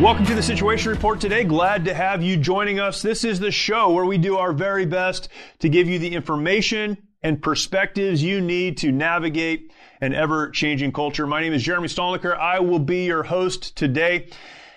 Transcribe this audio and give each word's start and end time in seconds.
Welcome 0.00 0.26
to 0.26 0.34
the 0.34 0.42
Situation 0.42 0.90
Report 0.90 1.22
today. 1.22 1.42
Glad 1.42 1.86
to 1.86 1.94
have 1.94 2.22
you 2.22 2.36
joining 2.36 2.78
us. 2.78 3.00
This 3.00 3.24
is 3.24 3.40
the 3.40 3.50
show 3.50 3.92
where 3.92 4.04
we 4.04 4.18
do 4.18 4.36
our 4.36 4.52
very 4.52 4.84
best 4.84 5.30
to 5.60 5.70
give 5.70 5.88
you 5.88 5.98
the 5.98 6.14
information 6.14 6.98
and 7.22 7.42
perspectives 7.42 8.22
you 8.22 8.42
need 8.42 8.76
to 8.76 8.92
navigate 8.92 9.72
an 10.02 10.12
ever 10.12 10.50
changing 10.50 10.92
culture. 10.92 11.26
My 11.26 11.40
name 11.40 11.54
is 11.54 11.62
Jeremy 11.62 11.88
Stalnecker. 11.88 12.36
I 12.38 12.60
will 12.60 12.78
be 12.78 13.06
your 13.06 13.22
host 13.22 13.74
today. 13.74 14.28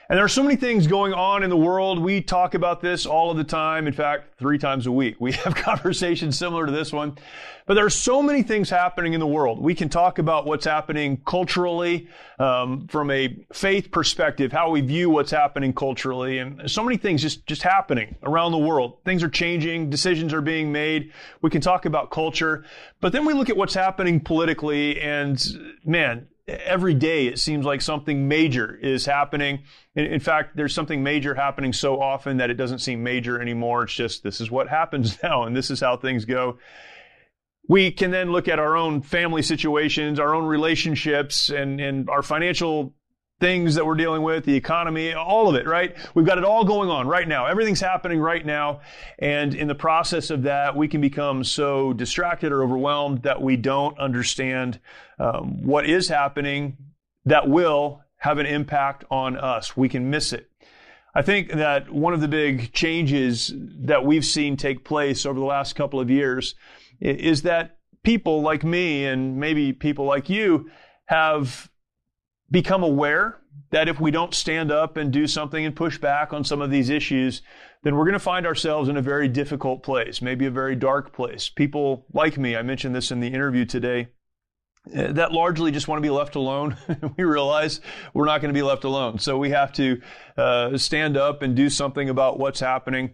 And 0.09 0.17
there 0.17 0.25
are 0.25 0.29
so 0.29 0.41
many 0.41 0.55
things 0.55 0.87
going 0.87 1.13
on 1.13 1.43
in 1.43 1.51
the 1.51 1.57
world. 1.57 1.99
We 1.99 2.21
talk 2.21 2.55
about 2.55 2.81
this 2.81 3.05
all 3.05 3.29
of 3.29 3.37
the 3.37 3.43
time. 3.43 3.85
In 3.85 3.93
fact, 3.93 4.39
three 4.39 4.57
times 4.57 4.87
a 4.87 4.91
week. 4.91 5.17
We 5.19 5.31
have 5.43 5.53
conversations 5.53 6.35
similar 6.35 6.65
to 6.65 6.71
this 6.71 6.91
one. 6.91 7.15
But 7.67 7.75
there 7.75 7.85
are 7.85 7.91
so 7.91 8.23
many 8.23 8.41
things 8.41 8.71
happening 8.71 9.13
in 9.13 9.19
the 9.19 9.27
world. 9.27 9.59
We 9.59 9.75
can 9.75 9.87
talk 9.87 10.17
about 10.17 10.47
what's 10.47 10.65
happening 10.65 11.21
culturally, 11.27 12.07
um, 12.39 12.87
from 12.87 13.11
a 13.11 13.37
faith 13.53 13.91
perspective, 13.91 14.51
how 14.51 14.71
we 14.71 14.81
view 14.81 15.11
what's 15.11 15.29
happening 15.29 15.73
culturally, 15.73 16.39
and 16.39 16.67
so 16.67 16.83
many 16.83 16.97
things 16.97 17.21
just, 17.21 17.45
just 17.45 17.61
happening 17.61 18.15
around 18.23 18.53
the 18.53 18.57
world. 18.57 18.97
Things 19.05 19.21
are 19.21 19.29
changing, 19.29 19.91
decisions 19.91 20.33
are 20.33 20.41
being 20.41 20.71
made. 20.71 21.13
We 21.43 21.51
can 21.51 21.61
talk 21.61 21.85
about 21.85 22.09
culture. 22.09 22.65
But 22.99 23.11
then 23.13 23.25
we 23.25 23.33
look 23.35 23.51
at 23.51 23.57
what's 23.57 23.75
happening 23.75 24.19
politically, 24.19 24.99
and 24.99 25.39
man, 25.85 26.27
every 26.49 26.93
day 26.93 27.27
it 27.27 27.39
seems 27.39 27.65
like 27.65 27.81
something 27.81 28.27
major 28.27 28.75
is 28.75 29.05
happening. 29.05 29.63
In, 29.95 30.05
in, 30.05 30.19
fact, 30.19 30.55
there's 30.55 30.73
something 30.73 31.03
major 31.03 31.35
happening 31.35 31.73
so 31.73 32.01
often 32.01 32.37
that 32.37 32.49
it 32.49 32.55
doesn't 32.55 32.79
seem 32.79 33.03
major 33.03 33.41
anymore. 33.41 33.83
It's 33.83 33.93
just 33.93 34.23
this 34.23 34.41
is 34.41 34.49
what 34.51 34.67
happens 34.79 35.21
now, 35.23 35.43
and 35.43 35.55
this 35.55 35.71
is 35.71 35.79
how 35.79 35.97
things 35.97 36.25
go. 36.25 36.57
We 37.67 37.91
can 37.91 38.09
then 38.09 38.31
look 38.31 38.47
at 38.47 38.57
our 38.57 38.75
own 38.75 39.03
family 39.03 39.43
situations, 39.43 40.19
our 40.19 40.33
own 40.33 40.45
relationships, 40.45 41.49
and, 41.49 41.79
and 41.79 42.09
our 42.09 42.23
financial 42.23 42.95
things 43.39 43.75
that 43.75 43.85
we're 43.85 43.95
dealing 43.95 44.21
with, 44.21 44.45
the 44.45 44.55
economy, 44.55 45.13
all 45.13 45.47
of 45.47 45.55
it, 45.55 45.65
right? 45.65 45.95
We've 46.13 46.25
got 46.25 46.37
it 46.37 46.43
all 46.43 46.65
going 46.65 46.89
on 46.89 47.07
right 47.07 47.27
now. 47.27 47.45
Everything's 47.45 47.79
happening 47.79 48.19
right 48.19 48.45
now. 48.45 48.81
And 49.17 49.55
in 49.55 49.67
the 49.67 49.75
process 49.75 50.29
of 50.29 50.43
that, 50.43 50.75
we 50.75 50.87
can 50.87 50.99
become 50.99 51.43
so 51.43 51.93
distracted 51.93 52.51
or 52.51 52.63
overwhelmed 52.63 53.23
that 53.23 53.41
we 53.41 53.55
don't 53.55 53.97
understand 53.97 54.79
um, 55.19 55.63
what 55.63 55.89
is 55.89 56.09
happening 56.09 56.77
that 57.25 57.47
will 57.47 58.01
have 58.17 58.37
an 58.37 58.45
impact 58.45 59.05
on 59.09 59.37
us. 59.37 59.77
We 59.77 59.87
can 59.87 60.09
miss 60.09 60.33
it. 60.33 60.49
I 61.15 61.21
think 61.21 61.51
that 61.53 61.89
one 61.89 62.13
of 62.13 62.21
the 62.21 62.27
big 62.27 62.71
changes 62.73 63.53
that 63.55 64.05
we've 64.05 64.25
seen 64.25 64.57
take 64.57 64.83
place 64.83 65.25
over 65.25 65.39
the 65.39 65.45
last 65.45 65.73
couple 65.73 65.99
of 65.99 66.09
years 66.09 66.55
is 66.99 67.43
that 67.43 67.77
people 68.03 68.41
like 68.41 68.63
me 68.63 69.05
and 69.05 69.37
maybe 69.37 69.73
people 69.73 70.05
like 70.05 70.29
you 70.29 70.69
have 71.05 71.69
become 72.51 72.83
aware 72.83 73.39
that 73.71 73.87
if 73.87 73.99
we 73.99 74.11
don't 74.11 74.33
stand 74.33 74.71
up 74.71 74.97
and 74.97 75.11
do 75.11 75.27
something 75.27 75.63
and 75.63 75.75
push 75.75 75.97
back 75.97 76.33
on 76.33 76.43
some 76.43 76.61
of 76.61 76.71
these 76.71 76.89
issues, 76.89 77.41
then 77.83 77.95
we're 77.95 78.03
going 78.03 78.13
to 78.13 78.19
find 78.19 78.45
ourselves 78.45 78.89
in 78.89 78.97
a 78.97 79.01
very 79.01 79.27
difficult 79.27 79.83
place, 79.83 80.21
maybe 80.21 80.45
a 80.45 80.51
very 80.51 80.75
dark 80.75 81.13
place. 81.13 81.49
People 81.49 82.05
like 82.13 82.37
me, 82.37 82.55
I 82.55 82.61
mentioned 82.61 82.95
this 82.95 83.11
in 83.11 83.19
the 83.19 83.27
interview 83.27 83.65
today, 83.65 84.09
eh, 84.93 85.11
that 85.11 85.31
largely 85.31 85.71
just 85.71 85.87
want 85.87 85.99
to 85.99 86.01
be 86.01 86.09
left 86.09 86.35
alone. 86.35 86.77
we 87.17 87.23
realize 87.23 87.79
we're 88.13 88.25
not 88.25 88.41
going 88.41 88.53
to 88.53 88.57
be 88.57 88.63
left 88.63 88.83
alone. 88.83 89.19
So 89.19 89.37
we 89.37 89.51
have 89.51 89.71
to 89.73 90.01
uh, 90.35 90.77
stand 90.77 91.15
up 91.15 91.41
and 91.41 91.55
do 91.55 91.69
something 91.69 92.09
about 92.09 92.39
what's 92.39 92.59
happening. 92.59 93.13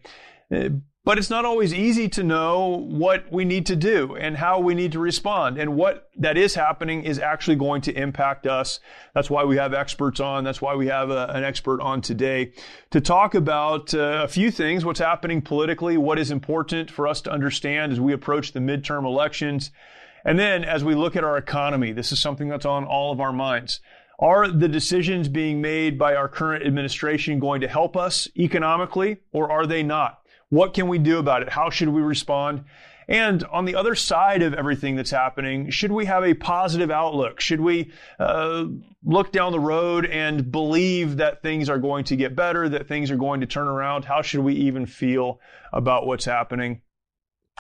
But 1.06 1.20
it's 1.20 1.30
not 1.30 1.46
always 1.46 1.72
easy 1.72 2.10
to 2.10 2.24
know 2.24 2.84
what 2.90 3.32
we 3.32 3.46
need 3.46 3.68
to 3.68 3.76
do 3.76 4.16
and 4.16 4.36
how 4.36 4.60
we 4.60 4.74
need 4.74 4.94
to 4.94 5.00
respond. 5.00 5.60
And 5.60 5.76
what 5.76 6.10
that 6.18 6.36
is 6.36 6.56
happening 6.56 7.04
is 7.04 7.20
actually 7.20 7.58
going 7.58 7.84
to 7.84 7.94
impact 7.94 8.48
us. 8.48 8.80
That's 9.14 9.30
why 9.30 9.44
we 9.44 9.58
have 9.58 9.72
experts 9.72 10.20
on. 10.20 10.44
That's 10.44 10.64
why 10.64 10.74
we 10.74 10.88
have 10.88 11.12
a, 11.12 11.28
an 11.28 11.44
expert 11.44 11.80
on 11.80 12.02
today 12.02 12.54
to 12.90 13.02
talk 13.02 13.36
about 13.36 13.94
uh, 13.94 14.24
a 14.24 14.28
few 14.28 14.50
things, 14.50 14.84
what's 14.84 15.00
happening 15.00 15.44
politically, 15.44 15.96
what 15.96 16.18
is 16.18 16.32
important 16.32 16.90
for 16.90 17.08
us 17.08 17.22
to 17.22 17.32
understand 17.32 17.92
as 17.92 18.00
we 18.00 18.12
approach 18.12 18.54
the 18.54 18.60
midterm 18.60 19.06
elections. 19.06 19.70
And 20.24 20.40
then 20.40 20.64
as 20.64 20.84
we 20.84 20.96
look 20.96 21.16
at 21.16 21.24
our 21.24 21.38
economy, 21.38 21.92
this 21.92 22.12
is 22.12 22.20
something 22.20 22.50
that's 22.50 22.66
on 22.66 22.84
all 22.84 23.12
of 23.12 23.22
our 23.22 23.32
minds. 23.32 23.80
Are 24.18 24.48
the 24.48 24.70
decisions 24.70 25.28
being 25.28 25.62
made 25.62 26.00
by 26.00 26.16
our 26.16 26.28
current 26.28 26.66
administration 26.66 27.38
going 27.38 27.62
to 27.62 27.68
help 27.68 27.96
us 27.96 28.28
economically 28.36 29.18
or 29.32 29.52
are 29.52 29.68
they 29.68 29.84
not? 29.84 30.25
What 30.50 30.74
can 30.74 30.88
we 30.88 30.98
do 31.00 31.18
about 31.18 31.42
it? 31.42 31.50
How 31.50 31.70
should 31.70 31.90
we 31.90 32.02
respond? 32.02 32.66
And 33.08 33.44
on 33.46 33.66
the 33.66 33.76
other 33.76 33.94
side 33.94 34.42
of 34.42 34.54
everything 34.54 34.96
that's 34.96 35.12
happening, 35.12 35.70
should 35.70 35.92
we 35.92 36.06
have 36.06 36.24
a 36.24 36.34
positive 36.34 36.90
outlook? 36.90 37.40
Should 37.40 37.62
we 37.62 37.92
uh, 38.20 38.66
look 39.04 39.32
down 39.32 39.52
the 39.52 39.60
road 39.60 40.06
and 40.08 40.52
believe 40.52 41.18
that 41.18 41.44
things 41.44 41.70
are 41.70 41.78
going 41.78 42.06
to 42.06 42.16
get 42.16 42.36
better, 42.36 42.68
that 42.70 42.88
things 42.88 43.12
are 43.12 43.16
going 43.16 43.42
to 43.42 43.48
turn 43.48 43.68
around? 43.68 44.06
How 44.06 44.22
should 44.22 44.40
we 44.42 44.56
even 44.56 44.86
feel 44.88 45.40
about 45.72 46.08
what's 46.08 46.26
happening? 46.26 46.82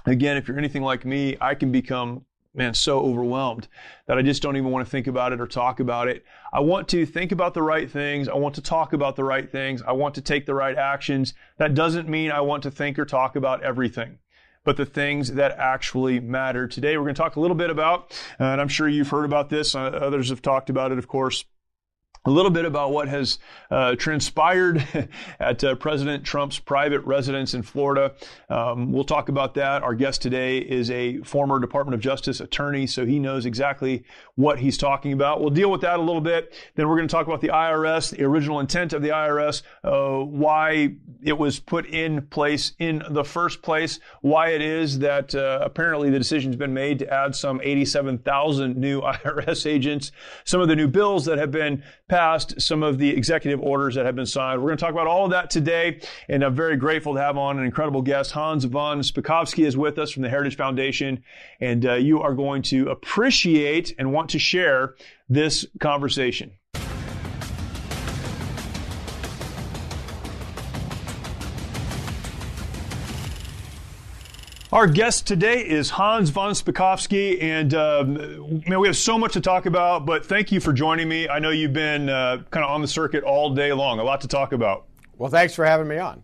Again, 0.06 0.38
if 0.38 0.48
you're 0.48 0.58
anything 0.58 0.84
like 0.84 1.06
me, 1.06 1.38
I 1.40 1.54
can 1.56 1.72
become 1.72 2.26
man, 2.56 2.74
so 2.74 3.00
overwhelmed 3.00 3.68
that 4.08 4.18
I 4.18 4.22
just 4.22 4.42
don't 4.42 4.58
even 4.58 4.72
want 4.72 4.86
to 4.86 4.90
think 4.90 5.08
about 5.08 5.34
it 5.34 5.42
or 5.42 5.48
talk 5.48 5.80
about 5.80 6.08
it. 6.08 6.24
I 6.54 6.62
want 6.62 6.88
to 6.90 7.06
think 7.06 7.32
about 7.32 7.54
the 7.54 7.62
right 7.62 7.90
things. 7.90 8.28
I 8.28 8.36
want 8.36 8.56
to 8.56 8.62
talk 8.62 8.94
about 8.94 9.16
the 9.16 9.24
right 9.24 9.52
things. 9.52 9.82
I 9.82 9.92
want 9.92 10.16
to 10.16 10.22
take 10.22 10.46
the 10.46 10.56
right 10.56 10.78
actions. 10.78 11.34
That 11.58 11.74
doesn't 11.74 12.08
mean 12.08 12.32
I 12.32 12.42
want 12.42 12.64
to 12.64 12.72
think 12.72 12.98
or 12.98 13.06
talk 13.06 13.36
about 13.36 13.64
everything 13.64 14.20
but 14.64 14.78
the 14.78 14.86
things 14.86 15.34
that 15.34 15.52
actually 15.60 16.20
matter. 16.20 16.68
Today, 16.68 16.98
we're 16.98 17.04
going 17.04 17.14
to 17.14 17.22
talk 17.22 17.36
a 17.36 17.40
little 17.40 17.56
bit 17.56 17.70
about, 17.70 18.20
and 18.40 18.60
I'm 18.60 18.68
sure 18.68 18.90
you've 18.90 19.10
heard 19.10 19.26
about 19.26 19.50
this, 19.50 19.76
uh, 19.76 19.80
others 19.80 20.30
have 20.30 20.42
talked 20.42 20.72
about 20.72 20.92
it, 20.92 20.98
of 20.98 21.08
course, 21.08 21.46
a 22.26 22.32
little 22.32 22.52
bit 22.52 22.66
about 22.66 22.92
what 22.92 23.08
has 23.08 23.38
uh, 23.70 23.96
transpired 23.96 24.86
at 25.40 25.64
uh, 25.64 25.76
President 25.76 26.24
Trump's 26.24 26.60
private 26.60 27.02
residence 27.02 27.54
in 27.54 27.62
Florida. 27.62 28.14
Um, 28.50 28.92
we'll 28.92 29.04
talk 29.04 29.30
about 29.30 29.54
that. 29.56 29.84
Our 29.84 29.94
guest 29.94 30.22
today 30.22 30.58
is 30.58 30.90
a 30.90 31.20
former 31.20 31.60
Department 31.60 31.94
of 31.94 32.02
Justice 32.02 32.40
attorney, 32.40 32.88
so 32.88 33.06
he 33.06 33.20
knows 33.20 33.46
exactly 33.46 34.04
what 34.36 34.60
he's 34.60 34.78
talking 34.78 35.14
about. 35.14 35.40
We'll 35.40 35.52
deal 35.52 35.70
with 35.70 35.82
that 35.82 36.00
a 36.00 36.02
little 36.02 36.22
bit. 36.22 36.54
Then 36.76 36.88
we're 36.88 36.98
going 36.98 37.08
to 37.08 37.12
talk 37.12 37.28
about 37.28 37.42
the 37.42 37.50
IRS, 37.50 38.16
the 38.16 38.24
original 38.24 38.60
intent 38.60 38.94
of 38.94 39.02
the 39.02 39.10
IRS, 39.10 39.62
uh, 39.84 40.24
why 40.24 40.96
it 41.24 41.38
was 41.38 41.60
put 41.60 41.86
in 41.86 42.24
place 42.28 42.74
in 42.80 43.04
the 43.10 43.24
first 43.24 43.62
place, 43.62 44.00
why 44.22 44.50
it 44.50 44.62
is 44.62 45.00
that 45.00 45.36
uh, 45.36 45.60
apparently 45.62 46.10
the 46.10 46.18
decision's 46.18 46.56
been 46.56 46.74
made 46.74 47.00
to 47.00 47.14
add 47.14 47.36
some 47.36 47.62
87,000 47.64 48.78
new 48.78 49.02
IRS 49.02 49.66
agents, 49.70 50.12
some 50.44 50.62
of 50.62 50.68
the 50.68 50.76
new 50.76 50.88
bills 50.88 51.26
that 51.26 51.38
have 51.38 51.52
been 51.52 51.84
passed, 52.08 52.15
some 52.62 52.84
of 52.84 52.98
the 52.98 53.10
executive 53.10 53.62
orders 53.62 53.96
that 53.96 54.06
have 54.06 54.16
been 54.16 54.26
signed. 54.26 54.62
We're 54.62 54.70
going 54.70 54.78
to 54.78 54.84
talk 54.84 54.94
about 54.94 55.08
all 55.08 55.26
of 55.26 55.32
that 55.32 55.50
today, 55.50 56.00
and 56.30 56.44
I'm 56.44 56.56
very 56.56 56.78
grateful 56.78 57.14
to 57.16 57.22
have 57.22 57.38
on 57.38 57.60
an 57.60 57.66
incredible 57.66 58.02
guest. 58.02 58.32
Hans 58.32 58.64
von 58.64 59.02
Spakovsky 59.02 59.66
is 59.66 59.78
with 59.78 60.00
us 60.00 60.12
from 60.12 60.24
the 60.24 60.30
Heritage 60.30 60.58
Foundation, 60.58 61.24
and 61.60 61.86
uh, 61.86 61.94
you 61.94 62.22
are 62.22 62.34
going 62.34 62.62
to 62.64 62.90
appreciate 62.90 63.94
and 63.98 64.14
want 64.14 64.30
to 64.32 64.40
share 64.40 64.96
this 65.30 65.66
conversation. 65.80 66.52
Our 74.76 74.88
guest 74.88 75.26
today 75.26 75.66
is 75.66 75.90
Hans 75.90 76.32
von 76.32 76.52
Spakovsky, 76.52 77.42
and 77.42 77.74
um, 77.74 78.14
man, 78.68 78.82
we 78.82 78.90
have 78.90 78.98
so 78.98 79.18
much 79.18 79.32
to 79.32 79.40
talk 79.40 79.68
about. 79.68 80.06
But 80.06 80.26
thank 80.26 80.52
you 80.52 80.60
for 80.60 80.74
joining 80.74 81.08
me. 81.08 81.30
I 81.30 81.40
know 81.40 81.50
you've 81.50 81.72
been 81.72 82.10
uh, 82.10 82.44
kind 82.52 82.66
of 82.66 82.72
on 82.72 82.82
the 82.82 82.88
circuit 82.90 83.24
all 83.24 83.56
day 83.56 83.72
long. 83.72 84.00
A 84.00 84.04
lot 84.04 84.20
to 84.22 84.28
talk 84.28 84.52
about. 84.52 84.84
Well, 85.18 85.32
thanks 85.32 85.56
for 85.56 85.64
having 85.64 85.88
me 85.88 85.98
on. 85.98 86.24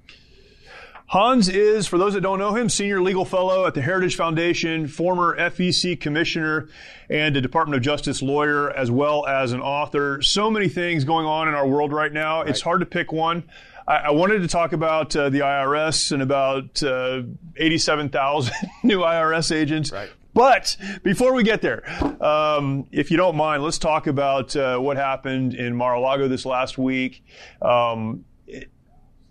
Hans 1.05 1.47
is, 1.47 1.87
for 1.87 1.97
those 1.97 2.13
that 2.13 2.21
don't 2.21 2.39
know 2.39 2.53
him, 2.53 2.67
senior 2.67 3.01
legal 3.01 3.23
fellow 3.23 3.65
at 3.67 3.73
the 3.73 3.81
Heritage 3.81 4.17
Foundation, 4.17 4.85
former 4.89 5.37
FEC 5.37 5.97
commissioner, 5.97 6.67
and 7.09 7.37
a 7.37 7.41
Department 7.41 7.77
of 7.77 7.81
Justice 7.81 8.21
lawyer, 8.21 8.69
as 8.71 8.91
well 8.91 9.25
as 9.27 9.53
an 9.53 9.61
author. 9.61 10.21
So 10.21 10.51
many 10.51 10.67
things 10.67 11.05
going 11.05 11.25
on 11.25 11.47
in 11.47 11.53
our 11.53 11.67
world 11.67 11.93
right 11.93 12.11
now. 12.11 12.41
Right. 12.41 12.49
It's 12.49 12.59
hard 12.59 12.81
to 12.81 12.85
pick 12.85 13.13
one. 13.13 13.45
I, 13.91 13.97
I 14.05 14.11
wanted 14.11 14.39
to 14.39 14.47
talk 14.47 14.71
about 14.71 15.13
uh, 15.15 15.29
the 15.29 15.39
IRS 15.39 16.13
and 16.13 16.21
about 16.21 16.81
uh, 16.81 17.23
87,000 17.57 18.53
new 18.83 18.99
IRS 18.99 19.53
agents. 19.53 19.91
Right. 19.91 20.09
But 20.33 20.77
before 21.03 21.33
we 21.33 21.43
get 21.43 21.61
there, 21.61 21.83
um, 22.23 22.87
if 22.93 23.11
you 23.11 23.17
don't 23.17 23.35
mind, 23.35 23.63
let's 23.63 23.77
talk 23.77 24.07
about 24.07 24.55
uh, 24.55 24.77
what 24.77 24.95
happened 24.95 25.53
in 25.53 25.75
Mar-a-Lago 25.75 26.29
this 26.29 26.45
last 26.45 26.77
week. 26.77 27.21
Um, 27.61 28.23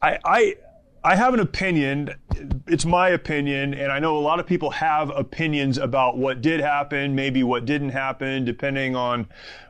I, 0.03 0.19
I 0.23 0.55
I 1.03 1.17
have 1.17 1.33
an 1.33 1.41
opinion. 1.41 2.15
It's 2.67 2.85
my 2.85 3.09
opinion, 3.09 3.73
and 3.73 3.91
I 3.91 3.99
know 4.01 4.19
a 4.19 4.21
lot 4.21 4.39
of 4.39 4.47
people 4.47 4.71
have 4.71 5.09
opinions 5.11 5.79
about 5.79 6.19
what 6.19 6.43
did 6.43 6.61
happen, 6.61 7.15
maybe 7.15 7.43
what 7.43 7.65
didn't 7.65 7.91
happen, 7.91 8.45
depending 8.45 8.95
on 8.95 9.27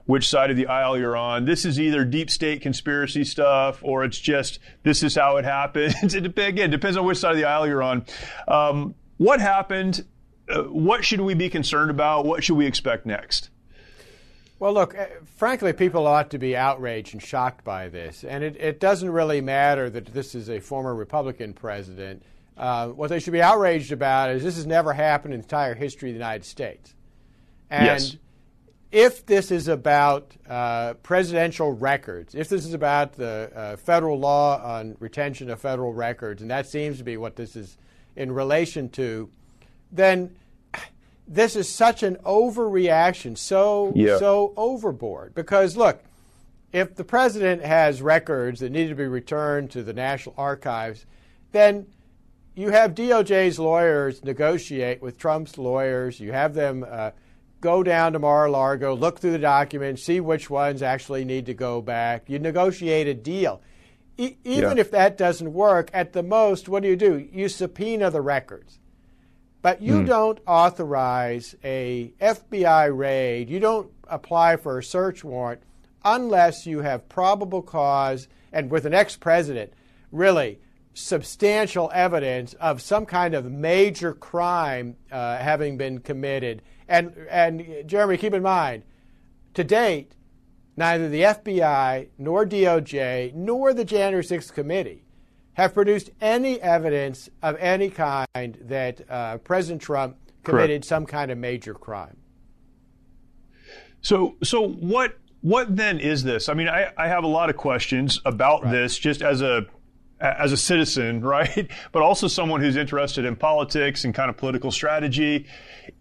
which 0.07 0.29
side 0.29 0.51
of 0.51 0.57
the 0.57 0.67
aisle 0.67 0.99
you're 0.99 1.17
on. 1.17 1.45
This 1.45 1.65
is 1.65 1.79
either 1.79 2.05
deep 2.05 2.31
state 2.31 2.63
conspiracy 2.63 3.23
stuff, 3.23 3.79
or 3.83 4.03
it's 4.03 4.19
just 4.19 4.59
this 4.83 5.05
is 5.05 5.15
how 5.15 5.37
it 5.37 5.45
happened. 5.45 5.95
it 6.03 6.37
again 6.37 6.71
depends 6.71 6.97
on 6.97 7.05
which 7.05 7.19
side 7.19 7.33
of 7.33 7.37
the 7.37 7.45
aisle 7.45 7.67
you're 7.67 7.83
on. 7.83 8.05
Um, 8.49 8.97
what 9.19 9.41
happened? 9.41 10.05
Uh, 10.49 10.65
what 10.65 11.05
should 11.05 11.21
we 11.21 11.35
be 11.35 11.49
concerned 11.49 11.93
about? 11.93 12.27
What 12.27 12.43
should 12.43 12.57
we 12.57 12.67
expect 12.67 13.07
next? 13.07 13.51
Well, 14.61 14.75
look, 14.75 14.97
uh, 14.97 15.07
frankly, 15.25 15.73
people 15.73 16.07
ought 16.07 16.31
to 16.33 16.39
be 16.39 16.55
outraged 16.55 17.15
and 17.15 17.23
shocked 17.23 17.65
by 17.65 17.89
this. 17.89 18.25
And 18.25 18.45
it, 18.45 18.57
it 18.57 18.79
doesn't 18.79 19.11
really 19.11 19.41
matter 19.41 19.89
that 19.89 20.05
this 20.07 20.35
is 20.35 20.51
a 20.51 20.61
former 20.61 20.95
Republican 20.95 21.55
president. 21.55 22.23
Uh, 22.59 22.89
what 22.89 23.09
they 23.09 23.21
should 23.21 23.33
be 23.33 23.41
outraged 23.41 23.91
about 23.91 24.31
is 24.31 24.45
this 24.45 24.57
has 24.57 24.67
never 24.67 24.93
happened 24.93 25.33
in 25.33 25.41
the 25.41 25.45
entire 25.45 25.75
history 25.75 26.11
of 26.11 26.15
the 26.15 26.19
United 26.19 26.45
States. 26.45 26.95
And 27.71 27.87
yes. 27.87 28.17
if 28.93 29.25
this 29.25 29.51
is 29.51 29.67
about 29.67 30.31
uh, 30.47 30.93
presidential 31.03 31.73
records, 31.73 32.35
if 32.35 32.51
this 32.51 32.67
is 32.67 32.75
about 32.75 33.15
the 33.15 33.51
uh, 33.55 33.77
federal 33.77 34.19
law 34.19 34.63
on 34.63 34.95
retention 35.01 35.49
of 35.49 35.59
federal 35.59 35.95
records, 35.95 36.43
and 36.43 36.51
that 36.51 36.67
seems 36.67 36.99
to 36.99 37.05
be 37.05 37.17
what 37.17 37.35
this 37.35 37.57
is 37.57 37.79
in 38.15 38.31
relation 38.31 38.91
to, 38.91 39.31
then 39.91 40.37
this 41.31 41.55
is 41.55 41.73
such 41.73 42.03
an 42.03 42.17
overreaction, 42.27 43.39
so 43.39 43.93
yeah. 43.95 44.19
so 44.19 44.53
overboard. 44.57 45.33
Because 45.33 45.77
look, 45.77 46.03
if 46.73 46.97
the 46.97 47.05
president 47.05 47.63
has 47.63 48.03
records 48.03 48.59
that 48.61 48.71
need 48.71 48.89
to 48.89 48.97
be 48.97 49.07
returned 49.07 49.71
to 49.71 49.85
the 49.85 49.93
National 49.93 50.35
Archives, 50.37 51.07
then 51.53 51.87
you 52.57 52.71
have 52.71 52.97
DOJ's 52.97 53.61
lawyers 53.61 54.25
negotiate 54.25 55.01
with 55.01 55.19
Trump's 55.19 55.57
lawyers. 55.57 56.19
You 56.19 56.33
have 56.33 56.53
them 56.53 56.85
uh, 56.89 57.13
go 57.61 57.85
down 57.85 58.13
to 58.15 58.19
Mar-a-Lago, 58.19 58.95
look 58.97 59.21
through 59.21 59.31
the 59.31 59.39
documents, 59.39 60.03
see 60.03 60.19
which 60.19 60.51
ones 60.51 60.83
actually 60.83 61.25
need 61.25 61.47
to 61.47 61.55
go 61.55 61.81
back. 61.81 62.29
You 62.29 62.41
negotiate 62.41 63.07
a 63.07 63.15
deal. 63.15 63.63
E- 64.19 64.37
even 64.43 64.77
yeah. 64.77 64.81
if 64.81 64.91
that 64.91 65.17
doesn't 65.17 65.53
work, 65.53 65.91
at 65.95 66.13
the 66.13 66.25
most, 66.25 66.69
what 66.69 66.83
do 66.83 66.89
you 66.89 66.97
do? 66.97 67.29
You 67.33 67.49
subpoena 67.49 68.11
the 68.11 68.21
records. 68.21 68.80
But 69.63 69.83
you 69.83 69.99
Hmm. 70.01 70.05
don't 70.07 70.39
authorize 70.47 71.55
a 71.63 72.13
FBI 72.21 72.87
raid. 72.87 73.51
You 73.51 73.61
don't 73.61 73.91
apply 74.09 74.57
for 74.57 74.79
a 74.79 74.83
search 74.83 75.23
warrant 75.23 75.63
unless 76.05 76.67
you 76.67 76.81
have 76.81 77.09
probable 77.09 77.61
cause 77.63 78.27
and 78.53 78.71
with 78.71 78.87
an 78.87 78.95
ex-president, 78.95 79.73
really 80.11 80.59
substantial 80.95 81.91
evidence 81.95 82.55
of 82.55 82.81
some 82.81 83.05
kind 83.07 83.35
of 83.35 83.51
major 83.51 84.13
crime 84.13 84.97
uh, 85.13 85.37
having 85.39 85.77
been 85.77 85.99
committed. 85.99 86.63
And 86.89 87.15
and 87.31 87.65
Jeremy, 87.87 88.17
keep 88.17 88.35
in 88.35 88.43
mind, 88.43 88.83
to 89.55 89.63
date, 89.63 90.13
neither 90.77 91.09
the 91.09 91.23
FBI 91.23 92.09
nor 92.19 92.45
DOJ 92.47 93.35
nor 93.35 93.73
the 93.75 93.85
January 93.85 94.25
6th 94.25 94.53
committee 94.53 95.05
have 95.61 95.75
produced 95.75 96.11
any 96.21 96.61
evidence 96.61 97.29
of 97.43 97.57
any 97.59 97.91
kind 97.91 98.59
that 98.63 99.01
uh, 99.11 99.39
President 99.39 99.83
Trump 99.83 100.17
committed 100.43 100.69
Correct. 100.71 100.85
some 100.85 101.07
kind 101.07 101.31
of 101.31 101.39
major 101.39 101.75
crime. 101.75 102.17
So, 104.01 104.37
so 104.43 104.67
what? 104.67 105.19
What 105.43 105.75
then 105.75 105.99
is 106.01 106.23
this? 106.23 106.51
I 106.51 106.55
mean, 106.55 106.69
I, 106.69 106.93
I 106.99 107.09
have 107.09 107.25
a 107.25 107.27
lot 107.27 107.49
of 107.49 107.57
questions 107.57 108.21
about 108.27 108.63
Right. 108.63 108.73
this, 108.73 108.99
just 108.99 109.23
as 109.23 109.41
a 109.41 109.67
as 110.21 110.53
a 110.53 110.57
citizen, 110.57 111.21
right? 111.25 111.71
But 111.93 112.03
also 112.03 112.29
someone 112.29 112.61
who's 112.61 112.77
interested 112.77 113.25
in 113.25 113.37
politics 113.37 114.05
and 114.05 114.15
kind 114.15 114.29
of 114.29 114.37
political 114.37 114.71
strategy. 114.71 115.47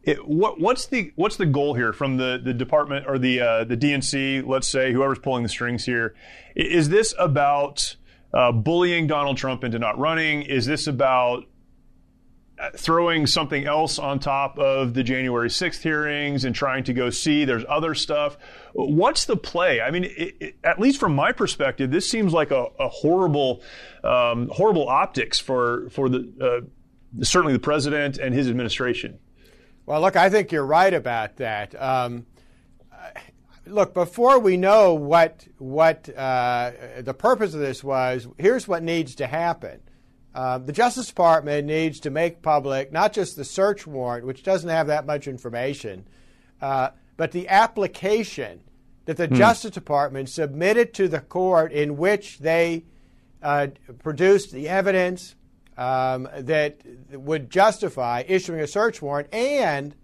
It, 0.03 0.27
what, 0.27 0.59
what's 0.59 0.87
the 0.87 1.13
what's 1.15 1.37
the 1.37 1.45
goal 1.45 1.73
here 1.73 1.93
from 1.93 2.17
the, 2.17 2.39
the 2.43 2.53
department 2.53 3.05
or 3.07 3.17
the 3.17 3.39
uh, 3.39 3.63
the 3.63 3.77
DNC? 3.77 4.45
Let's 4.45 4.67
say 4.67 4.91
whoever's 4.91 5.19
pulling 5.19 5.43
the 5.43 5.49
strings 5.49 5.85
here. 5.85 6.15
Is 6.55 6.89
this 6.89 7.13
about 7.17 7.95
uh, 8.33 8.51
bullying 8.51 9.07
Donald 9.07 9.37
Trump 9.37 9.63
into 9.63 9.79
not 9.79 9.97
running? 9.97 10.43
Is 10.43 10.65
this 10.65 10.87
about 10.87 11.45
uh, 12.59 12.71
throwing 12.75 13.25
something 13.25 13.65
else 13.65 13.97
on 13.97 14.19
top 14.19 14.59
of 14.59 14.93
the 14.93 15.01
January 15.01 15.47
6th 15.47 15.81
hearings 15.81 16.43
and 16.43 16.53
trying 16.53 16.83
to 16.83 16.91
go 16.91 17.09
see 17.09 17.45
there's 17.45 17.63
other 17.69 17.95
stuff. 17.95 18.37
What's 18.73 19.23
the 19.23 19.37
play? 19.37 19.79
I 19.79 19.91
mean, 19.91 20.03
it, 20.03 20.35
it, 20.41 20.55
at 20.61 20.77
least 20.77 20.99
from 20.99 21.15
my 21.15 21.31
perspective, 21.31 21.89
this 21.89 22.09
seems 22.09 22.33
like 22.33 22.51
a, 22.51 22.67
a 22.77 22.89
horrible, 22.89 23.61
um, 24.03 24.49
horrible 24.49 24.89
optics 24.89 25.39
for 25.39 25.89
for 25.89 26.09
the 26.09 26.33
uh, 27.17 27.23
certainly 27.23 27.53
the 27.53 27.59
president 27.59 28.17
and 28.17 28.35
his 28.35 28.49
administration. 28.49 29.19
Well, 29.85 30.01
look, 30.01 30.17
I 30.17 30.29
think 30.29 30.51
you're 30.51 30.65
right 30.65 30.93
about 30.93 31.37
that. 31.37 31.81
Um, 31.81 32.25
look, 33.69 33.93
before 33.93 34.39
we 34.39 34.57
know 34.57 34.93
what 34.93 35.47
what 35.57 36.09
uh, 36.15 36.71
the 36.99 37.13
purpose 37.13 37.53
of 37.53 37.59
this 37.59 37.83
was, 37.83 38.27
here's 38.37 38.67
what 38.67 38.83
needs 38.83 39.15
to 39.15 39.27
happen. 39.27 39.81
Uh, 40.33 40.57
the 40.57 40.71
Justice 40.71 41.07
Department 41.07 41.65
needs 41.67 41.99
to 42.01 42.09
make 42.09 42.41
public 42.41 42.91
not 42.91 43.13
just 43.13 43.35
the 43.35 43.43
search 43.43 43.87
warrant, 43.87 44.25
which 44.25 44.43
doesn't 44.43 44.69
have 44.69 44.87
that 44.87 45.05
much 45.05 45.27
information, 45.27 46.07
uh, 46.61 46.89
but 47.17 47.31
the 47.31 47.47
application 47.47 48.61
that 49.05 49.17
the 49.17 49.27
Justice 49.27 49.71
Department 49.71 50.29
submitted 50.29 50.93
to 50.93 51.07
the 51.07 51.19
court 51.19 51.71
in 51.71 51.97
which 51.97 52.39
they 52.39 52.85
uh, 53.41 53.67
produced 54.03 54.51
the 54.51 54.69
evidence 54.69 55.35
um, 55.77 56.27
that 56.37 56.81
would 57.11 57.49
justify 57.49 58.23
issuing 58.27 58.59
a 58.59 58.67
search 58.67 59.01
warrant 59.01 59.33
and 59.33 59.95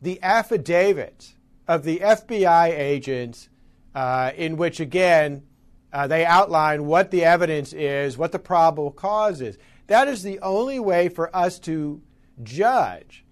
the 0.00 0.20
affidavits 0.22 1.36
of 1.68 1.84
the 1.84 1.98
FBI 1.98 2.68
agents, 2.76 3.48
uh, 3.94 4.32
in 4.36 4.56
which 4.56 4.80
again 4.80 5.42
uh, 5.92 6.06
they 6.06 6.24
outline 6.24 6.86
what 6.86 7.10
the 7.10 7.24
evidence 7.24 7.72
is, 7.72 8.16
what 8.16 8.32
the 8.32 8.38
probable 8.38 8.90
cause 8.90 9.40
is. 9.40 9.58
That 9.88 10.08
is 10.08 10.22
the 10.22 10.38
only 10.40 10.80
way 10.80 11.08
for 11.08 11.34
us 11.36 11.58
to 11.60 12.00
judge 12.42 13.24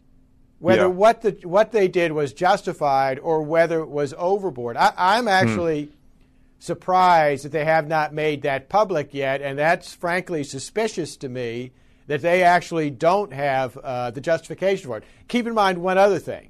whether 0.59 0.83
Yeah. 0.83 0.87
what 0.89 1.23
the 1.23 1.31
what 1.45 1.73
they 1.73 1.89
did 1.89 2.13
was 2.13 2.35
justified 2.35 3.19
or 3.19 3.41
whether 3.43 3.81
it 3.81 3.89
was 3.89 4.13
overboard. 4.19 4.77
I, 4.77 4.93
I'm 4.97 5.27
actually 5.27 5.91
surprised 6.59 7.45
that 7.47 7.53
they 7.53 7.65
have 7.65 7.89
not 7.89 8.13
made 8.13 8.43
that 8.43 8.69
public 8.69 9.15
yet, 9.15 9.41
and 9.41 9.59
that's 9.59 9.95
frankly 9.95 10.45
suspicious 10.45 11.17
to 11.17 11.29
me 11.29 11.73
that 12.07 12.21
they 12.21 12.43
actually 12.43 12.91
don't 12.91 13.33
have 13.33 13.77
uh, 13.79 14.11
the 14.11 14.21
justification 14.21 14.87
for 14.89 14.99
it. 14.99 15.05
Keep 15.29 15.47
in 15.47 15.55
mind 15.55 15.79
one 15.79 15.97
other 15.97 16.19
thing. 16.19 16.50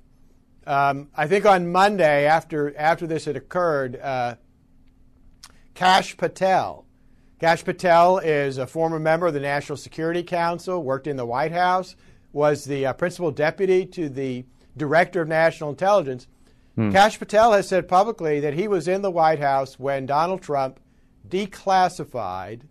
Um, 0.67 1.09
I 1.17 1.27
think 1.27 1.47
on 1.47 1.73
Monday, 1.73 2.27
after 2.27 2.77
after 2.77 3.07
this 3.07 3.25
had 3.25 3.37
occurred, 3.37 3.97
uh, 3.97 4.37
Kash 5.75 6.17
Patel. 6.17 6.85
Kash 7.41 7.65
Patel 7.65 8.19
is 8.19 8.59
a 8.59 8.67
former 8.67 8.99
member 8.99 9.27
of 9.27 9.35
the 9.35 9.41
National 9.41 9.77
Security 9.79 10.23
Council, 10.23 10.83
worked 10.83 11.07
in 11.07 11.17
the 11.17 11.25
White 11.25 11.53
House, 11.53 11.97
was 12.33 12.65
the 12.65 12.85
uh, 12.85 12.93
principal 12.93 13.31
deputy 13.31 13.87
to 13.87 14.11
the 14.11 14.45
director 14.77 15.23
of 15.23 15.29
national 15.29 15.71
intelligence. 15.71 16.27
Kash 16.93 17.19
Patel 17.19 17.53
has 17.53 17.69
said 17.69 17.89
publicly 17.89 18.41
that 18.41 18.55
he 18.55 18.67
was 18.67 18.89
in 18.89 19.03
the 19.03 19.11
White 19.11 19.41
House 19.41 19.79
when 19.79 20.07
Donald 20.07 20.41
Trump 20.41 20.81
declassified 21.29 22.63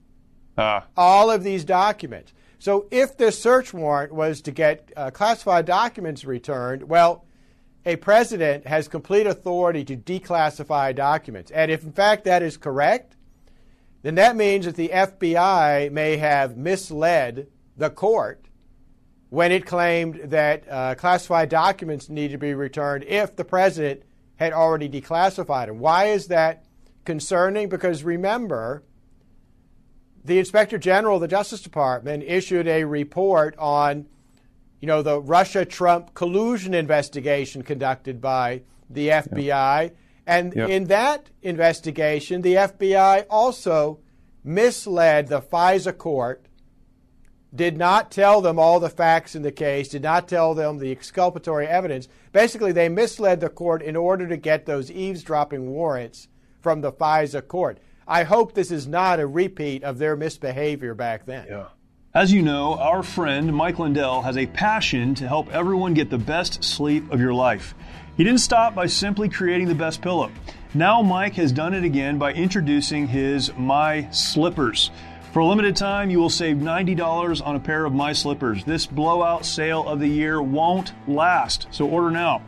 Ah, 0.58 0.86
all 0.98 1.32
of 1.32 1.44
these 1.44 1.64
documents. 1.64 2.34
So 2.58 2.88
if 2.92 3.16
this 3.16 3.42
search 3.42 3.74
warrant 3.74 4.12
was 4.12 4.42
to 4.42 4.52
get 4.52 4.92
uh, 4.98 5.10
classified 5.12 5.66
documents 5.66 6.26
returned, 6.26 6.90
well, 6.90 7.24
a 7.86 7.96
president 7.96 8.68
has 8.68 8.88
complete 8.88 9.26
authority 9.28 9.84
to 9.86 9.96
declassify 9.96 10.94
documents. 10.96 11.52
And 11.52 11.72
if 11.72 11.84
in 11.84 11.92
fact 11.92 12.26
that 12.26 12.44
is 12.44 12.58
correct, 12.58 13.16
then 14.02 14.16
that 14.16 14.36
means 14.36 14.66
that 14.66 14.76
the 14.76 14.90
FBI 14.90 15.92
may 15.92 16.18
have 16.18 16.58
misled 16.58 17.48
the 17.78 17.90
court 17.90 18.46
when 19.30 19.52
it 19.52 19.66
claimed 19.66 20.16
that 20.26 20.64
uh, 20.70 20.96
classified 20.96 21.50
documents 21.50 22.10
need 22.10 22.32
to 22.32 22.38
be 22.38 22.54
returned 22.54 23.04
if 23.06 23.36
the 23.36 23.46
president 23.46 24.04
had 24.38 24.54
already 24.54 24.90
declassified 24.90 25.68
them. 25.68 25.80
Why 25.80 26.06
is 26.06 26.28
that 26.28 26.66
concerning? 27.06 27.70
Because 27.70 28.04
remember, 28.04 28.84
the 30.24 30.40
Inspector 30.40 30.78
General 30.80 31.16
of 31.16 31.22
the 31.22 31.28
Justice 31.28 31.62
Department 31.62 32.24
issued 32.24 32.68
a 32.68 32.84
report 32.86 33.56
on, 33.58 34.08
you 34.80 34.88
know, 34.88 35.02
the 35.02 35.20
Russia-Trump 35.20 36.14
collusion 36.14 36.74
investigation 36.74 37.62
conducted 37.62 38.22
by 38.22 38.62
the 38.90 39.10
FBI, 39.10 39.92
and 40.26 40.54
Yep. 40.56 40.70
in 40.70 40.84
that 40.86 41.30
investigation, 41.42 42.42
the 42.42 42.56
FBI 42.56 43.26
also 43.30 44.00
misled 44.44 45.28
the 45.28 45.42
FISA 45.42 45.98
court 45.98 46.46
did 47.54 47.78
not 47.78 48.12
tell 48.12 48.42
them 48.42 48.60
all 48.60 48.80
the 48.80 48.90
facts 48.90 49.36
in 49.36 49.42
the 49.42 49.52
case, 49.52 49.90
did 49.90 50.04
not 50.04 50.28
tell 50.28 50.54
them 50.54 50.78
the 50.78 50.92
exculpatory 50.92 51.68
evidence. 51.68 52.08
Basically, 52.32 52.72
they 52.72 52.90
misled 52.90 53.40
the 53.40 53.50
court 53.50 53.82
in 53.82 53.96
order 53.96 54.28
to 54.28 54.38
get 54.38 54.66
those 54.66 54.92
eavesdropping 54.92 55.70
warrants 55.72 56.28
from 56.62 56.82
the 56.82 56.92
FISA 56.92 57.48
court. 57.48 57.80
I 58.08 58.24
hope 58.24 58.54
this 58.54 58.72
is 58.72 58.88
not 58.88 59.20
a 59.20 59.28
repeat 59.28 59.84
of 59.84 59.98
their 59.98 60.16
misbehavior 60.16 60.94
back 60.94 61.26
then. 61.26 61.48
Yeah. 61.50 61.66
As 62.12 62.34
you 62.34 62.42
know, 62.42 62.74
our 62.74 63.04
friend 63.04 63.54
Mike 63.54 63.78
Lindell 63.78 64.24
has 64.24 64.36
a 64.36 64.48
passion 64.48 65.14
to 65.14 65.28
help 65.28 65.54
everyone 65.54 65.94
get 65.94 66.10
the 66.10 66.18
best 66.18 66.64
sleep 66.64 67.12
of 67.12 67.22
your 67.22 67.36
life. 67.36 67.76
He 68.18 68.24
didn't 68.24 68.40
stop 68.40 68.74
by 68.74 68.88
simply 68.88 69.30
creating 69.30 69.68
the 69.68 69.76
best 69.76 70.02
pillow. 70.02 70.32
Now, 70.74 71.04
Mike 71.04 71.36
has 71.36 71.52
done 71.52 71.76
it 71.76 71.84
again 71.84 72.18
by 72.18 72.34
introducing 72.34 73.08
his 73.08 73.52
My 73.56 74.10
Slippers. 74.10 74.90
For 75.34 75.42
a 75.42 75.46
limited 75.46 75.76
time, 75.76 76.10
you 76.10 76.18
will 76.18 76.32
save 76.32 76.58
$90 76.58 77.46
on 77.46 77.56
a 77.56 77.60
pair 77.60 77.86
of 77.86 77.94
My 77.94 78.14
Slippers. 78.14 78.64
This 78.64 78.88
blowout 78.88 79.46
sale 79.46 79.88
of 79.88 80.00
the 80.00 80.10
year 80.10 80.42
won't 80.42 80.94
last, 81.08 81.68
so 81.70 81.88
order 81.88 82.10
now. 82.10 82.42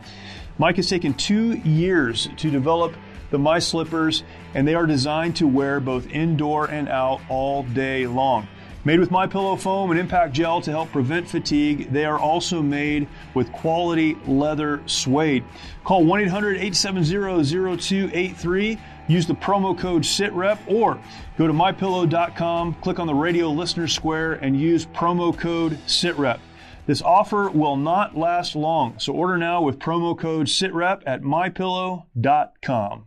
Mike 0.58 0.74
has 0.74 0.88
taken 0.88 1.14
two 1.14 1.52
years 1.58 2.28
to 2.38 2.50
develop 2.50 2.94
the 3.30 3.38
My 3.38 3.60
Slippers, 3.60 4.24
and 4.54 4.66
they 4.66 4.74
are 4.74 4.86
designed 4.86 5.36
to 5.36 5.46
wear 5.46 5.78
both 5.78 6.10
indoor 6.10 6.68
and 6.68 6.88
out 6.88 7.20
all 7.28 7.62
day 7.62 8.08
long. 8.08 8.48
Made 8.84 9.00
with 9.00 9.12
My 9.12 9.26
Pillow 9.26 9.56
foam 9.56 9.90
and 9.90 10.00
impact 10.00 10.32
gel 10.32 10.60
to 10.60 10.70
help 10.70 10.90
prevent 10.90 11.28
fatigue, 11.28 11.92
they 11.92 12.04
are 12.04 12.18
also 12.18 12.60
made 12.60 13.06
with 13.34 13.50
quality 13.52 14.16
leather 14.26 14.82
suede. 14.86 15.44
Call 15.84 16.04
1-800-870-0283 16.04 18.78
Use 19.08 19.26
the 19.26 19.34
promo 19.34 19.76
code 19.76 20.02
SITREP 20.02 20.58
or 20.66 20.98
go 21.36 21.46
to 21.46 21.52
mypillow.com, 21.52 22.74
click 22.74 22.98
on 22.98 23.06
the 23.06 23.14
radio 23.14 23.50
listener 23.50 23.88
square, 23.88 24.34
and 24.34 24.58
use 24.58 24.86
promo 24.86 25.36
code 25.36 25.78
SITREP. 25.86 26.38
This 26.86 27.02
offer 27.02 27.50
will 27.50 27.76
not 27.76 28.16
last 28.16 28.56
long, 28.56 28.98
so 28.98 29.12
order 29.12 29.36
now 29.36 29.62
with 29.62 29.78
promo 29.78 30.18
code 30.18 30.46
SITREP 30.46 31.02
at 31.06 31.22
mypillow.com. 31.22 33.06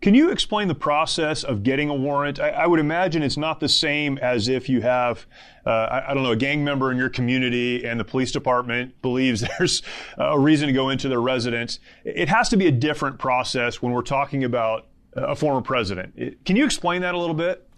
Can 0.00 0.14
you 0.14 0.30
explain 0.30 0.68
the 0.68 0.76
process 0.76 1.42
of 1.42 1.64
getting 1.64 1.88
a 1.88 1.94
warrant? 1.94 2.38
I, 2.38 2.50
I 2.50 2.66
would 2.66 2.78
imagine 2.78 3.22
it's 3.22 3.36
not 3.36 3.58
the 3.58 3.68
same 3.68 4.16
as 4.18 4.48
if 4.48 4.68
you 4.68 4.80
have, 4.80 5.26
uh, 5.66 5.70
I, 5.70 6.10
I, 6.10 6.14
don't 6.14 6.22
know, 6.22 6.30
a 6.30 6.36
gang 6.36 6.62
member 6.62 6.92
in 6.92 6.96
your 6.96 7.08
community 7.08 7.84
and 7.84 7.98
the 7.98 8.04
police 8.04 8.30
department 8.30 9.00
believes 9.02 9.40
there's 9.58 9.82
a 10.16 10.38
reason 10.38 10.68
to 10.68 10.72
go 10.72 10.90
into 10.90 11.08
their 11.08 11.20
residence. 11.20 11.80
It 12.04 12.28
has 12.28 12.48
to 12.50 12.56
be 12.56 12.68
a 12.68 12.72
different 12.72 13.18
process 13.18 13.82
when 13.82 13.92
we're 13.92 14.02
talking 14.02 14.44
about 14.44 14.86
a 15.14 15.34
former 15.34 15.62
president. 15.62 16.44
Can 16.44 16.54
you 16.54 16.64
explain 16.64 17.02
that 17.02 17.14
a 17.14 17.18
little 17.18 17.34
bit? 17.34 17.68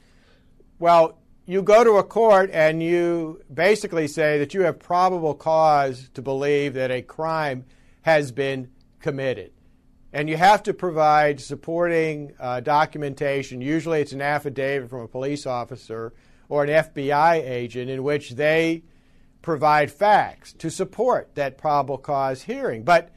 Well, 0.79 1.19
you 1.47 1.63
go 1.63 1.83
to 1.85 1.93
a 1.93 2.05
court 2.05 2.51
and 2.53 2.83
you 2.83 3.41
basically 3.53 4.07
say 4.07 4.39
that 4.39 4.53
you 4.53 4.63
have 4.63 4.79
probable 4.79 5.35
cause 5.35 6.11
to 6.13 6.21
believe 6.21 6.75
that 6.75 6.91
a 6.91 7.01
crime 7.01 7.65
has 8.03 8.31
been 8.31 8.71
committed 9.01 9.53
and 10.13 10.29
you 10.29 10.37
have 10.37 10.63
to 10.65 10.75
provide 10.75 11.41
supporting 11.41 12.33
uh, 12.41 12.61
documentation. 12.61 13.61
Usually, 13.61 14.01
it's 14.01 14.13
an 14.13 14.21
affidavit 14.21 14.91
from 14.91 15.01
a 15.03 15.09
police 15.09 15.47
officer 15.47 16.13
or 16.49 16.65
an 16.65 16.71
FBI 16.71 17.49
agent 17.49 17.91
in 17.91 18.03
which 18.03 18.31
they 18.31 18.83
provide 19.41 19.91
facts 19.91 20.53
to 20.55 20.71
support 20.71 21.35
that 21.35 21.57
probable 21.57 21.97
cause 21.97 22.43
hearing. 22.43 22.83
But 22.83 23.11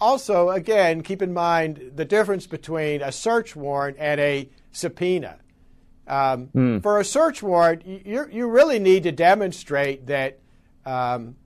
also, 0.00 0.50
again, 0.50 1.02
keep 1.02 1.22
in 1.22 1.32
mind 1.32 1.92
the 1.94 2.04
difference 2.04 2.46
between 2.46 3.02
a 3.02 3.12
search 3.12 3.54
warrant 3.54 3.96
and 4.00 4.20
a 4.20 4.48
subpoena. 4.72 5.38
Um, 6.08 6.48
mm. 6.48 6.82
For 6.82 6.98
a 6.98 7.04
search 7.04 7.42
warrant, 7.42 7.86
you, 7.86 8.26
you 8.30 8.50
really 8.50 8.80
need 8.80 9.04
to 9.04 9.12
demonstrate 9.12 10.08
that 10.08 10.40
um, 10.84 11.36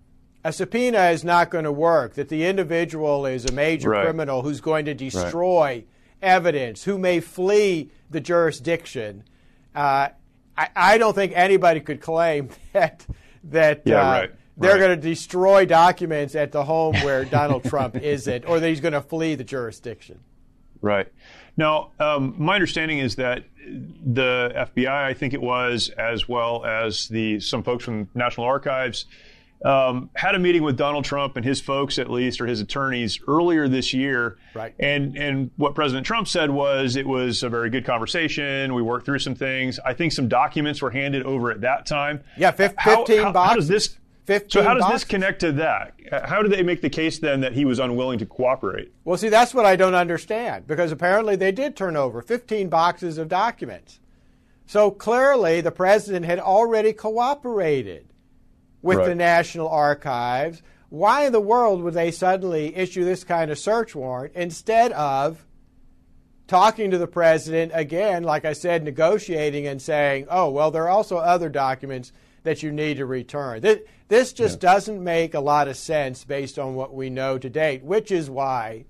a 0.47 0.53
subpoena 0.53 1.07
is 1.11 1.25
not 1.25 1.51
going 1.51 1.65
to 1.65 1.73
work, 1.73 2.15
that 2.15 2.29
the 2.29 2.47
individual 2.47 3.27
is 3.27 3.45
a 3.47 3.53
major 3.53 3.91
right. 3.91 4.05
criminal 4.05 4.43
who's 4.43 4.61
going 4.61 4.85
to 4.85 4.95
destroy 4.95 5.65
right. 5.65 5.89
evidence, 6.23 6.85
who 6.85 6.99
may 6.99 7.19
flee 7.19 7.91
the 8.11 8.21
jurisdiction. 8.21 9.25
Uh, 9.75 10.11
I, 10.57 10.69
I, 10.77 10.99
don't 10.99 11.15
think 11.15 11.33
anybody 11.35 11.81
could 11.81 12.01
claim 12.01 12.51
that 12.73 13.05
that 13.43 13.83
yeah, 13.87 14.01
uh, 14.01 14.21
right. 14.21 14.31
they're 14.57 14.79
going 14.79 14.95
to 15.01 15.09
destroy 15.09 15.67
documents 15.67 16.37
at 16.37 16.53
the 16.53 16.63
home 16.63 16.95
where 17.01 17.25
Donald 17.25 17.65
Trump 17.65 17.97
isn't, 18.01 18.45
or 18.47 18.61
that 18.61 18.69
he's 18.69 18.81
going 18.81 18.95
to 18.95 19.03
flee 19.03 19.35
the 19.35 19.45
jurisdiction. 19.45 20.21
Right. 20.81 21.13
Now, 21.57 21.91
um, 21.99 22.37
my 22.39 22.55
understanding 22.55 22.99
is 22.99 23.17
that 23.17 23.43
the 23.67 24.53
FBI, 24.55 24.87
I 24.87 25.13
think 25.13 25.35
it 25.35 25.43
was, 25.43 25.89
as 25.89 26.29
well 26.29 26.65
as 26.65 27.09
the 27.09 27.41
some 27.41 27.65
folks 27.65 27.85
from 27.85 28.09
National 28.15 28.47
Archives, 28.47 29.07
um, 29.65 30.11
had 30.15 30.35
a 30.35 30.39
meeting 30.39 30.63
with 30.63 30.77
Donald 30.77 31.05
Trump 31.05 31.37
and 31.37 31.45
his 31.45 31.61
folks, 31.61 31.99
at 31.99 32.11
least, 32.11 32.41
or 32.41 32.47
his 32.47 32.61
attorneys, 32.61 33.21
earlier 33.27 33.69
this 33.69 33.95
year. 33.95 34.39
Right. 34.55 34.75
And 34.79 35.17
and 35.17 35.51
what 35.57 35.75
President 35.75 36.07
Trump 36.07 36.29
said 36.29 36.51
was 36.51 36.97
it 36.97 37.07
was 37.07 37.43
a 37.43 37.49
very 37.49 37.71
good 37.71 37.85
conversation. 37.85 38.75
We 38.75 38.83
worked 38.83 39.07
through 39.07 39.21
some 39.21 39.35
things. 39.35 39.79
I 39.85 39.95
think 39.95 40.13
some 40.13 40.29
documents 40.29 40.83
were 40.83 40.91
handed 40.91 41.25
over 41.25 41.51
at 41.51 41.63
that 41.63 41.87
time. 41.87 42.23
Yeah, 42.37 42.51
15 42.51 42.77
how, 42.77 43.05
how, 43.07 43.33
boxes. 43.33 43.51
How 43.51 43.55
does 43.55 43.69
this? 43.69 43.97
15 44.27 44.51
so 44.51 44.63
how 44.65 44.75
does 44.75 44.83
boxes? 44.83 45.03
this 45.03 45.09
connect 45.09 45.41
to 45.41 45.53
that? 45.53 45.95
How 46.25 46.43
do 46.43 46.49
they 46.49 46.65
make 46.65 46.83
the 46.83 46.91
case 46.91 47.21
then 47.21 47.41
that 47.43 47.53
he 47.53 47.65
was 47.65 47.79
unwilling 47.79 48.19
to 48.19 48.27
cooperate? 48.27 48.93
Well, 49.05 49.17
see, 49.17 49.29
that's 49.29 49.55
what 49.55 49.65
I 49.65 49.77
don't 49.77 49.95
understand 49.95 50.67
because 50.67 50.91
apparently 50.91 51.37
they 51.37 51.53
did 51.53 51.77
turn 51.77 51.97
over 51.97 52.21
15 52.21 52.69
boxes 52.69 53.19
of 53.19 53.29
documents. 53.29 54.01
So 54.67 54.91
clearly 54.91 55.61
the 55.61 55.71
president 55.71 56.27
had 56.27 56.41
already 56.41 56.93
cooperated 56.93 58.13
with 58.87 58.99
right. 58.99 59.09
the 59.09 59.15
National 59.15 59.69
Archives. 59.69 60.63
Why 60.89 61.27
in 61.27 61.33
the 61.33 61.41
world 61.41 61.83
would 61.83 61.95
they 61.95 62.13
suddenly 62.13 62.75
issue 62.77 63.05
this 63.05 63.25
kind 63.25 63.51
of 63.51 63.59
search 63.59 63.95
warrant 63.95 64.35
instead 64.35 64.93
of 64.93 65.45
talking 66.47 66.93
to 66.93 66.99
the 66.99 67.09
president 67.09 67.73
again, 67.75 68.23
like 68.23 68.45
I 68.45 68.53
said, 68.53 68.85
negotiating 68.85 69.67
and 69.67 69.83
saying, 69.83 70.27
oh, 70.31 70.49
well, 70.51 70.71
there 70.71 70.85
are 70.85 70.89
also 70.89 71.17
other 71.17 71.49
documents 71.49 72.13
that 72.45 72.63
you 72.63 72.71
need 72.71 72.99
to 72.99 73.07
return? 73.07 73.61
This, 73.61 73.81
this 74.07 74.33
just 74.33 74.63
yeah. 74.63 74.73
doesn't 74.73 75.03
make 75.03 75.35
a 75.35 75.41
lot 75.41 75.67
of 75.67 75.77
sense 75.77 76.25
based 76.25 76.57
on 76.57 76.77
what 76.77 76.95
we 76.95 77.11
know 77.11 77.39
to 77.39 77.51
date, 77.51 77.83
which 77.83 78.13
is 78.13 78.31
why 78.31 78.85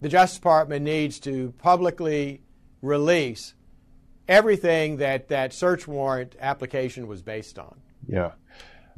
the 0.00 0.08
Justice 0.08 0.38
Department 0.38 0.82
needs 0.82 1.20
to 1.20 1.52
publicly 1.58 2.40
release 2.80 3.52
everything 4.26 4.96
that 4.96 5.28
that 5.28 5.52
search 5.52 5.86
warrant 5.86 6.36
application 6.40 7.06
was 7.06 7.20
based 7.20 7.58
on. 7.58 7.78
Yeah. 8.08 8.32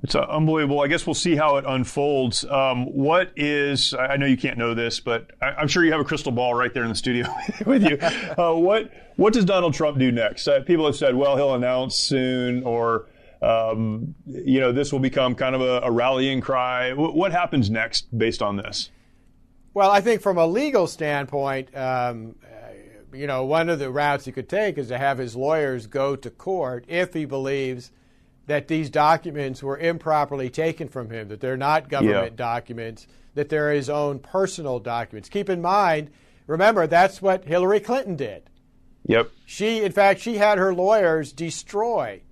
It's 0.02 0.16
uh, 0.16 0.20
unbelievable. 0.22 0.80
I 0.80 0.88
guess 0.88 1.06
we'll 1.06 1.14
see 1.14 1.36
how 1.36 1.56
it 1.58 1.64
unfolds. 1.66 2.44
Um, 2.44 2.86
what 2.86 3.30
is, 3.36 3.94
I 3.94 4.16
know 4.16 4.26
you 4.26 4.36
can't 4.36 4.58
know 4.58 4.74
this, 4.74 4.98
but 4.98 5.30
I, 5.40 5.62
am 5.62 5.68
sure 5.68 5.84
you 5.84 5.92
have 5.92 6.00
a 6.00 6.04
crystal 6.04 6.32
ball 6.32 6.54
right 6.54 6.74
there 6.74 6.82
in 6.82 6.88
the 6.88 6.94
studio 6.94 7.26
with 7.66 7.84
you. 7.84 7.98
Uh, 8.36 8.54
what, 8.54 8.90
what 9.16 9.32
does 9.32 9.44
Donald 9.44 9.74
Trump 9.74 9.98
do 9.98 10.10
next? 10.10 10.48
Uh, 10.48 10.60
people 10.62 10.86
have 10.86 10.96
said, 10.96 11.14
well, 11.14 11.36
he'll 11.36 11.54
announce 11.54 11.94
soon, 11.94 12.64
or, 12.64 13.06
um, 13.42 14.16
you 14.26 14.58
know, 14.58 14.72
this 14.72 14.92
will 14.92 14.98
become 14.98 15.36
kind 15.36 15.54
of 15.54 15.60
a, 15.60 15.80
a 15.82 15.90
rallying 15.90 16.40
cry. 16.40 16.90
W- 16.90 17.12
what 17.12 17.30
happens 17.30 17.70
next 17.70 18.06
based 18.16 18.42
on 18.42 18.56
this? 18.56 18.90
Well, 19.72 19.90
I 19.90 20.00
think 20.00 20.20
from 20.20 20.36
a 20.36 20.46
legal 20.46 20.88
standpoint, 20.88 21.74
um, 21.76 22.34
you 23.14 23.28
know, 23.28 23.44
one 23.44 23.68
of 23.68 23.78
the 23.78 23.90
routes 23.90 24.24
he 24.24 24.32
could 24.32 24.48
take 24.48 24.78
is 24.78 24.88
to 24.88 24.98
have 24.98 25.18
his 25.18 25.36
lawyers 25.36 25.86
go 25.86 26.16
to 26.16 26.28
court 26.28 26.84
if 26.88 27.14
he 27.14 27.24
believes 27.24 27.92
that 28.46 28.68
these 28.68 28.90
documents 28.90 29.62
were 29.62 29.78
improperly 29.78 30.50
taken 30.50 30.88
from 30.88 31.10
him, 31.10 31.28
that 31.28 31.40
they're 31.40 31.56
not 31.56 31.88
government 31.88 32.32
Yeah. 32.32 32.36
documents, 32.36 33.06
that 33.34 33.48
they're 33.48 33.72
his 33.72 33.88
own 33.88 34.18
personal 34.18 34.78
documents. 34.78 35.28
Keep 35.28 35.48
in 35.48 35.62
mind, 35.62 36.10
remember, 36.46 36.86
that's 36.86 37.22
what 37.22 37.44
Hillary 37.44 37.80
Clinton 37.80 38.16
did. 38.16 38.42
Yep. 39.06 39.30
She, 39.46 39.82
in 39.82 39.92
fact, 39.92 40.20
she 40.20 40.36
had 40.36 40.58
her 40.58 40.74
lawyers 40.74 41.32
destroy 41.32 42.22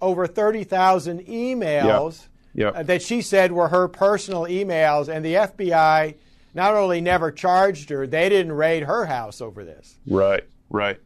over 0.00 0.26
30,000 0.26 1.20
emails 1.26 2.26
Yeah. 2.54 2.68
uh, 2.68 2.82
that 2.82 3.02
she 3.02 3.22
said 3.22 3.52
were 3.52 3.68
her 3.68 3.88
personal 3.88 4.42
emails, 4.42 5.08
and 5.08 5.24
the 5.24 5.34
FBI 5.36 6.16
not 6.54 6.74
only 6.74 7.00
never 7.00 7.30
charged 7.30 7.88
her, 7.90 8.06
they 8.06 8.28
didn't 8.28 8.52
raid 8.52 8.82
her 8.82 9.06
house 9.06 9.40
over 9.40 9.64
this. 9.64 9.98
Right, 10.06 10.44
right. 10.68 10.98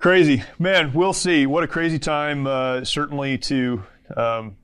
Crazy, 0.00 0.42
man. 0.58 0.92
We'll 0.94 1.12
see. 1.12 1.46
What 1.46 1.62
a 1.62 1.66
crazy 1.68 1.98
time, 1.98 2.46
uh, 2.46 2.84
certainly 2.84 3.36
to 3.38 3.84
um, 4.16 4.56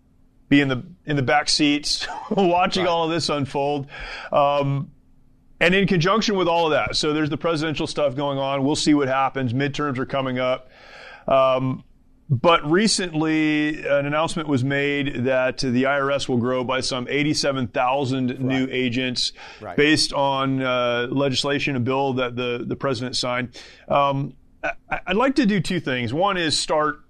be 0.48 0.62
in 0.62 0.68
the 0.68 0.82
in 1.04 1.16
the 1.16 1.22
back 1.22 1.48
seats, 1.50 2.06
watching 2.30 2.86
all 2.86 3.04
of 3.04 3.10
this 3.10 3.28
unfold. 3.28 3.86
Um, 4.32 4.90
and 5.60 5.74
in 5.74 5.86
conjunction 5.86 6.36
with 6.36 6.48
all 6.48 6.66
of 6.66 6.72
that, 6.72 6.96
so 6.96 7.12
there's 7.12 7.30
the 7.30 7.36
presidential 7.36 7.86
stuff 7.86 8.16
going 8.16 8.38
on. 8.38 8.64
We'll 8.64 8.76
see 8.76 8.94
what 8.94 9.08
happens. 9.08 9.52
Midterms 9.52 9.98
are 9.98 10.06
coming 10.06 10.38
up. 10.38 10.70
Um, 11.28 11.84
but 12.28 12.68
recently, 12.68 13.86
an 13.86 14.04
announcement 14.06 14.48
was 14.48 14.64
made 14.64 15.24
that 15.24 15.58
the 15.58 15.84
IRS 15.84 16.28
will 16.28 16.38
grow 16.38 16.64
by 16.64 16.80
some 16.80 17.06
87,000 17.08 18.40
new 18.40 18.66
agents 18.70 19.32
Right. 19.60 19.76
based 19.76 20.12
on 20.12 20.60
uh, 20.60 21.06
legislation, 21.10 21.76
a 21.76 21.80
bill 21.80 22.14
that 22.14 22.34
the, 22.36 22.64
the 22.66 22.74
president 22.74 23.16
signed. 23.16 23.56
Um, 23.88 24.34
I'd 24.88 25.16
like 25.16 25.36
to 25.36 25.46
do 25.46 25.60
two 25.60 25.80
things. 25.80 26.12
One 26.12 26.36
is 26.36 26.58
start 26.58 27.00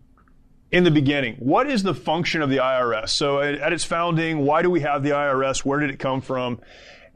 in 0.73 0.85
the 0.85 0.91
beginning. 0.91 1.37
What 1.37 1.69
is 1.69 1.83
the 1.83 1.95
function 1.95 2.43
of 2.43 2.51
the 2.51 2.59
IRS? 2.59 3.11
So, 3.11 3.41
at, 3.41 3.73
its 3.73 3.85
founding, 3.85 4.45
why 4.45 4.63
do 4.63 4.71
we 4.71 4.81
have 4.81 5.03
the 5.03 5.11
IRS? 5.11 5.65
Where 5.65 5.81
did 5.81 5.91
it 5.91 5.99
come 5.99 6.21
from? 6.21 6.61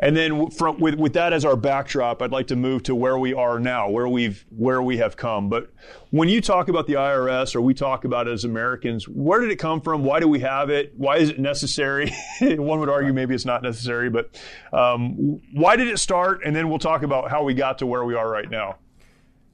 And 0.03 0.17
then, 0.17 0.49
from, 0.51 0.81
with, 0.81 0.95
with 0.95 1.13
that 1.13 1.35
as 1.35 1.45
our 1.45 1.57
backdrop, 1.57 2.23
I'd 2.23 2.31
like 2.31 2.47
to 2.47 2.57
move 2.57 2.85
to 2.85 2.95
where 2.95 3.19
we 3.19 3.35
are 3.35 3.61
now, 3.61 3.91
where 3.91 4.09
we've 4.09 4.47
where 4.49 4.81
we 4.81 4.97
have 4.97 5.15
come. 5.15 5.51
But 5.51 5.71
when 6.11 6.31
you 6.31 6.41
talk 6.41 6.69
about 6.69 6.87
the 6.87 6.95
IRS, 6.95 7.55
or 7.55 7.61
we 7.61 7.75
talk 7.75 8.05
about 8.07 8.27
it 8.27 8.31
as 8.31 8.45
Americans, 8.45 9.07
where 9.07 9.41
did 9.41 9.51
it 9.51 9.57
come 9.57 9.83
from? 9.83 10.03
Why 10.03 10.19
do 10.21 10.27
we 10.27 10.41
have 10.41 10.71
it? 10.71 10.95
Why 10.97 11.19
is 11.19 11.29
it 11.29 11.39
necessary? 11.39 12.11
One 12.41 12.81
would 12.81 12.89
argue 12.89 13.13
maybe 13.13 13.35
it's 13.35 13.45
not 13.45 13.63
necessary, 13.63 14.09
but 14.09 14.41
um, 14.73 15.43
why 15.53 15.77
did 15.77 15.89
it 15.89 15.99
start? 15.99 16.41
And 16.47 16.57
then 16.57 16.71
we'll 16.71 16.79
talk 16.79 17.03
about 17.03 17.31
how 17.31 17.45
we 17.45 17.53
got 17.53 17.79
to 17.81 17.87
where 17.87 18.05
we 18.05 18.15
are 18.15 18.31
right 18.31 18.49
now. 18.49 18.77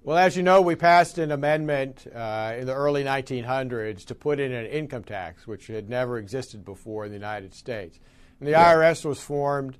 Well, 0.06 0.18
as 0.18 0.36
you 0.36 0.44
know, 0.44 0.60
we 0.60 0.76
passed 0.76 1.18
an 1.18 1.32
amendment 1.32 2.06
uh, 2.14 2.54
in 2.56 2.68
the 2.68 2.74
early 2.74 3.02
1900s 3.02 4.04
to 4.04 4.14
put 4.14 4.38
in 4.38 4.52
an 4.52 4.66
income 4.66 5.02
tax, 5.02 5.48
which 5.48 5.66
had 5.66 5.90
never 5.90 6.16
existed 6.16 6.64
before 6.64 7.04
in 7.04 7.10
the 7.10 7.16
United 7.16 7.52
States. 7.54 7.98
And 8.38 8.46
the 8.46 8.52
IRS 8.52 9.04
was 9.04 9.20
formed 9.20 9.76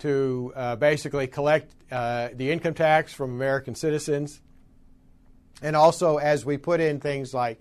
to 0.00 0.52
uh, 0.54 0.76
basically 0.76 1.26
collect 1.26 1.74
uh, 1.90 2.28
the 2.34 2.50
income 2.50 2.74
tax 2.74 3.14
from 3.14 3.30
American 3.30 3.74
citizens, 3.74 4.42
and 5.62 5.74
also 5.74 6.18
as 6.18 6.44
we 6.44 6.58
put 6.58 6.80
in 6.80 7.00
things 7.00 7.32
like 7.32 7.58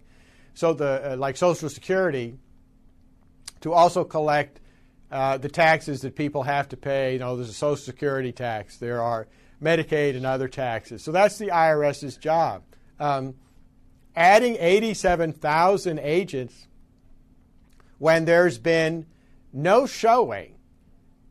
so 0.53 0.73
the 0.73 1.13
uh, 1.13 1.15
like 1.15 1.37
Social 1.37 1.69
Security, 1.69 2.37
to 3.61 3.71
also 3.71 4.03
collect 4.03 4.59
uh, 5.13 5.37
the 5.37 5.47
taxes 5.47 6.01
that 6.01 6.17
people 6.17 6.43
have 6.43 6.67
to 6.67 6.75
pay. 6.75 7.13
You 7.13 7.19
know, 7.19 7.37
there's 7.37 7.47
a 7.47 7.53
Social 7.53 7.77
Security 7.77 8.33
tax. 8.33 8.75
There 8.79 9.01
are 9.01 9.29
Medicaid 9.61 10.15
and 10.15 10.25
other 10.25 10.47
taxes. 10.47 11.03
So 11.03 11.11
that's 11.11 11.37
the 11.37 11.47
IRS's 11.47 12.17
job. 12.17 12.63
Um, 12.99 13.35
adding 14.15 14.57
87,000 14.59 15.99
agents 15.99 16.67
when 17.97 18.25
there's 18.25 18.57
been 18.57 19.05
no 19.53 19.85
showing 19.85 20.55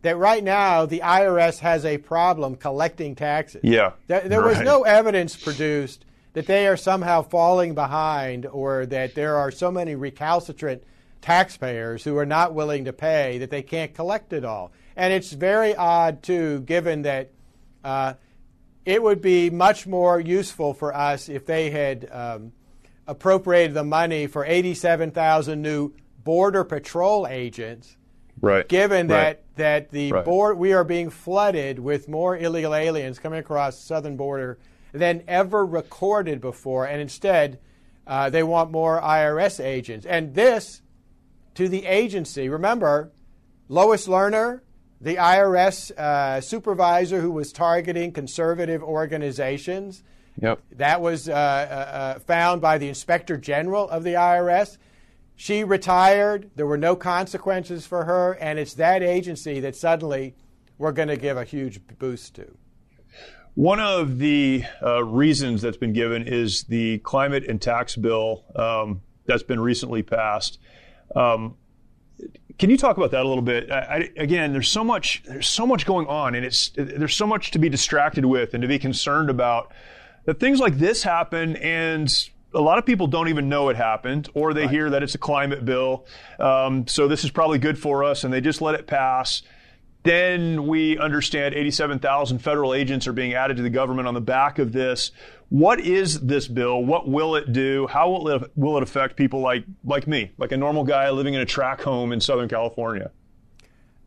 that 0.02 0.16
right 0.16 0.42
now 0.42 0.86
the 0.86 1.00
IRS 1.00 1.58
has 1.58 1.84
a 1.84 1.98
problem 1.98 2.56
collecting 2.56 3.14
taxes. 3.14 3.60
Yeah, 3.64 3.92
There, 4.06 4.20
there 4.20 4.42
was 4.42 4.60
no 4.60 4.82
evidence 4.82 5.36
produced 5.36 6.04
that 6.32 6.46
they 6.46 6.66
are 6.66 6.76
somehow 6.76 7.22
falling 7.22 7.74
behind 7.74 8.46
or 8.46 8.86
that 8.86 9.14
there 9.14 9.36
are 9.36 9.50
so 9.50 9.70
many 9.70 9.94
recalcitrant 9.94 10.84
taxpayers 11.20 12.04
who 12.04 12.16
are 12.16 12.26
not 12.26 12.54
willing 12.54 12.84
to 12.84 12.92
pay 12.92 13.38
that 13.38 13.50
they 13.50 13.62
can't 13.62 13.94
collect 13.94 14.32
it 14.32 14.44
all. 14.44 14.72
And 14.96 15.12
it's 15.12 15.32
very 15.32 15.74
odd, 15.74 16.22
too, 16.22 16.60
given 16.60 17.02
that 17.02 17.30
uh, 17.84 18.14
it 18.84 19.02
would 19.02 19.20
be 19.20 19.50
much 19.50 19.86
more 19.86 20.18
useful 20.18 20.74
for 20.74 20.94
us 20.94 21.28
if 21.28 21.46
they 21.46 21.70
had 21.70 22.08
um, 22.10 22.52
appropriated 23.06 23.74
the 23.74 23.84
money 23.84 24.26
for 24.26 24.44
87,000 24.44 25.60
new 25.60 25.92
Border 26.24 26.64
Patrol 26.64 27.26
agents 27.26 27.96
Right. 28.40 28.66
given 28.68 29.06
Right. 29.08 29.16
that 29.16 29.42
that 29.56 29.90
the 29.90 30.12
Right. 30.12 30.24
board 30.24 30.56
we 30.58 30.72
are 30.72 30.84
being 30.84 31.10
flooded 31.10 31.78
with 31.78 32.08
more 32.08 32.34
illegal 32.36 32.74
aliens 32.74 33.18
coming 33.18 33.38
across 33.38 33.76
the 33.76 33.82
southern 33.84 34.16
border 34.16 34.58
than 34.92 35.22
ever 35.28 35.66
recorded 35.66 36.40
before, 36.40 36.86
and 36.86 37.00
instead 37.02 37.58
uh, 38.06 38.30
they 38.30 38.42
want 38.42 38.70
more 38.70 38.98
IRS 39.00 39.60
agents. 39.62 40.06
And 40.06 40.34
this 40.34 40.80
to 41.54 41.68
the 41.68 41.84
agency. 41.86 42.48
Remember, 42.48 43.12
Lois 43.68 44.08
Lerner, 44.08 44.60
the 45.00 45.16
IRS 45.16 45.90
uh, 45.92 46.40
supervisor 46.40 47.20
who 47.20 47.30
was 47.30 47.52
targeting 47.52 48.12
conservative 48.12 48.82
organizations. 48.82 50.02
Yep. 50.40 50.60
That 50.72 51.00
was 51.00 51.28
uh, 51.28 51.32
uh, 51.32 51.34
uh, 51.34 52.18
found 52.20 52.60
by 52.60 52.78
the 52.78 52.88
Inspector 52.88 53.36
General 53.38 53.88
of 53.88 54.04
the 54.04 54.14
IRS. 54.14 54.76
She 55.36 55.64
retired. 55.64 56.50
There 56.54 56.66
were 56.66 56.76
no 56.76 56.96
consequences 56.96 57.86
for 57.86 58.04
her, 58.04 58.34
and 58.34 58.58
it's 58.58 58.74
that 58.74 59.02
agency 59.02 59.60
that 59.60 59.74
suddenly 59.74 60.34
we're 60.76 60.92
going 60.92 61.08
to 61.08 61.16
give 61.16 61.36
a 61.36 61.44
huge 61.44 61.80
boost 61.98 62.34
to. 62.36 62.56
One 63.54 63.80
of 63.80 64.18
the 64.18 64.64
uh, 64.82 65.02
reasons 65.04 65.62
that's 65.62 65.76
been 65.76 65.92
given 65.92 66.26
is 66.26 66.64
the 66.64 66.98
climate 66.98 67.44
and 67.48 67.60
tax 67.60 67.96
bill 67.96 68.44
um, 68.54 69.02
that's 69.26 69.42
been 69.42 69.60
recently 69.60 70.02
passed. 70.02 70.58
Um, 71.16 71.56
can 72.60 72.68
you 72.68 72.76
talk 72.76 72.98
about 72.98 73.10
that 73.12 73.24
a 73.24 73.28
little 73.28 73.42
bit? 73.42 73.70
I, 73.70 73.78
I, 73.78 74.10
again, 74.18 74.52
there's 74.52 74.68
so 74.68 74.84
much 74.84 75.22
there's 75.24 75.48
so 75.48 75.66
much 75.66 75.86
going 75.86 76.06
on, 76.08 76.34
and 76.34 76.44
it's 76.44 76.70
there's 76.76 77.16
so 77.16 77.26
much 77.26 77.52
to 77.52 77.58
be 77.58 77.70
distracted 77.70 78.26
with 78.26 78.52
and 78.52 78.60
to 78.60 78.68
be 78.68 78.78
concerned 78.78 79.30
about. 79.30 79.72
That 80.26 80.38
things 80.38 80.60
like 80.60 80.76
this 80.76 81.02
happen, 81.02 81.56
and 81.56 82.12
a 82.52 82.60
lot 82.60 82.76
of 82.76 82.84
people 82.84 83.06
don't 83.06 83.28
even 83.28 83.48
know 83.48 83.70
it 83.70 83.76
happened, 83.76 84.28
or 84.34 84.52
they 84.52 84.68
hear 84.68 84.90
that 84.90 85.02
it's 85.02 85.14
a 85.14 85.18
climate 85.18 85.64
bill. 85.64 86.04
Um, 86.38 86.86
so 86.86 87.08
this 87.08 87.24
is 87.24 87.30
probably 87.30 87.58
good 87.58 87.78
for 87.78 88.04
us, 88.04 88.24
and 88.24 88.32
they 88.32 88.42
just 88.42 88.60
let 88.60 88.74
it 88.74 88.86
pass. 88.86 89.40
Then 90.02 90.66
we 90.66 90.98
understand 90.98 91.54
87,000 91.54 92.40
federal 92.40 92.74
agents 92.74 93.06
are 93.06 93.14
being 93.14 93.32
added 93.32 93.56
to 93.56 93.62
the 93.62 93.70
government 93.70 94.06
on 94.06 94.12
the 94.12 94.20
back 94.20 94.58
of 94.58 94.72
this. 94.72 95.12
What 95.50 95.80
is 95.80 96.20
this 96.20 96.46
bill? 96.46 96.84
What 96.84 97.08
will 97.08 97.34
it 97.34 97.52
do? 97.52 97.88
How 97.88 98.08
will 98.08 98.28
it, 98.28 98.52
will 98.54 98.76
it 98.76 98.84
affect 98.84 99.16
people 99.16 99.40
like, 99.40 99.64
like 99.84 100.06
me, 100.06 100.30
like 100.38 100.52
a 100.52 100.56
normal 100.56 100.84
guy 100.84 101.10
living 101.10 101.34
in 101.34 101.40
a 101.40 101.46
track 101.46 101.82
home 101.82 102.12
in 102.12 102.20
Southern 102.20 102.48
California? 102.48 103.10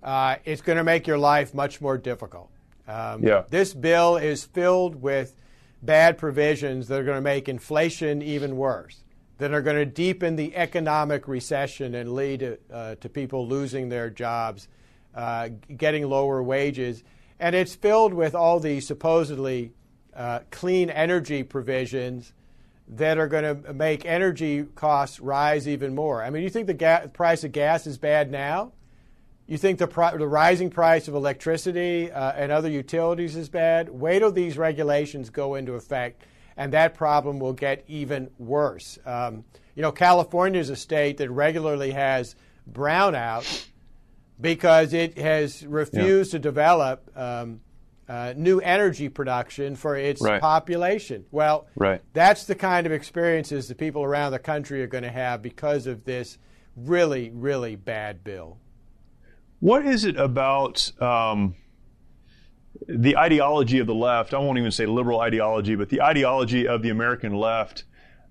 Uh, 0.01 0.38
it's 0.45 0.62
going 0.62 0.77
to 0.77 0.84
make 0.86 1.06
your 1.06 1.17
life 1.17 1.53
much 1.53 1.82
more 1.82 1.97
difficult. 1.97 2.49
Um, 2.88 3.23
Yeah. 3.23 3.43
This 3.49 3.73
bill 3.73 4.15
is 4.15 4.45
filled 4.45 5.01
with 5.01 5.36
bad 5.82 6.17
provisions 6.17 6.88
that 6.88 6.99
are 6.99 7.03
going 7.03 7.17
to 7.17 7.21
make 7.21 7.49
inflation 7.49 8.21
even 8.21 8.56
worse, 8.56 9.03
that 9.38 9.53
are 9.53 9.62
going 9.62 9.75
to 9.75 9.86
deepen 9.86 10.38
the 10.38 10.56
economic 10.56 11.27
recession 11.27 11.93
and 11.95 12.13
lead 12.13 12.39
to, 12.39 12.58
uh, 12.71 12.95
to 12.95 13.10
people 13.10 13.45
losing 13.47 13.89
their 13.89 14.10
jobs, 14.10 14.69
uh, 15.13 15.49
getting 15.75 16.08
lower 16.08 16.41
wages. 16.41 17.03
And 17.38 17.53
it's 17.53 17.75
filled 17.75 18.13
with 18.13 18.34
all 18.34 18.62
these 18.62 18.88
supposedly 18.88 19.73
uh, 20.15 20.39
clean 20.52 20.89
energy 20.89 21.43
provisions 21.43 22.34
that 22.88 23.17
are 23.17 23.28
going 23.28 23.43
to 23.63 23.73
make 23.73 24.06
energy 24.06 24.65
costs 24.76 25.19
rise 25.19 25.67
even 25.67 25.95
more. 25.95 26.21
I 26.21 26.30
mean, 26.30 26.43
you 26.43 26.49
think 26.49 26.67
the 26.67 26.73
ga- 26.73 27.08
price 27.13 27.43
of 27.43 27.52
gas 27.52 27.88
is 27.88 27.97
bad 27.97 28.30
now? 28.30 28.73
You 29.47 29.58
think 29.58 29.80
the, 29.80 29.88
pri- 29.88 30.15
the 30.15 30.28
rising 30.28 30.69
price 30.69 31.08
of 31.08 31.15
electricity 31.15 32.12
uh, 32.12 32.34
and 32.34 32.52
other 32.52 32.69
utilities 32.69 33.36
is 33.36 33.49
bad? 33.49 33.89
Wait 33.89 34.19
till 34.19 34.32
these 34.32 34.58
regulations 34.58 35.30
go 35.30 35.56
into 35.56 35.73
effect, 35.73 36.23
and 36.56 36.71
that 36.73 36.93
problem 36.93 37.39
will 37.39 37.54
get 37.54 37.84
even 37.88 38.30
worse. 38.38 38.99
Um, 39.06 39.43
you 39.76 39.82
know, 39.82 39.91
California 39.91 40.60
is 40.60 40.69
a 40.69 40.76
state 40.76 41.17
that 41.17 41.30
regularly 41.30 41.91
has 41.91 42.36
brownouts 42.71 43.67
because 44.39 44.93
it 44.93 45.17
has 45.17 45.65
refused 45.65 46.32
to 46.32 46.39
develop 46.39 47.10
um, 47.15 47.60
uh, 48.10 48.34
new 48.36 48.60
energy 48.60 49.10
production 49.10 49.76
for 49.76 49.96
its 49.96 50.22
Right. 50.22 50.42
population. 50.42 51.26
Well, 51.32 51.68
Right. 51.76 52.02
that's 52.13 52.44
the 52.46 52.56
kind 52.56 52.86
of 52.86 52.92
experiences 52.92 53.68
the 53.68 53.76
people 53.76 54.04
around 54.04 54.32
the 54.34 54.39
country 54.39 54.84
are 54.84 54.88
going 54.88 55.04
to 55.04 55.12
have 55.12 55.42
because 55.42 55.88
of 55.88 56.04
this 56.04 56.38
really, 56.76 57.30
really 57.34 57.76
bad 57.76 58.24
bill. 58.24 58.58
What 59.60 59.86
is 59.86 60.04
it 60.04 60.18
about 60.18 60.92
um, 61.02 61.56
the 62.88 63.16
ideology 63.18 63.80
of 63.80 63.88
the 63.88 63.96
left? 63.96 64.34
I 64.34 64.39
won't 64.39 64.58
even 64.58 64.72
say 64.72 64.86
liberal 64.86 65.22
ideology, 65.22 65.76
but 65.76 65.89
the 65.89 66.02
ideology 66.02 66.68
of 66.68 66.82
the 66.82 66.89
American 66.89 67.34
left 67.34 67.86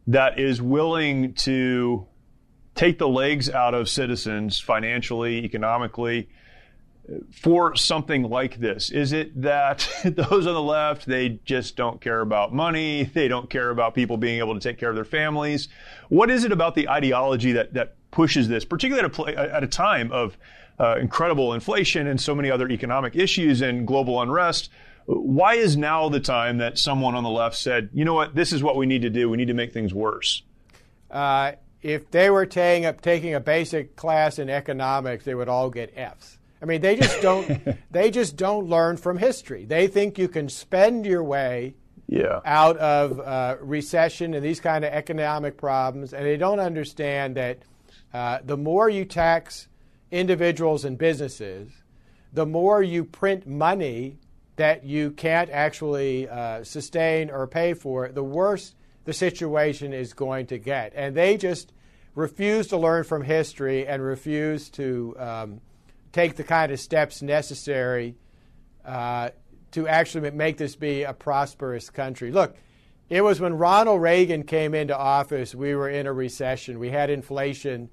that 0.07 0.39
is 0.39 0.61
willing 0.61 1.33
to 1.35 2.07
take 2.75 2.99
the 2.99 3.09
legs 3.09 3.49
out 3.49 3.73
of 3.75 3.89
citizens 3.89 4.59
financially, 4.59 5.45
economically 5.45 6.29
for 7.31 7.75
something 7.75 8.23
like 8.23 8.59
this? 8.59 8.91
Is 8.91 9.13
it 9.13 9.43
that 9.43 9.89
those 10.05 10.47
on 10.47 10.55
the 10.55 10.63
left, 10.63 11.07
they 11.07 11.41
just 11.45 11.77
don't 11.77 12.01
care 12.01 12.21
about 12.21 12.55
money? 12.55 13.05
They 13.05 13.29
don't 13.29 13.51
care 13.51 13.71
about 13.71 13.95
people 13.95 14.17
being 14.17 14.39
able 14.39 14.55
to 14.55 14.61
take 14.61 14.79
care 14.79 14.89
of 14.89 14.95
their 14.95 15.05
families? 15.05 15.69
What 16.09 16.31
is 16.31 16.45
it 16.45 16.53
about 16.53 16.75
the 16.75 16.89
ideology 16.89 17.53
that, 17.53 17.75
that 17.75 17.97
pushes 18.11 18.49
this, 18.49 18.65
particularly 18.65 19.37
at 19.37 19.37
a, 19.37 19.55
at 19.57 19.65
a 19.65 19.67
time 19.69 20.13
of 20.13 20.37
uh, 20.79 20.97
incredible 21.01 21.55
inflation 21.55 22.07
and 22.07 22.21
so 22.21 22.35
many 22.35 22.51
other 22.51 22.69
economic 22.69 23.17
issues 23.17 23.61
and 23.61 23.87
global 23.87 24.21
unrest? 24.21 24.71
Why 25.07 25.55
is 25.55 25.77
now 25.77 26.09
the 26.09 26.21
time 26.21 26.59
that 26.59 26.79
someone 26.79 27.17
on 27.17 27.25
the 27.25 27.31
left 27.31 27.57
said, 27.57 27.91
you 27.93 28.05
know 28.05 28.15
what, 28.15 28.35
this 28.37 28.53
is 28.53 28.63
what 28.63 28.77
we 28.77 28.87
need 28.87 29.03
to 29.03 29.11
do? 29.11 29.29
We 29.29 29.37
need 29.37 29.49
to 29.49 29.55
make 29.55 29.73
things 29.73 29.93
worse? 29.93 30.43
Uh, 31.11 31.53
if 31.83 32.11
they 32.13 32.31
were 32.31 32.47
taking 32.47 32.87
a, 32.87 32.93
taking 32.93 33.35
a 33.35 33.41
basic 33.41 33.97
class 33.97 34.39
in 34.39 34.49
economics, 34.49 35.25
they 35.25 35.35
would 35.35 35.49
all 35.49 35.69
get 35.69 35.93
Fs. 35.97 36.39
I 36.63 36.65
mean, 36.65 36.81
they 36.81 36.97
just 36.97 37.21
don't 37.21 37.77
they 37.91 38.11
just 38.11 38.37
don't 38.37 38.67
learn 38.67 38.97
from 38.97 39.19
history. 39.19 39.65
They 39.65 39.89
think 39.89 40.17
you 40.17 40.29
can 40.29 40.49
spend 40.49 41.05
your 41.05 41.25
way 41.25 41.75
yeah. 42.07 42.41
out 42.45 42.77
of 42.77 43.19
uh, 43.21 43.57
recession 43.61 44.35
and 44.35 44.45
these 44.45 44.61
kind 44.61 44.85
of 44.85 44.93
economic 44.93 45.57
problems, 45.57 46.15
and 46.15 46.25
they 46.25 46.37
don't 46.37 46.61
understand 46.61 47.37
that 47.37 47.59
uh, 48.15 48.39
the 48.45 48.57
more 48.57 48.89
you 48.89 49.05
tax 49.05 49.69
individuals 50.11 50.85
and 50.85 50.97
businesses, 50.97 51.73
the 52.33 52.47
more 52.47 52.83
you 52.83 53.05
print 53.05 53.47
money 53.47 54.19
that 54.57 54.85
you 54.85 55.11
can't 55.11 55.51
actually 55.51 56.29
uh, 56.29 56.63
sustain 56.63 57.31
or 57.31 57.47
pay 57.47 57.75
for, 57.75 58.09
the 58.09 58.23
worse 58.23 58.75
the 59.05 59.13
situation 59.13 59.93
is 59.93 60.13
going 60.13 60.47
to 60.47 60.59
get. 60.59 60.93
And 60.95 61.17
they 61.17 61.37
just 61.37 61.73
refuse 62.15 62.69
to 62.69 62.77
learn 62.77 63.03
from 63.03 63.23
history 63.23 63.87
and 63.87 64.01
refuse 64.01 64.69
to. 64.71 65.17
Um, 65.19 65.61
take 66.13 66.37
the 66.37 66.45
kind 66.45 66.71
of 66.73 66.79
steps 66.79 67.23
necessary 67.23 68.17
uh, 68.85 69.31
to 69.73 69.89
actually 69.89 70.31
make 70.31 70.57
this 70.59 70.77
be 70.77 71.03
a 71.03 71.13
prosperous 71.13 71.91
country. 71.91 72.31
Look, 72.31 72.57
it 73.09 73.23
was 73.23 73.41
when 73.41 73.55
Ronald 73.55 74.01
Reagan 74.01 74.45
came 74.45 74.75
into 74.75 74.97
office, 74.97 75.55
we 75.55 75.75
were 75.75 75.89
in 75.89 76.07
a 76.07 76.13
recession. 76.13 76.79
We 76.79 76.91
had 76.91 77.11
inflation 77.11 77.91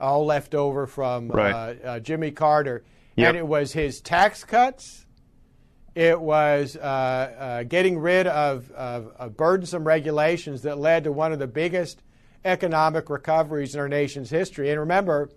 all 0.00 0.24
left 0.24 0.54
over 0.54 0.86
from 0.86 1.28
right. 1.28 1.52
uh, 1.84 1.86
uh, 1.86 2.00
Jimmy 2.00 2.30
Carter. 2.30 2.84
Yep. 3.16 3.28
And 3.28 3.36
it 3.36 3.46
was 3.46 3.72
his 3.72 4.00
tax 4.00 4.44
cuts, 4.44 5.06
it 5.94 6.20
was 6.20 6.76
uh, 6.76 6.80
uh, 6.80 7.62
getting 7.64 7.98
rid 7.98 8.26
of, 8.26 8.70
of, 8.72 9.12
of 9.16 9.36
burdensome 9.36 9.84
regulations 9.84 10.62
that 10.62 10.78
led 10.78 11.04
to 11.04 11.12
one 11.12 11.32
of 11.32 11.38
the 11.38 11.48
biggest 11.48 12.02
economic 12.44 13.10
recoveries 13.10 13.74
in 13.74 13.80
our 13.80 13.88
nation's 13.88 14.30
history. 14.30 14.70
And 14.70 14.80
remember, 14.80 15.30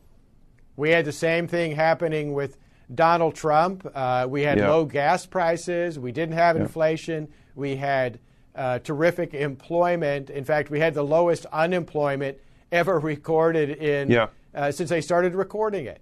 we 0.76 0.90
had 0.90 1.06
the 1.06 1.12
same 1.12 1.48
thing 1.48 1.76
happening 1.76 2.34
with 2.34 2.58
Donald 2.94 3.36
Trump. 3.36 3.90
Uh, 3.94 4.26
we 4.30 4.42
had 4.42 4.60
low 4.60 4.86
gas 4.86 5.26
prices. 5.26 5.98
We 6.00 6.12
didn't 6.12 6.36
have 6.36 6.56
inflation. 6.56 7.28
We 7.56 7.76
had 7.76 8.20
uh, 8.56 8.80
terrific 8.80 9.34
employment. 9.34 10.30
In 10.30 10.44
fact, 10.44 10.70
we 10.70 10.80
had 10.80 10.94
the 10.94 11.04
lowest 11.04 11.46
unemployment 11.48 12.38
ever 12.72 13.00
recorded 13.14 13.70
in 13.72 14.10
yeah. 14.10 14.28
uh, 14.54 14.72
since 14.72 14.90
they 14.90 15.02
started 15.02 15.36
recording 15.36 15.86
it. 15.86 16.02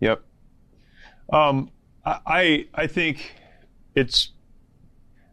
Yep. 0.00 0.22
Um, 1.32 1.70
I 2.04 2.66
I 2.74 2.86
think 2.86 3.34
it's 3.94 4.30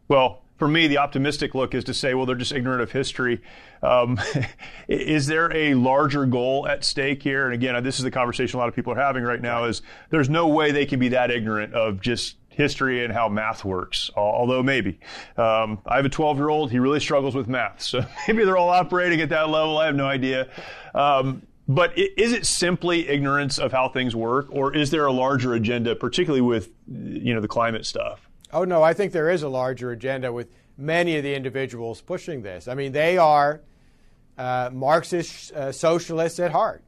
well 0.06 0.44
for 0.58 0.68
me, 0.68 0.88
the 0.88 0.98
optimistic 0.98 1.54
look 1.54 1.74
is 1.74 1.84
to 1.84 1.94
say, 1.94 2.14
well, 2.14 2.26
they're 2.26 2.36
just 2.36 2.52
ignorant 2.52 2.82
of 2.82 2.90
history. 2.90 3.40
Um, 3.82 4.20
is 4.88 5.26
there 5.26 5.54
a 5.54 5.74
larger 5.74 6.26
goal 6.26 6.66
at 6.66 6.84
stake 6.84 7.22
here? 7.22 7.46
And 7.46 7.54
again, 7.54 7.82
this 7.84 7.98
is 7.98 8.04
the 8.04 8.10
conversation 8.10 8.58
a 8.58 8.60
lot 8.60 8.68
of 8.68 8.74
people 8.74 8.92
are 8.92 9.00
having 9.00 9.22
right 9.22 9.40
now 9.40 9.64
is 9.64 9.82
there's 10.10 10.28
no 10.28 10.48
way 10.48 10.72
they 10.72 10.84
can 10.84 10.98
be 10.98 11.08
that 11.10 11.30
ignorant 11.30 11.74
of 11.74 12.00
just 12.00 12.36
history 12.48 13.04
and 13.04 13.12
how 13.12 13.28
math 13.28 13.64
works, 13.64 14.10
although 14.16 14.64
maybe. 14.64 14.98
Um, 15.36 15.80
I 15.86 15.96
have 15.96 16.04
a 16.04 16.10
12 16.10 16.38
year 16.38 16.48
old, 16.48 16.72
he 16.72 16.80
really 16.80 16.98
struggles 16.98 17.36
with 17.36 17.46
math. 17.46 17.80
So 17.80 18.04
maybe 18.28 18.44
they're 18.44 18.56
all 18.56 18.70
operating 18.70 19.20
at 19.20 19.28
that 19.28 19.48
level. 19.48 19.78
I 19.78 19.86
have 19.86 19.94
no 19.94 20.06
idea. 20.06 20.48
Um, 20.92 21.46
but 21.68 21.96
is 21.96 22.32
it 22.32 22.46
simply 22.46 23.08
ignorance 23.08 23.58
of 23.58 23.72
how 23.72 23.90
things 23.90 24.16
work, 24.16 24.48
or 24.50 24.74
is 24.74 24.90
there 24.90 25.04
a 25.04 25.12
larger 25.12 25.52
agenda, 25.52 25.94
particularly 25.94 26.40
with 26.40 26.70
you 26.90 27.34
know 27.34 27.42
the 27.42 27.48
climate 27.48 27.84
stuff? 27.84 28.27
Oh, 28.52 28.64
no, 28.64 28.82
I 28.82 28.94
think 28.94 29.12
there 29.12 29.30
is 29.30 29.42
a 29.42 29.48
larger 29.48 29.90
agenda 29.90 30.32
with 30.32 30.48
many 30.76 31.16
of 31.16 31.22
the 31.22 31.34
individuals 31.34 32.00
pushing 32.00 32.42
this. 32.42 32.68
I 32.68 32.74
mean, 32.74 32.92
they 32.92 33.18
are 33.18 33.60
uh, 34.38 34.70
Marxist 34.72 35.52
uh, 35.52 35.72
socialists 35.72 36.38
at 36.38 36.52
heart. 36.52 36.82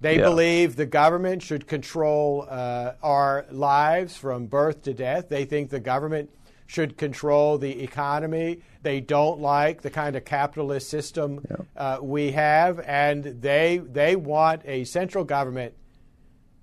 They 0.00 0.18
yeah. 0.18 0.24
believe 0.24 0.76
the 0.76 0.86
government 0.86 1.42
should 1.42 1.66
control 1.66 2.46
uh, 2.48 2.92
our 3.02 3.46
lives 3.50 4.16
from 4.16 4.46
birth 4.46 4.82
to 4.82 4.94
death. 4.94 5.28
They 5.28 5.44
think 5.44 5.70
the 5.70 5.80
government 5.80 6.30
should 6.66 6.98
control 6.98 7.58
the 7.58 7.82
economy. 7.82 8.60
They 8.82 9.00
don't 9.00 9.40
like 9.40 9.82
the 9.82 9.90
kind 9.90 10.16
of 10.16 10.24
capitalist 10.24 10.90
system 10.90 11.44
yeah. 11.48 11.56
Uh, 11.76 11.98
we 12.02 12.32
have, 12.32 12.80
and 12.80 13.24
they 13.24 13.78
they 13.78 14.16
want 14.16 14.62
a 14.64 14.84
central 14.84 15.24
government 15.24 15.74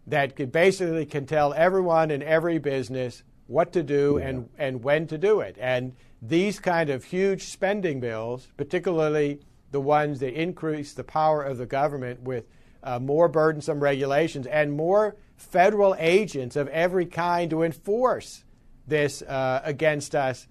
that 0.08 0.36
could 0.36 0.52
basically 0.52 1.06
can 1.06 1.26
tell 1.26 1.54
everyone 1.54 2.12
in 2.12 2.22
every 2.22 2.58
business 2.58 3.24
what 3.48 3.74
to 3.74 3.84
do 3.84 4.18
yeah. 4.20 4.30
and, 4.30 4.50
and 4.58 4.84
when 4.84 5.08
to 5.08 5.18
do 5.18 5.42
it. 5.42 5.58
And 5.60 5.94
these 6.22 6.60
kind 6.60 6.90
of 6.90 7.04
huge 7.04 7.44
spending 7.44 8.00
bills, 8.00 8.48
particularly 8.58 9.40
the 9.72 9.82
ones 9.82 10.20
that 10.20 10.34
increase 10.40 10.94
the 10.94 11.04
power 11.04 11.44
of 11.44 11.58
the 11.58 11.66
government 11.66 12.22
with 12.22 12.46
uh, 12.84 13.00
more 13.00 13.28
burdensome 13.28 13.82
regulations 13.82 14.48
and 14.48 14.72
more 14.72 15.16
federal 15.36 15.96
agents 16.00 16.56
of 16.56 16.68
every 16.70 17.06
kind 17.06 17.50
to 17.50 17.64
enforce 17.64 18.44
this 18.88 19.22
uh, 19.24 19.62
against 19.64 20.16
us, 20.16 20.48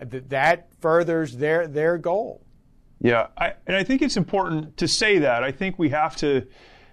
that 0.00 0.68
furthers 0.80 1.36
their, 1.36 1.66
their 1.66 1.98
goal. 1.98 2.42
Yeah, 3.00 3.28
I, 3.36 3.54
and 3.66 3.76
I 3.76 3.84
think 3.84 4.02
it's 4.02 4.16
important 4.16 4.76
to 4.78 4.88
say 4.88 5.18
that. 5.18 5.42
I 5.42 5.52
think 5.52 5.78
we 5.78 5.88
have 5.90 6.16
to 6.16 6.46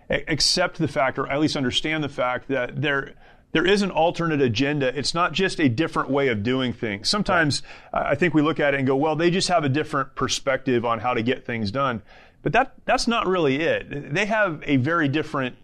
accept 0.10 0.78
the 0.78 0.88
fact, 0.88 1.20
or 1.20 1.30
at 1.30 1.40
least 1.40 1.58
understand 1.58 2.04
the 2.04 2.10
fact, 2.10 2.48
that 2.48 2.82
there 2.82 3.14
there 3.52 3.66
is 3.66 3.82
an 3.82 3.92
alternate 3.92 4.42
agenda. 4.42 4.98
It's 4.98 5.14
not 5.14 5.32
just 5.32 5.60
a 5.60 5.70
different 5.70 6.10
way 6.10 6.28
of 6.28 6.44
doing 6.44 6.74
things. 6.74 7.10
Sometimes 7.10 7.62
right. 7.94 8.08
I 8.12 8.16
think 8.16 8.34
we 8.34 8.42
look 8.42 8.60
at 8.60 8.74
it 8.74 8.78
and 8.78 8.88
go, 8.88 8.96
well, 8.96 9.16
they 9.16 9.32
just 9.32 9.48
have 9.48 9.64
a 9.64 9.70
different 9.70 10.16
perspective 10.16 10.86
on 10.86 11.00
how 11.00 11.14
to 11.14 11.24
get 11.24 11.46
things 11.46 11.72
done. 11.72 12.02
But 12.44 12.54
that 12.54 12.74
that's 12.86 13.08
not 13.08 13.28
really 13.28 13.62
it. 13.62 14.14
They 14.14 14.26
have 14.26 14.62
a 14.66 14.78
very 14.78 15.08
different 15.08 15.56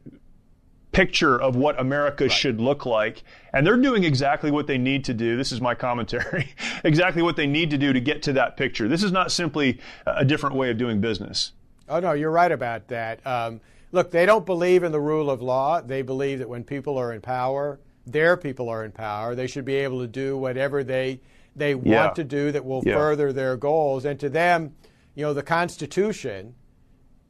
picture 0.92 1.40
of 1.40 1.56
what 1.56 1.80
America 1.80 2.26
right. 2.26 2.32
should 2.32 2.62
look 2.62 2.86
like. 2.86 3.24
And 3.52 3.68
they're 3.68 3.78
doing 3.78 4.04
exactly 4.04 4.52
what 4.52 4.68
they 4.68 4.78
need 4.78 5.04
to 5.06 5.14
do. 5.14 5.36
This 5.36 5.52
is 5.52 5.60
my 5.60 5.76
commentary. 5.76 6.54
exactly 6.84 7.22
what 7.22 7.36
they 7.36 7.48
need 7.48 7.72
to 7.72 7.78
do 7.78 7.92
to 7.92 8.00
get 8.00 8.24
to 8.24 8.34
that 8.34 8.56
picture. 8.56 8.88
This 8.88 9.04
is 9.04 9.12
not 9.12 9.32
simply 9.32 9.80
a 10.06 10.24
different 10.24 10.56
way 10.56 10.70
of 10.70 10.78
doing 10.78 11.02
business. 11.02 11.52
Oh, 11.90 12.00
no, 12.00 12.14
you're 12.14 12.32
right 12.32 12.52
about 12.52 12.88
that. 12.88 13.26
Um, 13.28 13.60
Look, 13.94 14.10
they 14.10 14.26
don't 14.26 14.46
believe 14.46 14.84
in 14.84 14.92
the 14.92 15.00
rule 15.00 15.30
of 15.30 15.44
law. 15.44 15.80
They 15.80 16.02
believe 16.02 16.40
that 16.40 16.50
when 16.50 16.64
people 16.64 16.98
are 16.98 17.14
in 17.14 17.22
power, 17.22 17.80
their 18.08 18.36
people 18.36 18.68
are 18.68 18.84
in 18.84 18.92
power. 18.92 19.36
They 19.36 19.46
should 19.46 19.66
be 19.66 19.76
able 19.76 20.02
to 20.02 20.08
do 20.08 20.36
whatever 20.36 20.84
they 20.84 21.22
they 21.56 21.76
yeah. 21.76 22.06
want 22.06 22.16
to 22.16 22.24
do 22.24 22.52
that 22.52 22.66
will 22.66 22.82
yeah. 22.84 22.96
further 22.96 23.32
their 23.32 23.56
goals. 23.56 24.04
And 24.04 24.20
to 24.20 24.30
them, 24.30 24.74
you 25.14 25.24
know, 25.24 25.36
the 25.36 25.44
Constitution, 25.44 26.56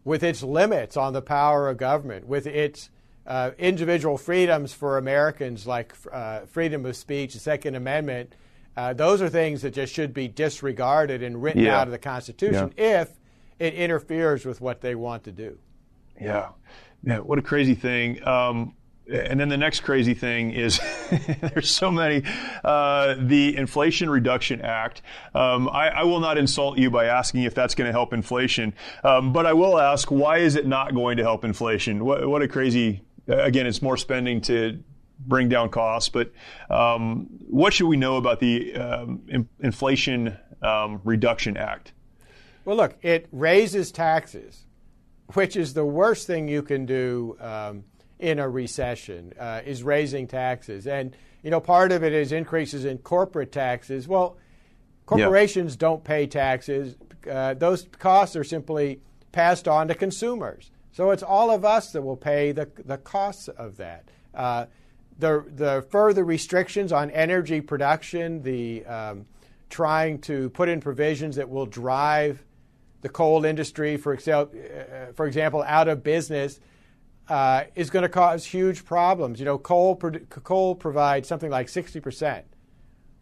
with 0.06 0.24
its 0.24 0.42
limits 0.42 0.96
on 0.96 1.12
the 1.12 1.22
power 1.22 1.68
of 1.68 1.76
government, 1.76 2.26
with 2.26 2.48
its 2.48 2.90
uh, 3.28 3.52
individual 3.58 4.18
freedoms 4.18 4.74
for 4.74 4.98
Americans 4.98 5.68
like 5.68 5.94
uh, 6.14 6.46
freedom 6.46 6.86
of 6.86 6.96
speech, 6.96 7.34
the 7.34 7.40
Second 7.40 7.76
Amendment, 7.76 8.36
uh, 8.78 8.94
those 8.94 9.22
are 9.22 9.28
things 9.28 9.64
that 9.64 9.74
just 9.74 9.94
should 9.94 10.14
be 10.14 10.30
disregarded 10.30 11.22
and 11.22 11.44
written 11.44 11.64
yeah. 11.64 11.78
out 11.78 11.88
of 11.88 11.92
the 11.92 12.00
Constitution 12.00 12.74
if 12.78 13.10
it 13.60 13.74
interferes 13.74 14.46
with 14.46 14.62
what 14.62 14.80
they 14.80 14.96
want 14.96 15.26
to 15.26 15.32
do. 15.34 15.60
Yeah. 16.20 16.50
Yeah. 17.04 17.20
What 17.20 17.40
a 17.40 17.42
crazy 17.42 17.76
thing. 17.76 18.26
Um, 18.28 18.76
and 19.12 19.40
then 19.40 19.50
the 19.50 19.58
next 19.58 19.82
crazy 19.82 20.14
thing 20.14 20.52
is 20.52 20.80
there's 21.42 21.70
so 21.70 21.92
many. 21.92 22.24
Uh, 22.64 23.16
the 23.20 23.56
Inflation 23.58 24.10
Reduction 24.10 24.62
Act. 24.62 25.02
Um, 25.36 25.70
I, 25.70 25.90
I, 25.90 26.04
will 26.04 26.22
not 26.22 26.38
insult 26.38 26.78
you 26.78 26.90
by 26.90 27.06
asking 27.06 27.44
if 27.44 27.54
that's 27.54 27.76
going 27.76 27.88
to 27.88 27.92
help 27.92 28.14
inflation, 28.14 28.74
um, 29.04 29.34
but 29.34 29.46
I 29.46 29.54
will 29.54 29.78
ask 29.78 30.10
why 30.10 30.38
is 30.38 30.56
it 30.56 30.66
not 30.66 30.94
going 30.94 31.18
to 31.18 31.24
help 31.24 31.44
inflation? 31.44 32.06
What, 32.06 32.28
what 32.28 32.42
a 32.42 32.48
crazy. 32.48 33.02
Again, 33.28 33.68
it's 33.68 33.82
more 33.82 33.98
spending 33.98 34.42
to 34.42 34.84
bring 35.20 35.48
down 35.48 35.70
costs, 35.70 36.10
but 36.10 36.32
um, 36.70 37.28
what 37.48 37.74
should 37.74 37.88
we 37.88 37.98
know 37.98 38.18
about 38.18 38.40
the 38.40 38.76
um, 38.76 39.22
in, 39.28 39.48
Inflation 39.62 40.38
um, 40.62 41.02
Reduction 41.04 41.56
Act? 41.56 41.94
Well, 42.66 42.76
look, 42.76 42.98
it 43.02 43.28
raises 43.32 43.92
taxes 43.92 44.66
which 45.34 45.56
is 45.56 45.74
the 45.74 45.86
worst 45.86 46.28
thing 46.28 46.48
you 46.48 46.62
can 46.62 46.86
do 46.86 47.38
um, 47.40 47.84
in 48.20 48.40
a 48.40 48.48
recession, 48.48 49.34
uh, 49.40 49.62
is 49.66 49.84
raising 49.84 50.28
taxes. 50.28 50.86
And, 50.88 51.16
you 51.42 51.50
know, 51.50 51.60
part 51.60 51.92
of 51.92 52.04
it 52.04 52.14
is 52.14 52.32
increases 52.32 52.86
in 52.86 52.98
corporate 53.00 53.52
taxes. 53.52 54.08
Well, 54.08 54.38
corporations 55.06 55.74
yeah. 55.74 55.80
don't 55.80 56.04
pay 56.04 56.28
taxes. 56.28 56.96
Uh, 57.30 57.54
those 57.54 57.88
costs 58.00 58.36
are 58.36 58.44
simply 58.44 59.02
passed 59.32 59.68
on 59.68 59.88
to 59.88 59.96
consumers. 59.96 60.72
So 60.92 61.12
it's 61.12 61.24
all 61.24 61.50
of 61.50 61.66
us 61.66 61.92
that 61.94 62.02
will 62.02 62.18
pay 62.18 62.52
the, 62.52 62.70
the 62.86 62.98
costs 62.98 63.48
of 63.48 63.78
that. 63.78 64.10
Uh, 64.34 64.66
the, 65.18 65.44
the 65.56 65.86
further 65.90 66.24
restrictions 66.24 66.92
on 66.92 67.10
energy 67.12 67.62
production, 67.62 68.42
the 68.44 68.86
um, 68.86 69.26
trying 69.70 70.20
to 70.20 70.50
put 70.52 70.70
in 70.70 70.80
provisions 70.80 71.36
that 71.36 71.50
will 71.50 71.66
drive 71.66 72.44
the 73.04 73.10
coal 73.10 73.46
industry, 73.46 73.98
for, 73.98 74.14
uh, 74.16 74.46
for 75.14 75.28
example, 75.28 75.62
out 75.68 75.88
of 75.88 76.04
business, 76.04 76.60
uh, 77.30 77.66
is 77.76 77.90
going 77.90 78.04
to 78.04 78.10
cause 78.10 78.46
huge 78.46 78.86
problems. 78.86 79.40
You 79.40 79.46
know, 79.46 79.58
coal, 79.58 79.96
coal 79.96 80.74
provides 80.74 81.28
something 81.28 81.52
like 81.52 81.68
60% 81.68 82.44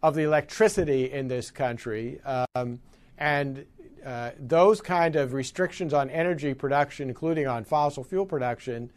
of 0.02 0.14
the 0.14 0.22
electricity 0.22 1.10
in 1.10 1.28
this 1.28 1.50
country. 1.50 2.20
Um, 2.24 2.80
and 3.18 3.66
uh, 4.06 4.30
those 4.38 4.80
kind 4.80 5.16
of 5.16 5.32
restrictions 5.32 5.92
on 5.92 6.10
energy 6.10 6.54
production, 6.54 7.08
including 7.08 7.48
on 7.48 7.64
fossil 7.64 8.04
fuel 8.04 8.26
production, 8.26 8.90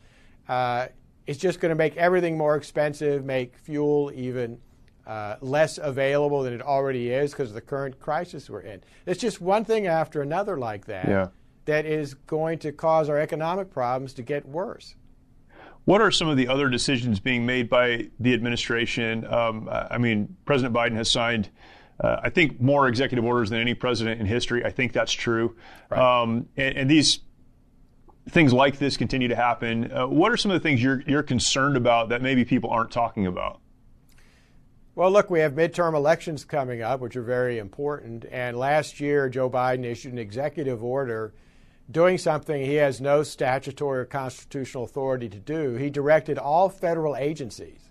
uh, 0.48 0.88
is 1.26 1.40
just 1.40 1.60
going 1.60 1.70
to 1.70 1.76
make 1.76 1.98
everything 1.98 2.38
more 2.38 2.56
expensive, 2.56 3.26
make 3.26 3.58
fuel 3.58 4.12
even 4.14 4.60
uh, 5.08 5.36
less 5.42 5.78
available 5.78 6.44
than 6.44 6.54
it 6.54 6.62
already 6.62 7.12
is 7.12 7.32
because 7.32 7.50
of 7.50 7.56
the 7.56 7.62
current 7.62 8.00
crisis 8.00 8.50
we're 8.50 8.62
in. 8.62 8.82
It's 9.06 9.22
just 9.22 9.40
one 9.40 9.64
thing 9.66 9.88
after 9.88 10.22
another 10.22 10.58
like 10.58 10.86
that 10.86 11.08
yeah. 11.08 11.28
that 11.66 11.86
is 11.86 12.14
going 12.14 12.60
to 12.60 12.72
cause 12.72 13.10
our 13.10 13.20
economic 13.20 13.72
problems 13.72 14.14
to 14.14 14.24
get 14.24 14.48
worse. 14.48 14.96
What 15.86 16.02
are 16.02 16.10
some 16.10 16.28
of 16.28 16.38
the 16.38 16.48
other 16.48 16.70
decisions 16.70 17.20
being 17.20 17.46
made 17.46 17.70
by 17.70 18.10
the 18.20 18.34
administration? 18.34 19.26
Um, 19.32 19.70
I 19.72 20.00
mean, 20.00 20.36
President 20.44 20.76
Biden 20.76 20.96
has 20.96 21.12
signed, 21.12 21.50
uh, 22.00 22.22
I 22.24 22.30
think, 22.30 22.60
more 22.60 22.88
executive 22.88 23.24
orders 23.24 23.52
than 23.52 23.62
any 23.62 23.76
president 23.76 24.20
in 24.20 24.26
history. 24.26 24.66
I 24.66 24.72
think 24.72 24.94
that's 24.94 25.14
true. 25.14 25.56
Right. 25.92 26.02
Um, 26.02 26.50
and, 26.58 26.76
and, 26.76 26.90
these 26.90 27.20
things 28.30 28.52
like 28.52 28.80
this 28.80 28.98
continue 28.98 29.28
to 29.28 29.36
happen. 29.36 29.92
Uh, 29.92 30.08
what 30.08 30.32
are 30.32 30.38
some 30.38 30.50
of 30.50 30.60
the 30.60 30.68
things 30.68 30.82
you're, 30.82 31.04
you're 31.06 31.22
concerned 31.22 31.78
about 31.78 32.10
that 32.10 32.24
maybe 32.24 32.44
people 32.44 32.72
aren't 32.72 32.90
talking 32.90 33.28
about? 33.28 33.60
Well, 34.96 35.12
look, 35.12 35.30
we 35.30 35.42
have 35.42 35.52
midterm 35.52 35.94
elections 35.94 36.46
coming 36.46 36.82
up, 36.82 37.02
which 37.02 37.18
are 37.18 37.22
very 37.22 37.58
important. 37.58 38.26
And 38.32 38.58
last 38.58 39.02
year, 39.02 39.28
Joe 39.28 39.50
Biden 39.50 39.84
issued 39.84 40.14
an 40.14 40.20
executive 40.20 40.82
order 40.82 41.34
doing 41.92 42.18
something 42.18 42.64
he 42.64 42.76
has 42.76 43.02
no 43.02 43.22
statutory 43.22 44.00
or 44.00 44.06
constitutional 44.06 44.86
authority 44.86 45.28
to 45.28 45.38
do. 45.38 45.76
He 45.76 45.90
directed 45.90 46.38
all 46.38 46.70
federal 46.70 47.18
agencies 47.18 47.90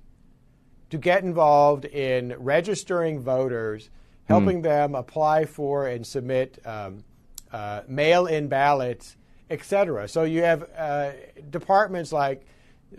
to 0.88 0.96
get 0.96 1.22
involved 1.22 1.84
in 1.84 2.34
registering 2.38 3.20
voters, 3.20 3.90
helping 4.24 4.60
mm. 4.60 4.64
them 4.64 4.94
apply 4.94 5.44
for 5.44 5.86
and 5.86 6.06
submit 6.06 6.58
um, 6.64 7.04
uh, 7.52 7.82
mail 7.86 8.26
in 8.26 8.48
ballots, 8.48 9.18
etc. 9.50 10.08
So 10.08 10.22
you 10.22 10.42
have 10.42 10.66
uh, 10.74 11.10
departments 11.50 12.12
like 12.12 12.46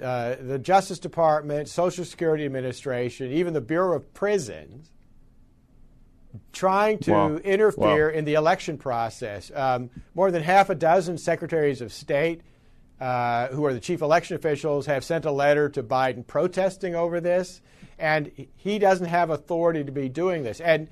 uh, 0.02 0.36
the 0.40 0.60
Justice 0.60 1.00
Department, 1.00 1.70
Social 1.70 2.06
Security 2.06 2.46
Administration, 2.46 3.32
even 3.32 3.54
the 3.54 3.62
Bureau 3.62 3.96
of 3.96 4.14
Prisons 4.14 4.90
trying 6.52 7.00
to 7.00 7.12
wow. 7.12 7.36
interfere 7.38 8.10
wow. 8.10 8.18
in 8.18 8.26
the 8.26 8.34
election 8.34 8.78
process. 8.78 9.52
Um, 9.54 9.90
more 10.14 10.32
than 10.32 10.44
half 10.44 10.70
a 10.70 10.76
dozen 10.76 11.18
secretaries 11.18 11.82
of 11.82 11.94
state, 11.94 12.42
uh, 13.00 13.48
who 13.48 13.66
are 13.66 13.74
the 13.74 13.80
chief 13.80 14.02
election 14.02 14.36
officials, 14.36 14.86
have 14.86 15.04
sent 15.04 15.26
a 15.26 15.32
letter 15.32 15.70
to 15.70 15.84
Biden 15.84 16.26
protesting 16.26 16.96
over 16.96 17.20
this, 17.20 17.62
and 18.00 18.32
he 18.56 18.80
doesn't 18.80 19.08
have 19.08 19.30
authority 19.30 19.84
to 19.84 19.92
be 19.92 20.10
doing 20.10 20.44
this. 20.44 20.60
And 20.60 20.90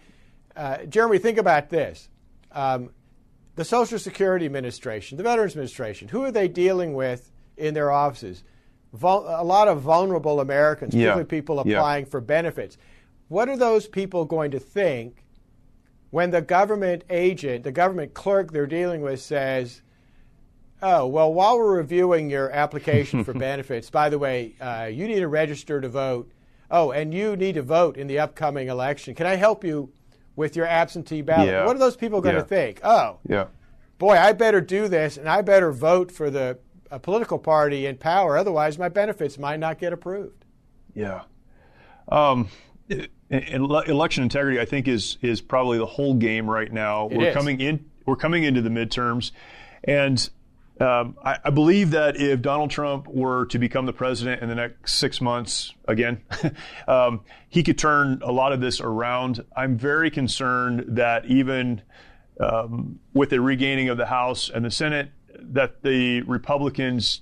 uh, 0.56 0.84
Jeremy, 0.86 1.18
think 1.18 1.38
about 1.38 1.70
this. 1.70 2.10
Um, 2.52 2.92
the 3.56 3.66
Social 3.66 4.00
Security 4.00 4.46
Administration, 4.46 5.18
the 5.18 5.24
Veterans 5.24 5.54
Administration, 5.54 6.08
who 6.08 6.24
are 6.24 6.32
they 6.32 6.48
dealing 6.48 6.94
with 6.94 7.32
in 7.56 7.74
their 7.74 7.92
offices? 7.92 8.44
Vul- 8.94 9.26
a 9.28 9.44
lot 9.44 9.68
of 9.68 9.82
vulnerable 9.82 10.40
Americans, 10.40 10.94
yeah. 10.94 11.14
particularly 11.14 11.26
people 11.26 11.60
applying 11.60 12.06
yeah. 12.06 12.10
for 12.12 12.22
benefits. 12.22 12.78
What 13.28 13.50
are 13.50 13.58
those 13.58 13.88
people 13.88 14.26
going 14.26 14.52
to 14.52 14.60
think 14.60 15.26
when 16.12 16.30
the 16.30 16.42
government 16.42 17.04
agent, 17.10 17.64
the 17.64 17.72
government 17.72 18.14
clerk 18.14 18.52
they're 18.52 18.68
dealing 18.68 19.02
with 19.02 19.20
says, 19.20 19.82
Oh, 20.84 21.08
well, 21.08 21.34
while 21.34 21.58
we're 21.58 21.78
reviewing 21.78 22.30
your 22.30 22.52
application 22.52 23.24
for 23.24 23.34
benefits, 23.50 23.90
by 23.90 24.10
the 24.10 24.20
way, 24.20 24.54
uh, 24.60 24.90
you 24.92 25.08
need 25.08 25.22
to 25.22 25.28
register 25.28 25.82
to 25.82 25.90
vote. 25.90 26.30
Oh, 26.70 26.92
and 26.92 27.14
you 27.14 27.36
need 27.36 27.56
to 27.56 27.62
vote 27.62 27.98
in 27.98 28.06
the 28.06 28.20
upcoming 28.20 28.68
election. 28.68 29.16
Can 29.16 29.26
I 29.26 29.36
help 29.36 29.64
you 29.64 29.92
with 30.36 30.56
your 30.56 30.68
absentee 30.68 31.22
ballot? 31.22 31.48
Yeah. 31.48 31.66
What 31.66 31.76
are 31.76 31.80
those 31.80 31.96
people 31.96 32.22
going 32.22 32.36
to 32.36 32.44
think? 32.44 32.80
Oh, 32.84 33.18
yeah. 33.28 33.46
boy, 33.98 34.18
I 34.18 34.34
better 34.34 34.62
do 34.62 34.88
this 34.88 35.18
and 35.18 35.30
I 35.30 35.42
better 35.42 35.72
vote 35.72 36.12
for 36.12 36.30
the 36.30 36.60
political 37.00 37.40
party 37.40 37.86
in 37.86 37.98
power. 37.98 38.38
Otherwise, 38.38 38.78
my 38.78 38.90
benefits 38.90 39.38
might 39.38 39.60
not 39.60 39.80
get 39.80 39.94
approved. 39.94 40.46
Yeah. 40.94 41.22
Um, 42.10 42.50
election 43.30 44.24
integrity, 44.24 44.60
I 44.60 44.66
think, 44.66 44.88
is 44.88 45.18
is 45.22 45.42
probably 45.42 45.78
the 45.78 45.86
whole 45.86 46.16
game 46.16 46.50
right 46.50 46.72
now. 46.72 47.08
It 47.10 47.18
we're 47.18 47.30
is. 47.30 47.34
coming 47.34 47.62
in. 47.62 47.86
We're 48.06 48.18
coming 48.18 48.44
into 48.44 48.62
the 48.62 48.70
midterms, 48.70 49.32
and 49.84 50.30
um, 50.80 51.16
I, 51.24 51.38
I, 51.46 51.50
believe 51.52 51.92
that 51.92 52.18
if 52.18 52.42
Donald 52.42 52.72
Trump 52.72 53.08
were 53.08 53.46
to 53.48 53.60
become 53.60 53.86
the 53.86 53.94
president 53.94 54.42
in 54.42 54.50
the 54.50 54.56
next 54.56 54.96
six 54.96 55.22
months 55.22 55.74
again, 55.88 56.22
um, 56.88 57.22
he 57.48 57.64
could 57.64 57.78
turn 57.78 58.22
a 58.24 58.32
lot 58.32 58.52
of 58.52 58.60
this 58.60 58.82
around. 58.82 59.44
I'm 59.56 59.78
very 59.78 60.10
concerned 60.10 60.98
that 60.98 61.26
even 61.26 61.82
um, 62.40 63.00
with 63.14 63.30
the 63.30 63.40
regaining 63.40 63.90
of 63.90 63.98
the 63.98 64.08
House 64.08 64.50
and 64.50 64.66
the 64.66 64.72
Senate, 64.72 65.12
that 65.52 65.84
the 65.84 66.22
Republicans 66.22 67.22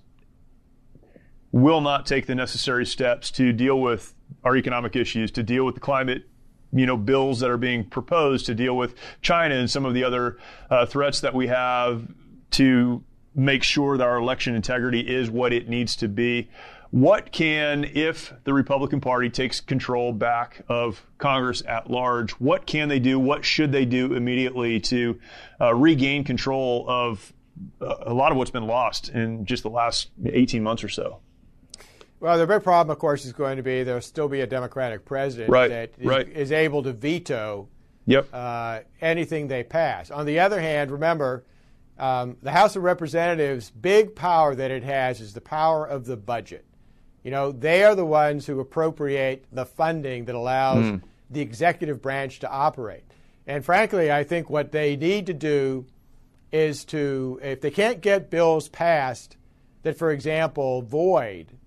will 1.51 1.81
not 1.81 2.05
take 2.05 2.27
the 2.27 2.35
necessary 2.35 2.85
steps 2.85 3.31
to 3.31 3.51
deal 3.51 3.79
with 3.79 4.13
our 4.43 4.55
economic 4.55 4.95
issues, 4.95 5.31
to 5.31 5.43
deal 5.43 5.65
with 5.65 5.75
the 5.75 5.81
climate 5.81 6.23
you 6.73 6.85
know 6.85 6.97
bills 6.97 7.39
that 7.41 7.49
are 7.49 7.57
being 7.57 7.83
proposed 7.83 8.45
to 8.45 8.55
deal 8.55 8.75
with 8.75 8.95
China 9.21 9.55
and 9.55 9.69
some 9.69 9.85
of 9.85 9.93
the 9.93 10.03
other 10.03 10.37
uh, 10.69 10.85
threats 10.85 11.19
that 11.21 11.33
we 11.33 11.47
have 11.47 12.07
to 12.51 13.03
make 13.35 13.63
sure 13.63 13.97
that 13.97 14.07
our 14.07 14.17
election 14.17 14.55
integrity 14.55 15.01
is 15.01 15.29
what 15.29 15.53
it 15.53 15.69
needs 15.69 15.95
to 15.97 16.07
be. 16.07 16.49
What 16.89 17.31
can, 17.31 17.85
if 17.85 18.33
the 18.43 18.53
Republican 18.53 18.99
Party 18.99 19.29
takes 19.29 19.61
control 19.61 20.11
back 20.11 20.63
of 20.67 21.05
Congress 21.17 21.63
at 21.65 21.89
large, 21.89 22.31
what 22.33 22.65
can 22.65 22.89
they 22.89 22.99
do? 22.99 23.17
What 23.17 23.45
should 23.45 23.71
they 23.71 23.85
do 23.85 24.13
immediately 24.13 24.81
to 24.81 25.17
uh, 25.61 25.73
regain 25.73 26.25
control 26.25 26.85
of 26.89 27.31
a 27.81 28.13
lot 28.13 28.31
of 28.31 28.37
what's 28.37 28.51
been 28.51 28.67
lost 28.67 29.09
in 29.09 29.45
just 29.45 29.63
the 29.63 29.69
last 29.69 30.09
18 30.25 30.63
months 30.63 30.83
or 30.83 30.89
so? 30.89 31.19
Well, 32.19 32.37
the 32.37 32.45
big 32.45 32.63
problem, 32.63 32.91
of 32.91 32.99
course, 32.99 33.25
is 33.25 33.33
going 33.33 33.57
to 33.57 33.63
be 33.63 33.83
there'll 33.83 33.99
still 33.99 34.27
be 34.27 34.41
a 34.41 34.47
Democratic 34.47 35.05
president 35.05 35.49
right, 35.49 35.69
that 35.69 35.91
right. 36.03 36.27
Is, 36.27 36.35
is, 36.35 36.51
able 36.51 36.83
to 36.83 36.93
veto 36.93 37.67
yep. 38.05 38.27
uh, 38.31 38.81
anything 39.01 39.47
they 39.47 39.63
pass. 39.63 40.11
On 40.11 40.27
the 40.27 40.39
other 40.39 40.61
hand, 40.61 40.91
remember, 40.91 41.45
um, 41.97 42.37
the 42.43 42.51
House 42.51 42.75
of 42.75 42.83
Representatives' 42.83 43.71
big 43.71 44.15
power 44.15 44.53
that 44.53 44.69
it 44.69 44.83
has 44.83 45.19
is 45.19 45.33
the 45.33 45.41
power 45.41 45.85
of 45.85 46.05
the 46.05 46.15
budget. 46.15 46.65
You 47.23 47.31
know, 47.31 47.51
they 47.51 47.83
are 47.83 47.95
the 47.95 48.05
ones 48.05 48.45
who 48.45 48.59
appropriate 48.59 49.45
the 49.51 49.65
funding 49.65 50.25
that 50.25 50.35
allows 50.35 50.85
mm. 50.85 51.01
the 51.29 51.41
executive 51.41 52.01
branch 52.01 52.39
to 52.39 52.49
operate. 52.49 53.03
And 53.47 53.65
frankly, 53.65 54.11
I 54.11 54.23
think 54.23 54.49
what 54.49 54.71
they 54.71 54.95
need 54.95 55.25
to 55.27 55.33
do 55.33 55.85
is 56.51 56.85
to, 56.85 57.39
if 57.41 57.61
they 57.61 57.71
can't 57.71 58.01
get 58.01 58.29
bills 58.29 58.69
passed 58.69 59.37
that, 59.83 59.97
for 59.97 60.11
example, 60.11 60.81
void 60.81 61.57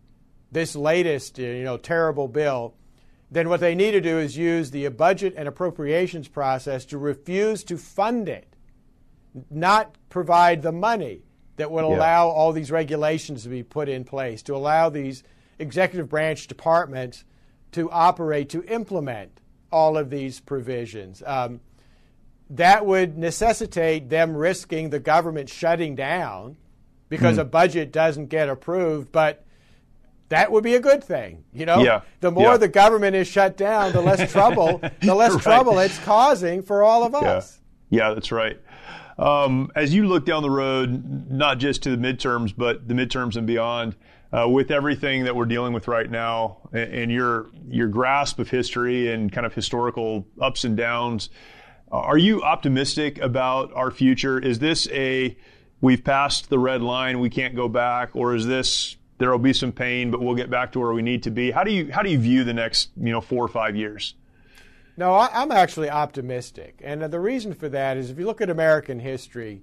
this 0.52 0.76
latest, 0.76 1.38
you 1.38 1.64
know, 1.64 1.76
terrible 1.76 2.28
bill, 2.28 2.74
then 3.30 3.48
what 3.48 3.60
they 3.60 3.74
need 3.74 3.92
to 3.92 4.00
do 4.00 4.18
is 4.18 4.36
use 4.36 4.70
the 4.70 4.88
budget 4.88 5.34
and 5.36 5.48
appropriations 5.48 6.28
process 6.28 6.84
to 6.84 6.98
refuse 6.98 7.64
to 7.64 7.76
fund 7.76 8.28
it, 8.28 8.54
not 9.50 9.96
provide 10.08 10.62
the 10.62 10.72
money 10.72 11.22
that 11.56 11.70
would 11.70 11.84
yeah. 11.84 11.96
allow 11.96 12.28
all 12.28 12.52
these 12.52 12.70
regulations 12.70 13.42
to 13.42 13.48
be 13.48 13.62
put 13.62 13.88
in 13.88 14.04
place, 14.04 14.42
to 14.42 14.54
allow 14.54 14.88
these 14.88 15.22
executive 15.58 16.08
branch 16.08 16.46
departments 16.46 17.24
to 17.72 17.90
operate, 17.90 18.48
to 18.50 18.62
implement 18.64 19.40
all 19.72 19.96
of 19.96 20.10
these 20.10 20.38
provisions. 20.40 21.22
Um, 21.26 21.60
that 22.50 22.84
would 22.84 23.16
necessitate 23.16 24.10
them 24.10 24.36
risking 24.36 24.90
the 24.90 25.00
government 25.00 25.48
shutting 25.48 25.94
down 25.94 26.56
because 27.08 27.36
mm. 27.36 27.40
a 27.40 27.44
budget 27.44 27.92
doesn't 27.92 28.26
get 28.26 28.48
approved, 28.48 29.10
but 29.12 29.44
that 30.28 30.50
would 30.50 30.64
be 30.64 30.74
a 30.74 30.80
good 30.80 31.02
thing. 31.02 31.44
You 31.52 31.66
know, 31.66 31.82
yeah. 31.82 32.00
the 32.20 32.30
more 32.30 32.52
yeah. 32.52 32.56
the 32.56 32.68
government 32.68 33.16
is 33.16 33.28
shut 33.28 33.56
down, 33.56 33.92
the 33.92 34.00
less 34.00 34.30
trouble, 34.30 34.80
the 35.00 35.14
less 35.14 35.32
right. 35.34 35.42
trouble 35.42 35.78
it's 35.78 35.98
causing 36.00 36.62
for 36.62 36.82
all 36.82 37.04
of 37.04 37.14
us. 37.14 37.60
Yeah, 37.90 38.08
yeah 38.08 38.14
that's 38.14 38.32
right. 38.32 38.60
Um, 39.18 39.70
as 39.76 39.94
you 39.94 40.08
look 40.08 40.26
down 40.26 40.42
the 40.42 40.50
road, 40.50 41.30
not 41.30 41.58
just 41.58 41.82
to 41.84 41.90
the 41.90 41.96
midterms, 41.96 42.52
but 42.56 42.88
the 42.88 42.94
midterms 42.94 43.36
and 43.36 43.46
beyond, 43.46 43.94
uh, 44.32 44.48
with 44.48 44.72
everything 44.72 45.24
that 45.24 45.36
we're 45.36 45.44
dealing 45.44 45.72
with 45.72 45.86
right 45.86 46.10
now, 46.10 46.58
and, 46.72 46.92
and, 46.92 47.12
your 47.12 47.46
your 47.68 47.86
grasp 47.86 48.40
of 48.40 48.50
history 48.50 49.12
and 49.12 49.30
kind 49.30 49.46
of 49.46 49.54
historical 49.54 50.26
ups 50.40 50.64
and 50.64 50.76
downs, 50.76 51.30
are 52.00 52.18
you 52.18 52.42
optimistic 52.42 53.18
about 53.18 53.72
our 53.74 53.90
future? 53.90 54.38
Is 54.38 54.58
this 54.58 54.88
a 54.90 55.36
we've 55.80 56.02
passed 56.02 56.50
the 56.50 56.58
red 56.58 56.82
line, 56.82 57.20
we 57.20 57.30
can't 57.30 57.54
go 57.54 57.68
back, 57.68 58.10
or 58.14 58.34
is 58.34 58.46
this 58.46 58.96
there 59.18 59.30
will 59.30 59.38
be 59.38 59.52
some 59.52 59.72
pain, 59.72 60.10
but 60.10 60.20
we'll 60.20 60.34
get 60.34 60.50
back 60.50 60.72
to 60.72 60.80
where 60.80 60.92
we 60.92 61.02
need 61.02 61.22
to 61.22 61.30
be? 61.30 61.50
How 61.50 61.64
do 61.64 61.70
you 61.70 61.92
how 61.92 62.02
do 62.02 62.10
you 62.10 62.18
view 62.18 62.44
the 62.44 62.54
next 62.54 62.90
you 62.96 63.12
know 63.12 63.20
four 63.20 63.44
or 63.44 63.48
five 63.48 63.76
years? 63.76 64.14
No, 64.96 65.12
I, 65.12 65.42
am 65.42 65.50
actually 65.50 65.90
optimistic, 65.90 66.80
and 66.84 67.02
the 67.02 67.20
reason 67.20 67.52
for 67.52 67.68
that 67.68 67.96
is 67.96 68.10
if 68.10 68.18
you 68.18 68.26
look 68.26 68.40
at 68.40 68.48
American 68.48 69.00
history, 69.00 69.62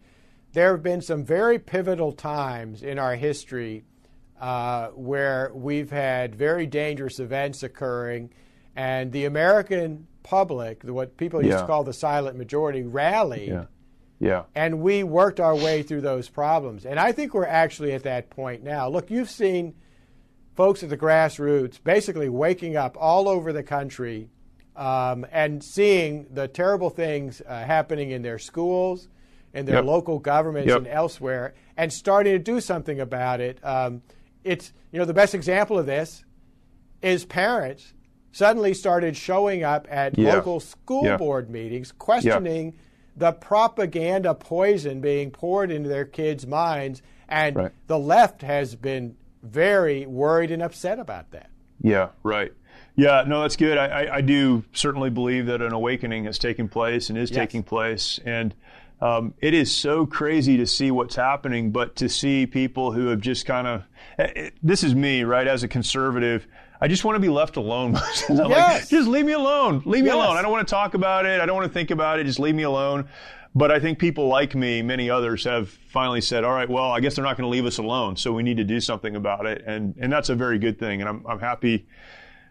there 0.53 0.71
have 0.71 0.83
been 0.83 1.01
some 1.01 1.23
very 1.23 1.57
pivotal 1.57 2.11
times 2.11 2.83
in 2.83 2.99
our 2.99 3.15
history 3.15 3.85
uh, 4.41 4.87
where 4.89 5.51
we've 5.53 5.91
had 5.91 6.35
very 6.35 6.65
dangerous 6.65 7.19
events 7.19 7.63
occurring, 7.63 8.31
and 8.75 9.11
the 9.11 9.25
American 9.25 10.07
public, 10.23 10.83
what 10.83 11.17
people 11.17 11.41
used 11.41 11.53
yeah. 11.53 11.61
to 11.61 11.67
call 11.67 11.83
the 11.83 11.93
silent 11.93 12.37
majority, 12.37 12.83
rallied. 12.83 13.49
Yeah. 13.49 13.65
Yeah. 14.19 14.43
And 14.53 14.81
we 14.81 15.03
worked 15.03 15.39
our 15.39 15.55
way 15.55 15.81
through 15.81 16.01
those 16.01 16.29
problems. 16.29 16.85
And 16.85 16.99
I 16.99 17.11
think 17.11 17.33
we're 17.33 17.47
actually 17.47 17.93
at 17.93 18.03
that 18.03 18.29
point 18.29 18.63
now. 18.63 18.87
Look, 18.87 19.09
you've 19.09 19.31
seen 19.31 19.73
folks 20.55 20.83
at 20.83 20.89
the 20.89 20.97
grassroots 20.97 21.79
basically 21.83 22.29
waking 22.29 22.77
up 22.77 22.95
all 22.99 23.27
over 23.27 23.51
the 23.51 23.63
country 23.63 24.29
um, 24.75 25.25
and 25.31 25.63
seeing 25.63 26.27
the 26.31 26.47
terrible 26.47 26.91
things 26.91 27.41
uh, 27.47 27.63
happening 27.63 28.11
in 28.11 28.21
their 28.21 28.37
schools, 28.37 29.07
in 29.53 29.65
their 29.65 29.77
yep. 29.77 29.85
local 29.85 30.19
governments, 30.19 30.69
yep. 30.69 30.77
and 30.77 30.87
elsewhere, 30.87 31.55
and 31.75 31.91
starting 31.91 32.33
to 32.33 32.39
do 32.39 32.61
something 32.61 32.99
about 32.99 33.41
it. 33.41 33.59
Um, 33.65 34.03
it's 34.43 34.71
you 34.91 34.99
know 34.99 35.05
the 35.05 35.13
best 35.13 35.35
example 35.35 35.77
of 35.77 35.85
this 35.85 36.23
is 37.01 37.25
parents 37.25 37.93
suddenly 38.31 38.73
started 38.73 39.15
showing 39.17 39.63
up 39.63 39.87
at 39.89 40.17
yeah. 40.17 40.33
local 40.33 40.59
school 40.59 41.05
yeah. 41.05 41.17
board 41.17 41.49
meetings, 41.49 41.91
questioning. 41.91 42.73
The 43.17 43.33
propaganda 43.33 44.33
poison 44.33 45.01
being 45.01 45.31
poured 45.31 45.69
into 45.69 45.89
their 45.89 46.05
kids' 46.05 46.47
minds, 46.47 47.01
and 47.27 47.55
right. 47.55 47.71
the 47.87 47.99
left 47.99 48.41
has 48.41 48.75
been 48.75 49.17
very 49.43 50.05
worried 50.05 50.49
and 50.49 50.61
upset 50.63 50.97
about 50.97 51.31
that. 51.31 51.49
Yeah, 51.81 52.09
right. 52.23 52.53
Yeah, 52.95 53.23
no, 53.27 53.41
that's 53.41 53.57
good. 53.57 53.77
I, 53.77 53.85
I, 53.87 54.15
I 54.15 54.21
do 54.21 54.63
certainly 54.73 55.09
believe 55.09 55.47
that 55.47 55.61
an 55.61 55.73
awakening 55.73 56.25
has 56.25 56.37
taken 56.37 56.69
place 56.69 57.09
and 57.09 57.17
is 57.17 57.31
yes. 57.31 57.37
taking 57.37 57.63
place, 57.63 58.19
and 58.25 58.53
um, 59.01 59.33
it 59.39 59.53
is 59.53 59.75
so 59.75 60.05
crazy 60.05 60.57
to 60.57 60.65
see 60.67 60.91
what's 60.91 61.15
happening, 61.15 61.71
but 61.71 61.95
to 61.97 62.07
see 62.07 62.45
people 62.45 62.91
who 62.91 63.07
have 63.07 63.19
just 63.19 63.45
kind 63.45 63.67
of 63.67 63.83
this 64.61 64.83
is 64.83 64.93
me, 64.93 65.23
right? 65.23 65.47
As 65.47 65.63
a 65.63 65.67
conservative, 65.67 66.45
I 66.81 66.87
just 66.87 67.05
want 67.05 67.15
to 67.15 67.19
be 67.19 67.29
left 67.29 67.57
alone. 67.57 67.95
I'm 68.29 68.37
yes. 68.37 68.81
like, 68.81 68.89
just 68.89 69.07
leave 69.07 69.25
me 69.25 69.33
alone. 69.33 69.83
Leave 69.85 70.03
me 70.03 70.09
yes. 70.09 70.15
alone. 70.15 70.35
I 70.35 70.41
don't 70.41 70.51
want 70.51 70.67
to 70.67 70.71
talk 70.71 70.95
about 70.95 71.27
it. 71.27 71.39
I 71.39 71.45
don't 71.45 71.55
want 71.55 71.67
to 71.67 71.73
think 71.73 71.91
about 71.91 72.19
it. 72.19 72.23
Just 72.23 72.39
leave 72.39 72.55
me 72.55 72.63
alone. 72.63 73.07
But 73.53 73.69
I 73.69 73.79
think 73.79 73.99
people 73.99 74.27
like 74.27 74.55
me, 74.55 74.81
many 74.81 75.09
others, 75.09 75.43
have 75.43 75.69
finally 75.69 76.21
said, 76.21 76.43
all 76.43 76.53
right, 76.53 76.69
well, 76.69 76.91
I 76.91 77.01
guess 77.01 77.15
they're 77.15 77.25
not 77.25 77.37
going 77.37 77.45
to 77.45 77.51
leave 77.51 77.65
us 77.65 77.77
alone. 77.77 78.15
So 78.15 78.33
we 78.33 78.43
need 78.43 78.57
to 78.57 78.63
do 78.63 78.79
something 78.79 79.15
about 79.15 79.45
it. 79.45 79.63
And, 79.67 79.93
and 79.99 80.11
that's 80.11 80.29
a 80.29 80.35
very 80.35 80.57
good 80.57 80.79
thing. 80.79 81.01
And 81.01 81.09
I'm, 81.09 81.25
I'm 81.27 81.39
happy, 81.39 81.85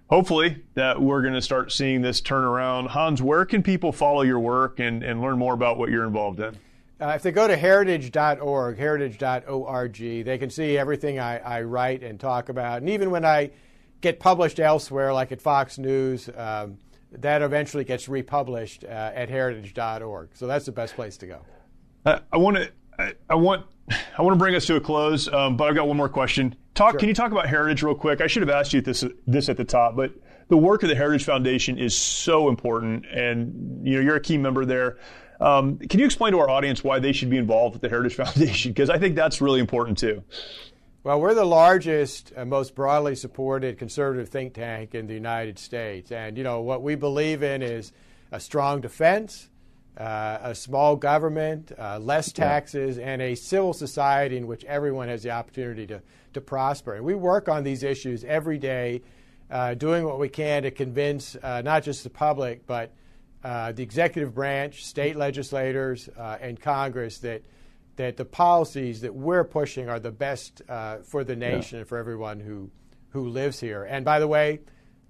hopefully, 0.09 0.63
that 0.75 1.01
we're 1.01 1.23
going 1.23 1.35
to 1.35 1.43
start 1.43 1.73
seeing 1.73 2.03
this 2.03 2.21
turn 2.21 2.45
around. 2.45 2.89
Hans, 2.89 3.23
where 3.23 3.45
can 3.47 3.63
people 3.63 3.93
follow 3.93 4.23
your 4.23 4.39
work 4.39 4.79
and, 4.79 5.03
and 5.03 5.23
learn 5.23 5.39
more 5.39 5.55
about 5.55 5.79
what 5.79 5.89
you're 5.89 6.05
involved 6.05 6.39
in? 6.39 6.57
Uh, 7.01 7.15
if 7.17 7.23
they 7.23 7.33
go 7.33 7.49
to 7.49 7.57
heritage.org, 7.57 8.77
heritage.org, 8.77 9.97
they 9.97 10.39
can 10.39 10.51
see 10.51 10.77
everything 10.77 11.19
I, 11.19 11.39
I 11.39 11.63
write 11.63 12.03
and 12.03 12.21
talk 12.21 12.51
about. 12.51 12.83
And 12.83 12.91
even 12.91 13.11
when 13.11 13.25
I 13.25 13.51
get 14.01 14.21
published 14.21 14.61
elsewhere, 14.61 15.13
like 15.13 15.33
at 15.33 15.41
Fox 15.41 15.79
News, 15.79 16.29
um, 16.37 16.79
that 17.13 17.43
eventually 17.43 17.85
gets 17.85 18.09
republished 18.09 18.85
uh, 18.85 18.89
at 19.15 19.29
heritage.org. 19.29 20.31
So 20.35 20.47
that's 20.47 20.67
the 20.67 20.73
best 20.73 20.95
place 20.95 21.17
to 21.19 21.27
go. 21.27 21.41
Uh, 22.05 22.21
I 22.33 22.37
want 22.37 22.57
to. 22.57 22.71
I, 22.99 23.13
I 23.29 23.35
want. 23.35 23.67
I 24.17 24.23
want 24.23 24.35
to 24.35 24.39
bring 24.39 24.55
us 24.55 24.67
to 24.67 24.77
a 24.77 24.81
close, 24.81 25.27
um, 25.33 25.57
but 25.57 25.65
I've 25.65 25.75
got 25.75 25.89
one 25.89 25.97
more 25.97 26.09
question. 26.09 26.55
Talk. 26.75 26.93
Sure. 26.93 27.01
Can 27.01 27.09
you 27.09 27.15
talk 27.15 27.33
about 27.33 27.49
Heritage 27.49 27.83
real 27.83 27.95
quick? 27.95 28.21
I 28.21 28.29
should 28.29 28.43
have 28.43 28.51
asked 28.51 28.73
you 28.73 28.81
this 28.81 29.05
this 29.27 29.49
at 29.49 29.57
the 29.57 29.65
top, 29.65 29.97
but 29.97 30.13
the 30.49 30.57
work 30.57 30.83
of 30.83 30.89
the 30.89 30.95
Heritage 30.95 31.25
Foundation 31.25 31.79
is 31.79 31.97
so 31.97 32.49
important, 32.49 33.07
and 33.07 33.87
you 33.87 33.97
know 33.97 34.01
you're 34.01 34.17
a 34.17 34.21
key 34.21 34.39
member 34.39 34.65
there. 34.65 34.99
Um, 35.41 35.79
can 35.79 35.99
you 35.99 36.07
explain 36.07 36.33
to 36.33 36.39
our 36.39 36.51
audience 36.51 36.85
why 36.85 36.99
they 36.99 37.13
should 37.13 37.31
be 37.31 37.39
involved 37.39 37.75
with 37.75 37.83
the 37.83 37.89
Heritage 37.89 38.15
Foundation? 38.17 38.73
Because 38.73 38.91
I 38.91 38.99
think 38.99 39.17
that's 39.17 39.41
really 39.41 39.61
important 39.61 39.99
too. 39.99 40.23
Well, 41.03 41.19
we're 41.19 41.33
the 41.33 41.47
largest 41.47 42.31
and 42.37 42.51
most 42.51 42.75
broadly 42.75 43.15
supported 43.15 43.79
conservative 43.79 44.29
think 44.29 44.53
tank 44.53 44.95
in 44.95 45.07
the 45.07 45.15
United 45.15 45.59
States. 45.59 46.13
And, 46.13 46.37
you 46.37 46.45
know, 46.45 46.61
what 46.61 46.83
we 46.83 46.95
believe 46.95 47.43
in 47.43 47.63
is 47.63 47.93
a 48.31 48.39
strong 48.39 48.83
defense, 48.83 49.49
uh, 49.97 50.37
a 50.43 50.55
small 50.55 50.97
government, 50.97 51.73
uh, 51.79 51.99
less 52.01 52.33
taxes, 52.33 52.99
and 52.99 53.23
a 53.23 53.35
civil 53.35 53.73
society 53.73 54.37
in 54.37 54.47
which 54.47 54.63
everyone 54.65 55.09
has 55.09 55.23
the 55.23 55.31
opportunity 55.31 55.87
to, 55.87 56.03
to 56.35 56.41
prosper. 56.43 56.97
And 56.97 57.05
we 57.07 57.15
work 57.15 57.49
on 57.49 57.65
these 57.65 57.83
issues 57.83 58.23
every 58.25 58.59
day, 58.59 59.01
uh, 59.51 59.73
doing 59.73 60.05
what 60.05 60.19
we 60.19 60.29
can 60.29 60.65
to 60.65 60.71
convince 60.71 61.35
uh, 61.43 61.63
not 61.63 61.83
just 61.83 62.05
the 62.05 62.11
public, 62.11 62.67
but 62.67 62.93
uh, 63.43 63.73
the 63.73 63.83
executive 63.83 64.35
branch, 64.35 64.85
state 64.85 65.17
legislators, 65.17 66.11
uh, 66.19 66.37
and 66.43 66.61
Congress 66.61 67.17
that 67.21 67.41
that 68.01 68.17
the 68.17 68.25
policies 68.25 69.03
that 69.03 69.15
we're 69.15 69.45
pushing 69.45 69.91
are 69.91 70.01
the 70.01 70.11
best 70.11 70.63
uh, 70.71 70.97
for 71.03 71.23
the 71.23 71.37
nation 71.37 71.77
yeah. 71.77 71.81
and 71.81 71.89
for 71.89 71.99
everyone 71.99 72.41
who 72.41 72.71
who 73.11 73.29
lives 73.29 73.61
here. 73.61 73.85
And 73.85 74.07
by 74.07 74.19
the 74.19 74.27
way, 74.27 74.61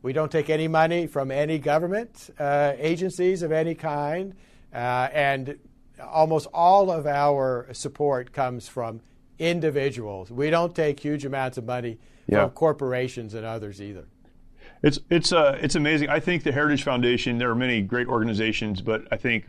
we 0.03 0.12
don't 0.12 0.33
take 0.33 0.50
any 0.50 0.66
money 0.66 1.07
from 1.07 1.31
any 1.31 1.59
government 1.59 2.31
uh, 2.38 2.72
agencies 2.79 3.42
of 3.42 3.53
any 3.53 3.76
kind, 3.76 4.35
uh, 4.74 5.09
and 5.12 5.57
almost 6.03 6.48
all 6.53 6.90
of 6.90 7.07
our 7.07 7.68
support 7.72 8.33
comes 8.33 8.66
from 8.66 9.03
individuals. 9.38 10.33
We 10.33 10.50
don't 10.50 10.74
take 10.74 10.98
huge 10.98 11.24
amounts 11.24 11.59
of 11.59 11.66
money 11.66 11.98
yeah. 12.26 12.40
from 12.40 12.50
corporations 12.50 13.35
and 13.35 13.46
others 13.46 13.81
either. 13.81 14.07
It's 14.83 14.98
it's 15.11 15.33
uh, 15.33 15.59
it's 15.62 15.76
amazing. 15.76 16.09
I 16.09 16.18
think 16.18 16.42
the 16.42 16.53
Heritage 16.53 16.83
Foundation. 16.83 17.38
There 17.38 17.50
are 17.50 17.55
many 17.55 17.83
great 17.83 18.09
organizations, 18.09 18.81
but 18.81 19.07
I 19.12 19.16
think 19.16 19.44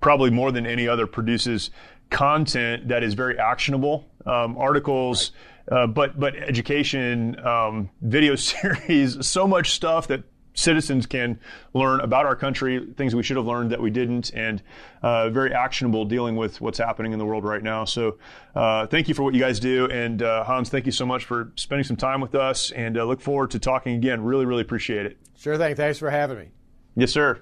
probably 0.00 0.30
more 0.30 0.50
than 0.50 0.66
any 0.66 0.88
other 0.88 1.06
produces 1.06 1.70
content 2.10 2.88
that 2.88 3.02
is 3.02 3.14
very 3.14 3.38
actionable, 3.38 4.08
um, 4.26 4.58
articles, 4.58 5.32
right. 5.70 5.82
uh, 5.82 5.86
but 5.86 6.18
but 6.18 6.36
education, 6.36 7.38
um, 7.46 7.90
video 8.02 8.34
series, 8.36 9.26
so 9.26 9.46
much 9.46 9.70
stuff 9.70 10.08
that 10.08 10.24
citizens 10.54 11.06
can 11.06 11.38
learn 11.74 12.00
about 12.00 12.26
our 12.26 12.36
country, 12.36 12.92
things 12.96 13.14
we 13.14 13.22
should 13.22 13.36
have 13.36 13.46
learned 13.46 13.70
that 13.70 13.80
we 13.80 13.90
didn't, 13.90 14.30
and 14.34 14.62
uh, 15.02 15.30
very 15.30 15.52
actionable 15.52 16.04
dealing 16.04 16.36
with 16.36 16.60
what's 16.60 16.78
happening 16.78 17.12
in 17.12 17.18
the 17.18 17.24
world 17.24 17.44
right 17.44 17.62
now. 17.62 17.84
So, 17.84 18.18
uh, 18.54 18.86
thank 18.86 19.08
you 19.08 19.14
for 19.14 19.22
what 19.22 19.34
you 19.34 19.40
guys 19.40 19.60
do, 19.60 19.86
and 19.86 20.22
uh, 20.22 20.44
Hans, 20.44 20.68
thank 20.68 20.86
you 20.86 20.92
so 20.92 21.06
much 21.06 21.24
for 21.24 21.52
spending 21.56 21.84
some 21.84 21.96
time 21.96 22.20
with 22.20 22.34
us, 22.34 22.70
and 22.72 22.98
uh, 22.98 23.04
look 23.04 23.20
forward 23.20 23.52
to 23.52 23.58
talking 23.58 23.94
again. 23.94 24.22
Really, 24.22 24.46
really 24.46 24.62
appreciate 24.62 25.06
it. 25.06 25.18
Sure 25.38 25.56
thing. 25.56 25.74
Thanks 25.74 25.98
for 25.98 26.10
having 26.10 26.38
me. 26.38 26.48
Yes, 26.96 27.12
sir. 27.12 27.40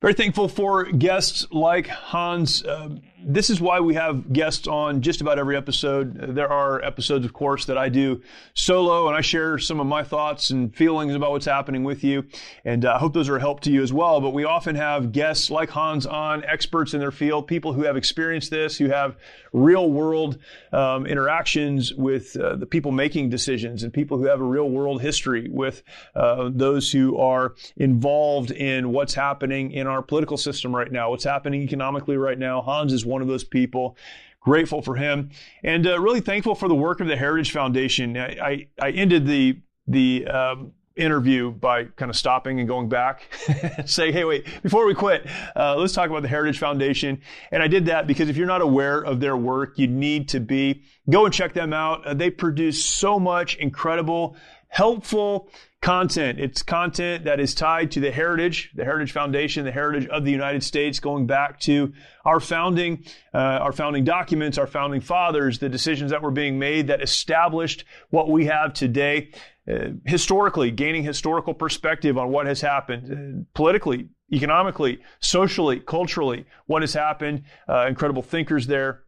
Very 0.00 0.14
thankful 0.14 0.48
for 0.48 0.84
guests 0.84 1.46
like 1.50 1.86
Hans. 1.86 2.64
Uh, 2.64 2.96
this 3.26 3.50
is 3.50 3.60
why 3.60 3.80
we 3.80 3.94
have 3.94 4.32
guests 4.32 4.66
on 4.66 5.00
just 5.00 5.20
about 5.20 5.38
every 5.38 5.56
episode. 5.56 6.34
There 6.34 6.50
are 6.50 6.82
episodes, 6.82 7.24
of 7.24 7.32
course, 7.32 7.64
that 7.66 7.78
I 7.78 7.88
do 7.88 8.22
solo 8.54 9.08
and 9.08 9.16
I 9.16 9.20
share 9.20 9.58
some 9.58 9.80
of 9.80 9.86
my 9.86 10.02
thoughts 10.02 10.50
and 10.50 10.74
feelings 10.74 11.14
about 11.14 11.30
what's 11.30 11.46
happening 11.46 11.84
with 11.84 12.04
you. 12.04 12.24
And 12.64 12.84
uh, 12.84 12.94
I 12.94 12.98
hope 12.98 13.14
those 13.14 13.28
are 13.28 13.36
a 13.36 13.40
help 13.40 13.60
to 13.60 13.70
you 13.70 13.82
as 13.82 13.92
well. 13.92 14.20
But 14.20 14.30
we 14.30 14.44
often 14.44 14.76
have 14.76 15.12
guests 15.12 15.50
like 15.50 15.70
Hans 15.70 16.06
on, 16.06 16.44
experts 16.44 16.92
in 16.92 17.00
their 17.00 17.10
field, 17.10 17.46
people 17.46 17.72
who 17.72 17.82
have 17.82 17.96
experienced 17.96 18.50
this, 18.50 18.76
who 18.76 18.90
have 18.90 19.16
real 19.54 19.90
world 19.90 20.38
um, 20.72 21.06
interactions 21.06 21.94
with 21.94 22.36
uh, 22.36 22.56
the 22.56 22.66
people 22.66 22.90
making 22.90 23.30
decisions 23.30 23.84
and 23.84 23.92
people 23.92 24.18
who 24.18 24.24
have 24.24 24.40
a 24.40 24.44
real 24.44 24.68
world 24.68 25.00
history 25.00 25.48
with 25.48 25.82
uh, 26.16 26.50
those 26.52 26.90
who 26.90 27.16
are 27.16 27.54
involved 27.76 28.50
in 28.50 28.92
what's 28.92 29.14
happening 29.14 29.70
in 29.70 29.86
our 29.86 30.02
political 30.02 30.36
system 30.36 30.74
right 30.74 30.90
now, 30.90 31.10
what's 31.10 31.24
happening 31.24 31.62
economically 31.62 32.16
right 32.16 32.38
now. 32.38 32.60
Hans 32.60 32.92
is 32.92 33.06
one 33.06 33.13
of 33.22 33.28
those 33.28 33.44
people. 33.44 33.96
Grateful 34.40 34.82
for 34.82 34.94
him, 34.96 35.30
and 35.62 35.86
uh, 35.86 35.98
really 35.98 36.20
thankful 36.20 36.54
for 36.54 36.68
the 36.68 36.74
work 36.74 37.00
of 37.00 37.06
the 37.06 37.16
Heritage 37.16 37.50
Foundation. 37.50 38.18
I, 38.18 38.26
I, 38.28 38.68
I 38.78 38.90
ended 38.90 39.26
the 39.26 39.58
the 39.86 40.26
um, 40.26 40.72
interview 40.96 41.50
by 41.50 41.84
kind 41.84 42.10
of 42.10 42.16
stopping 42.16 42.60
and 42.60 42.68
going 42.68 42.88
back 42.88 43.22
saying, 43.86 44.12
hey, 44.12 44.24
wait, 44.24 44.46
before 44.62 44.86
we 44.86 44.94
quit, 44.94 45.26
uh, 45.56 45.76
let's 45.76 45.92
talk 45.92 46.08
about 46.08 46.22
the 46.22 46.28
Heritage 46.28 46.58
Foundation. 46.58 47.20
And 47.50 47.62
I 47.62 47.68
did 47.68 47.86
that 47.86 48.06
because 48.06 48.28
if 48.28 48.36
you're 48.36 48.46
not 48.46 48.60
aware 48.60 49.00
of 49.00 49.20
their 49.20 49.36
work, 49.36 49.78
you 49.78 49.86
need 49.86 50.28
to 50.30 50.40
be. 50.40 50.82
Go 51.10 51.24
and 51.24 51.34
check 51.34 51.52
them 51.52 51.72
out. 51.72 52.06
Uh, 52.06 52.14
they 52.14 52.30
produce 52.30 52.84
so 52.84 53.18
much 53.18 53.56
incredible, 53.56 54.36
helpful 54.74 55.48
content. 55.80 56.40
It's 56.40 56.60
content 56.62 57.26
that 57.26 57.38
is 57.38 57.54
tied 57.54 57.92
to 57.92 58.00
the 58.00 58.10
heritage, 58.10 58.72
the 58.74 58.84
Heritage 58.84 59.12
Foundation, 59.12 59.64
the 59.64 59.70
heritage 59.70 60.08
of 60.08 60.24
the 60.24 60.32
United 60.32 60.64
States, 60.64 60.98
going 60.98 61.28
back 61.28 61.60
to 61.60 61.92
our 62.24 62.40
founding, 62.40 63.04
uh, 63.32 63.38
our 63.38 63.70
founding 63.70 64.02
documents, 64.02 64.58
our 64.58 64.66
founding 64.66 65.00
fathers, 65.00 65.60
the 65.60 65.68
decisions 65.68 66.10
that 66.10 66.22
were 66.22 66.32
being 66.32 66.58
made 66.58 66.88
that 66.88 67.00
established 67.00 67.84
what 68.10 68.28
we 68.28 68.46
have 68.46 68.74
today. 68.74 69.30
Uh, 69.70 69.90
historically, 70.06 70.72
gaining 70.72 71.04
historical 71.04 71.54
perspective 71.54 72.18
on 72.18 72.30
what 72.30 72.46
has 72.46 72.60
happened 72.60 73.12
uh, 73.12 73.44
politically, 73.54 74.08
economically, 74.32 74.98
socially, 75.20 75.78
culturally, 75.78 76.46
what 76.66 76.82
has 76.82 76.94
happened. 76.94 77.44
Uh, 77.68 77.86
incredible 77.86 78.22
thinkers 78.22 78.66
there. 78.66 79.04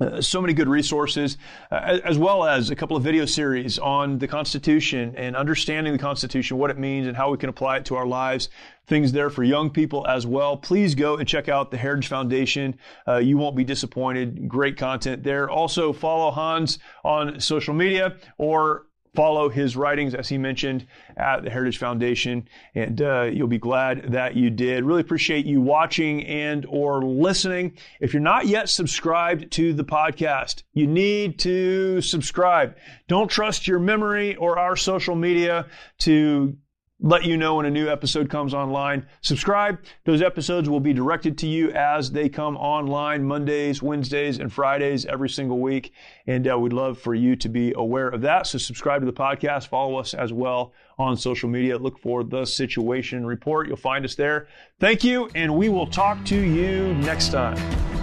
Uh, 0.00 0.20
so 0.20 0.40
many 0.40 0.52
good 0.52 0.68
resources, 0.68 1.38
uh, 1.70 1.98
as 2.04 2.18
well 2.18 2.44
as 2.44 2.70
a 2.70 2.76
couple 2.76 2.96
of 2.96 3.02
video 3.02 3.24
series 3.24 3.78
on 3.78 4.18
the 4.18 4.28
Constitution 4.28 5.14
and 5.16 5.36
understanding 5.36 5.92
the 5.92 5.98
Constitution, 5.98 6.56
what 6.58 6.70
it 6.70 6.78
means, 6.78 7.06
and 7.06 7.16
how 7.16 7.30
we 7.30 7.38
can 7.38 7.48
apply 7.48 7.78
it 7.78 7.84
to 7.86 7.96
our 7.96 8.06
lives. 8.06 8.48
Things 8.86 9.12
there 9.12 9.28
for 9.28 9.44
young 9.44 9.68
people 9.70 10.06
as 10.06 10.26
well. 10.26 10.56
Please 10.56 10.94
go 10.94 11.16
and 11.16 11.28
check 11.28 11.48
out 11.48 11.70
the 11.70 11.76
Heritage 11.76 12.08
Foundation. 12.08 12.78
Uh, 13.06 13.16
you 13.16 13.36
won't 13.36 13.54
be 13.54 13.64
disappointed. 13.64 14.48
Great 14.48 14.78
content 14.78 15.22
there. 15.22 15.50
Also, 15.50 15.92
follow 15.92 16.30
Hans 16.30 16.78
on 17.04 17.38
social 17.38 17.74
media 17.74 18.16
or 18.38 18.86
follow 19.18 19.48
his 19.48 19.76
writings, 19.76 20.14
as 20.14 20.28
he 20.28 20.38
mentioned, 20.38 20.86
at 21.16 21.42
the 21.42 21.50
Heritage 21.50 21.78
Foundation, 21.78 22.48
and 22.76 23.02
uh, 23.02 23.22
you'll 23.24 23.48
be 23.48 23.58
glad 23.58 24.12
that 24.12 24.36
you 24.36 24.48
did. 24.48 24.84
Really 24.84 25.00
appreciate 25.00 25.44
you 25.44 25.60
watching 25.60 26.24
and 26.24 26.64
or 26.66 27.02
listening. 27.02 27.76
If 27.98 28.12
you're 28.14 28.22
not 28.22 28.46
yet 28.46 28.68
subscribed 28.68 29.50
to 29.54 29.72
the 29.72 29.82
podcast, 29.82 30.62
you 30.72 30.86
need 30.86 31.40
to 31.40 32.00
subscribe. 32.00 32.76
Don't 33.08 33.28
trust 33.28 33.66
your 33.66 33.80
memory 33.80 34.36
or 34.36 34.56
our 34.56 34.76
social 34.76 35.16
media 35.16 35.66
to 36.02 36.56
let 37.00 37.24
you 37.24 37.36
know 37.36 37.56
when 37.56 37.66
a 37.66 37.70
new 37.70 37.88
episode 37.88 38.28
comes 38.28 38.52
online. 38.52 39.06
Subscribe. 39.20 39.78
Those 40.04 40.20
episodes 40.20 40.68
will 40.68 40.80
be 40.80 40.92
directed 40.92 41.38
to 41.38 41.46
you 41.46 41.70
as 41.70 42.10
they 42.10 42.28
come 42.28 42.56
online 42.56 43.24
Mondays, 43.24 43.82
Wednesdays, 43.82 44.38
and 44.38 44.52
Fridays 44.52 45.06
every 45.06 45.28
single 45.28 45.60
week. 45.60 45.92
And 46.26 46.50
uh, 46.50 46.58
we'd 46.58 46.72
love 46.72 46.98
for 46.98 47.14
you 47.14 47.36
to 47.36 47.48
be 47.48 47.72
aware 47.76 48.08
of 48.08 48.22
that. 48.22 48.46
So 48.48 48.58
subscribe 48.58 49.02
to 49.02 49.06
the 49.06 49.12
podcast. 49.12 49.68
Follow 49.68 49.96
us 49.96 50.12
as 50.12 50.32
well 50.32 50.72
on 50.98 51.16
social 51.16 51.48
media. 51.48 51.78
Look 51.78 51.98
for 51.98 52.24
the 52.24 52.44
situation 52.44 53.24
report. 53.24 53.68
You'll 53.68 53.76
find 53.76 54.04
us 54.04 54.16
there. 54.16 54.48
Thank 54.80 55.04
you. 55.04 55.30
And 55.34 55.56
we 55.56 55.68
will 55.68 55.86
talk 55.86 56.24
to 56.26 56.36
you 56.36 56.94
next 56.94 57.30
time. 57.30 57.97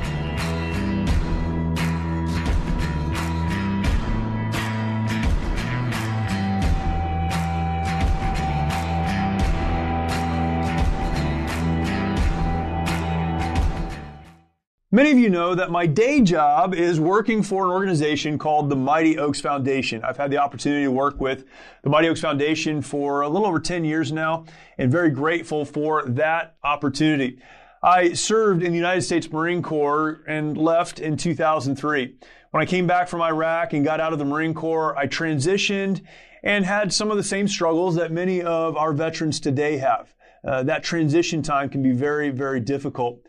Many 14.96 15.12
of 15.12 15.18
you 15.18 15.30
know 15.30 15.56
that 15.56 15.72
my 15.72 15.88
day 15.88 16.22
job 16.22 16.74
is 16.74 17.02
working 17.02 17.44
for 17.44 17.66
an 17.66 17.72
organization 17.72 18.38
called 18.38 18.70
the 18.70 18.78
Mighty 18.78 19.18
Oaks 19.18 19.42
Foundation. 19.42 20.02
I've 20.06 20.16
had 20.16 20.32
the 20.32 20.38
opportunity 20.38 20.86
to 20.86 20.92
work 20.92 21.20
with 21.20 21.44
the 21.84 21.90
Mighty 21.90 22.08
Oaks 22.08 22.22
Foundation 22.22 22.82
for 22.82 23.20
a 23.20 23.28
little 23.28 23.46
over 23.46 23.60
10 23.60 23.84
years 23.84 24.14
now 24.14 24.46
and 24.78 24.90
very 24.90 25.10
grateful 25.10 25.66
for 25.66 26.06
that 26.06 26.56
opportunity. 26.64 27.40
I 27.84 28.14
served 28.14 28.64
in 28.64 28.72
the 28.72 28.78
United 28.78 29.02
States 29.02 29.30
Marine 29.30 29.62
Corps 29.62 30.24
and 30.30 30.58
left 30.58 31.02
in 31.02 31.18
2003. 31.18 32.16
When 32.52 32.64
I 32.64 32.66
came 32.66 32.88
back 32.88 33.10
from 33.10 33.22
Iraq 33.22 33.74
and 33.74 33.84
got 33.84 34.00
out 34.00 34.14
of 34.14 34.20
the 34.20 34.24
Marine 34.24 34.54
Corps, 34.54 34.98
I 34.98 35.08
transitioned 35.08 36.04
and 36.42 36.64
had 36.64 36.94
some 36.94 37.12
of 37.12 37.18
the 37.18 37.24
same 37.24 37.50
struggles 37.50 37.96
that 37.96 38.14
many 38.14 38.42
of 38.42 38.78
our 38.78 38.94
veterans 38.94 39.42
today 39.42 39.76
have. 39.76 40.14
Uh, 40.42 40.64
that 40.64 40.86
transition 40.86 41.42
time 41.42 41.68
can 41.68 41.84
be 41.84 41.92
very, 41.92 42.30
very 42.30 42.62
difficult. 42.62 43.25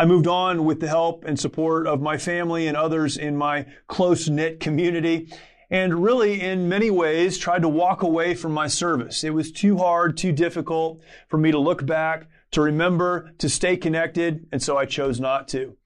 I 0.00 0.06
moved 0.06 0.26
on 0.26 0.64
with 0.64 0.80
the 0.80 0.88
help 0.88 1.26
and 1.26 1.38
support 1.38 1.86
of 1.86 2.00
my 2.00 2.16
family 2.16 2.66
and 2.66 2.74
others 2.74 3.18
in 3.18 3.36
my 3.36 3.66
close 3.86 4.30
knit 4.30 4.58
community 4.58 5.30
and 5.68 6.02
really 6.02 6.40
in 6.40 6.70
many 6.70 6.90
ways 6.90 7.36
tried 7.36 7.60
to 7.60 7.68
walk 7.68 8.02
away 8.02 8.32
from 8.34 8.52
my 8.52 8.66
service. 8.66 9.22
It 9.24 9.34
was 9.34 9.52
too 9.52 9.76
hard, 9.76 10.16
too 10.16 10.32
difficult 10.32 11.02
for 11.28 11.36
me 11.36 11.50
to 11.50 11.58
look 11.58 11.84
back, 11.84 12.30
to 12.52 12.62
remember, 12.62 13.32
to 13.36 13.50
stay 13.50 13.76
connected, 13.76 14.46
and 14.50 14.62
so 14.62 14.78
I 14.78 14.86
chose 14.86 15.20
not 15.20 15.48
to. 15.48 15.76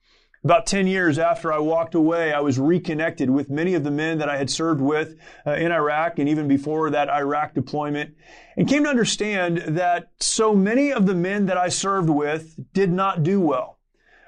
About 0.45 0.65
10 0.65 0.87
years 0.87 1.19
after 1.19 1.51
I 1.51 1.59
walked 1.59 1.93
away, 1.93 2.31
I 2.31 2.39
was 2.39 2.57
reconnected 2.57 3.29
with 3.29 3.49
many 3.49 3.73
of 3.73 3.83
the 3.83 3.91
men 3.91 4.19
that 4.19 4.29
I 4.29 4.37
had 4.37 4.49
served 4.49 4.79
with 4.79 5.17
uh, 5.45 5.55
in 5.55 5.73
Iraq 5.73 6.19
and 6.19 6.29
even 6.29 6.47
before 6.47 6.89
that 6.91 7.09
Iraq 7.09 7.53
deployment 7.53 8.15
and 8.55 8.65
came 8.65 8.85
to 8.85 8.89
understand 8.89 9.57
that 9.67 10.11
so 10.21 10.55
many 10.55 10.93
of 10.93 11.05
the 11.05 11.15
men 11.15 11.47
that 11.47 11.57
I 11.57 11.67
served 11.67 12.09
with 12.09 12.55
did 12.71 12.93
not 12.93 13.21
do 13.21 13.41
well. 13.41 13.75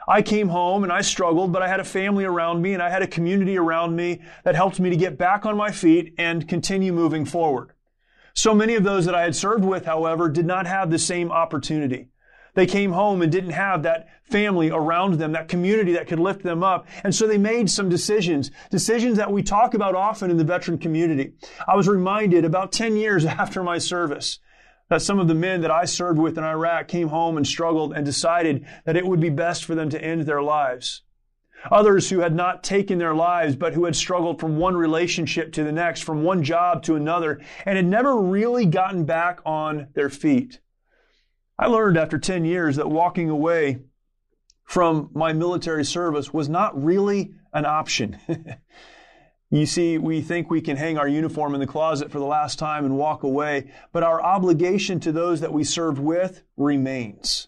I 0.07 0.21
came 0.21 0.47
home 0.47 0.83
and 0.83 0.93
I 0.93 1.01
struggled, 1.01 1.51
but 1.51 1.61
I 1.61 1.67
had 1.67 1.81
a 1.81 1.85
family 1.85 2.23
around 2.23 2.61
me 2.61 2.73
and 2.73 2.81
I 2.81 2.89
had 2.89 3.01
a 3.01 3.07
community 3.07 3.57
around 3.57 3.95
me 3.95 4.21
that 4.45 4.55
helped 4.55 4.79
me 4.79 4.89
to 4.89 4.95
get 4.95 5.17
back 5.17 5.45
on 5.45 5.57
my 5.57 5.71
feet 5.71 6.13
and 6.17 6.47
continue 6.47 6.93
moving 6.93 7.25
forward. 7.25 7.73
So 8.33 8.53
many 8.53 8.75
of 8.75 8.83
those 8.83 9.05
that 9.05 9.15
I 9.15 9.23
had 9.23 9.35
served 9.35 9.65
with, 9.65 9.85
however, 9.85 10.29
did 10.29 10.45
not 10.45 10.65
have 10.65 10.91
the 10.91 10.99
same 10.99 11.31
opportunity. 11.31 12.07
They 12.53 12.65
came 12.65 12.93
home 12.93 13.21
and 13.21 13.31
didn't 13.31 13.51
have 13.51 13.83
that 13.83 14.07
family 14.23 14.71
around 14.71 15.15
them, 15.15 15.33
that 15.33 15.47
community 15.47 15.93
that 15.93 16.07
could 16.07 16.19
lift 16.19 16.41
them 16.41 16.63
up. 16.63 16.87
And 17.03 17.13
so 17.13 17.27
they 17.27 17.37
made 17.37 17.69
some 17.69 17.89
decisions, 17.89 18.49
decisions 18.71 19.17
that 19.17 19.31
we 19.31 19.43
talk 19.43 19.73
about 19.73 19.95
often 19.95 20.31
in 20.31 20.37
the 20.37 20.43
veteran 20.43 20.77
community. 20.77 21.33
I 21.67 21.75
was 21.75 21.87
reminded 21.87 22.45
about 22.45 22.71
10 22.71 22.95
years 22.95 23.25
after 23.25 23.61
my 23.61 23.77
service 23.77 24.39
that 24.89 25.01
some 25.01 25.19
of 25.19 25.27
the 25.27 25.35
men 25.35 25.61
that 25.61 25.71
I 25.71 25.85
served 25.85 26.19
with 26.19 26.37
in 26.37 26.43
Iraq 26.43 26.87
came 26.87 27.09
home 27.09 27.37
and 27.37 27.45
struggled 27.45 27.93
and 27.93 28.05
decided 28.05 28.65
that 28.85 28.95
it 28.95 29.05
would 29.05 29.19
be 29.19 29.29
best 29.29 29.65
for 29.65 29.75
them 29.75 29.89
to 29.89 30.03
end 30.03 30.21
their 30.21 30.41
lives. 30.41 31.03
Others 31.71 32.09
who 32.09 32.19
had 32.19 32.35
not 32.35 32.63
taken 32.63 32.99
their 32.99 33.15
lives, 33.15 33.55
but 33.55 33.73
who 33.73 33.85
had 33.85 33.95
struggled 33.95 34.39
from 34.39 34.57
one 34.57 34.77
relationship 34.77 35.51
to 35.53 35.63
the 35.63 35.71
next, 35.71 36.01
from 36.01 36.23
one 36.23 36.43
job 36.43 36.83
to 36.83 36.95
another, 36.95 37.41
and 37.65 37.75
had 37.75 37.85
never 37.85 38.15
really 38.15 38.65
gotten 38.65 39.05
back 39.05 39.39
on 39.45 39.87
their 39.93 40.09
feet. 40.09 40.59
I 41.57 41.65
learned 41.65 41.97
after 41.97 42.19
10 42.19 42.45
years 42.45 42.75
that 42.75 42.89
walking 42.89 43.29
away 43.29 43.79
from 44.63 45.09
my 45.13 45.33
military 45.33 45.83
service 45.83 46.31
was 46.31 46.47
not 46.47 46.81
really 46.81 47.33
an 47.53 47.65
option. 47.65 48.19
You 49.49 49.65
see, 49.65 49.97
we 49.97 50.21
think 50.21 50.49
we 50.49 50.59
can 50.59 50.75
hang 50.75 50.97
our 50.97 51.07
uniform 51.07 51.53
in 51.53 51.61
the 51.61 51.67
closet 51.67 52.11
for 52.11 52.19
the 52.19 52.25
last 52.25 52.59
time 52.59 52.83
and 52.83 52.97
walk 52.97 53.23
away, 53.23 53.71
but 53.93 54.03
our 54.03 54.21
obligation 54.21 54.99
to 55.01 55.13
those 55.13 55.39
that 55.39 55.53
we 55.53 55.63
served 55.63 55.99
with 55.99 56.43
remains. 56.57 57.47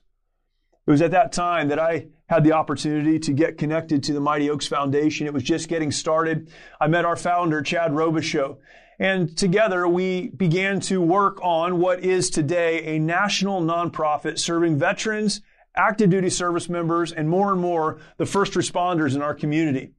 It 0.88 0.92
was 0.92 1.02
at 1.02 1.12
that 1.12 1.34
time 1.34 1.68
that 1.68 1.78
I 1.78 2.08
had 2.28 2.46
the 2.46 2.54
opportunity 2.54 3.20
to 3.20 3.34
get 3.34 3.58
connected 3.58 4.02
to 4.04 4.14
the 4.14 4.22
Mighty 4.22 4.50
Oaks 4.50 4.66
Foundation. 4.66 5.28
It 5.28 5.34
was 5.34 5.44
just 5.44 5.68
getting 5.68 5.92
started. 5.92 6.50
I 6.80 6.88
met 6.88 7.04
our 7.04 7.18
founder, 7.18 7.62
Chad 7.62 7.92
Robichaux, 7.92 8.58
and 8.98 9.38
together 9.38 9.86
we 9.88 10.30
began 10.30 10.80
to 10.82 11.02
work 11.02 11.40
on 11.42 11.80
what 11.80 12.04
is 12.04 12.30
today 12.30 12.96
a 12.96 13.00
national 13.00 13.62
nonprofit 13.62 14.40
serving 14.40 14.80
veterans, 14.80 15.42
active 15.76 16.10
duty 16.10 16.30
service 16.30 16.70
members, 16.70 17.12
and 17.12 17.30
more 17.30 17.52
and 17.52 17.60
more 17.60 18.00
the 18.18 18.26
first 18.26 18.54
responders 18.54 19.16
in 19.16 19.22
our 19.22 19.34
community. 19.34 19.92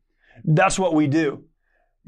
That's 0.44 0.78
what 0.78 0.94
we 0.94 1.06
do. 1.06 1.44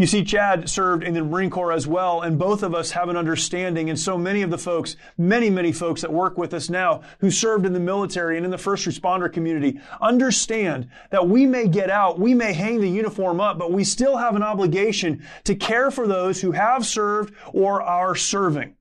You 0.02 0.08
see, 0.08 0.24
Chad 0.24 0.68
served 0.68 1.04
in 1.04 1.14
the 1.14 1.22
Marine 1.22 1.48
Corps 1.48 1.70
as 1.70 1.86
well, 1.86 2.22
and 2.22 2.36
both 2.36 2.64
of 2.64 2.74
us 2.74 2.90
have 2.90 3.08
an 3.08 3.16
understanding. 3.16 3.88
And 3.88 3.96
so 3.96 4.18
many 4.18 4.42
of 4.42 4.50
the 4.50 4.58
folks, 4.58 4.96
many, 5.16 5.48
many 5.48 5.70
folks 5.70 6.00
that 6.00 6.12
work 6.12 6.36
with 6.36 6.52
us 6.54 6.68
now 6.68 7.02
who 7.20 7.30
served 7.30 7.64
in 7.66 7.72
the 7.72 7.78
military 7.78 8.36
and 8.36 8.44
in 8.44 8.50
the 8.50 8.58
first 8.58 8.84
responder 8.84 9.32
community 9.32 9.80
understand 10.00 10.88
that 11.10 11.28
we 11.28 11.46
may 11.46 11.68
get 11.68 11.88
out, 11.88 12.18
we 12.18 12.34
may 12.34 12.52
hang 12.52 12.80
the 12.80 12.90
uniform 12.90 13.40
up, 13.40 13.60
but 13.60 13.70
we 13.70 13.84
still 13.84 14.16
have 14.16 14.34
an 14.34 14.42
obligation 14.42 15.24
to 15.44 15.54
care 15.54 15.92
for 15.92 16.08
those 16.08 16.40
who 16.40 16.50
have 16.50 16.84
served 16.84 17.32
or 17.52 17.80
are 17.80 18.16
serving. 18.16 18.74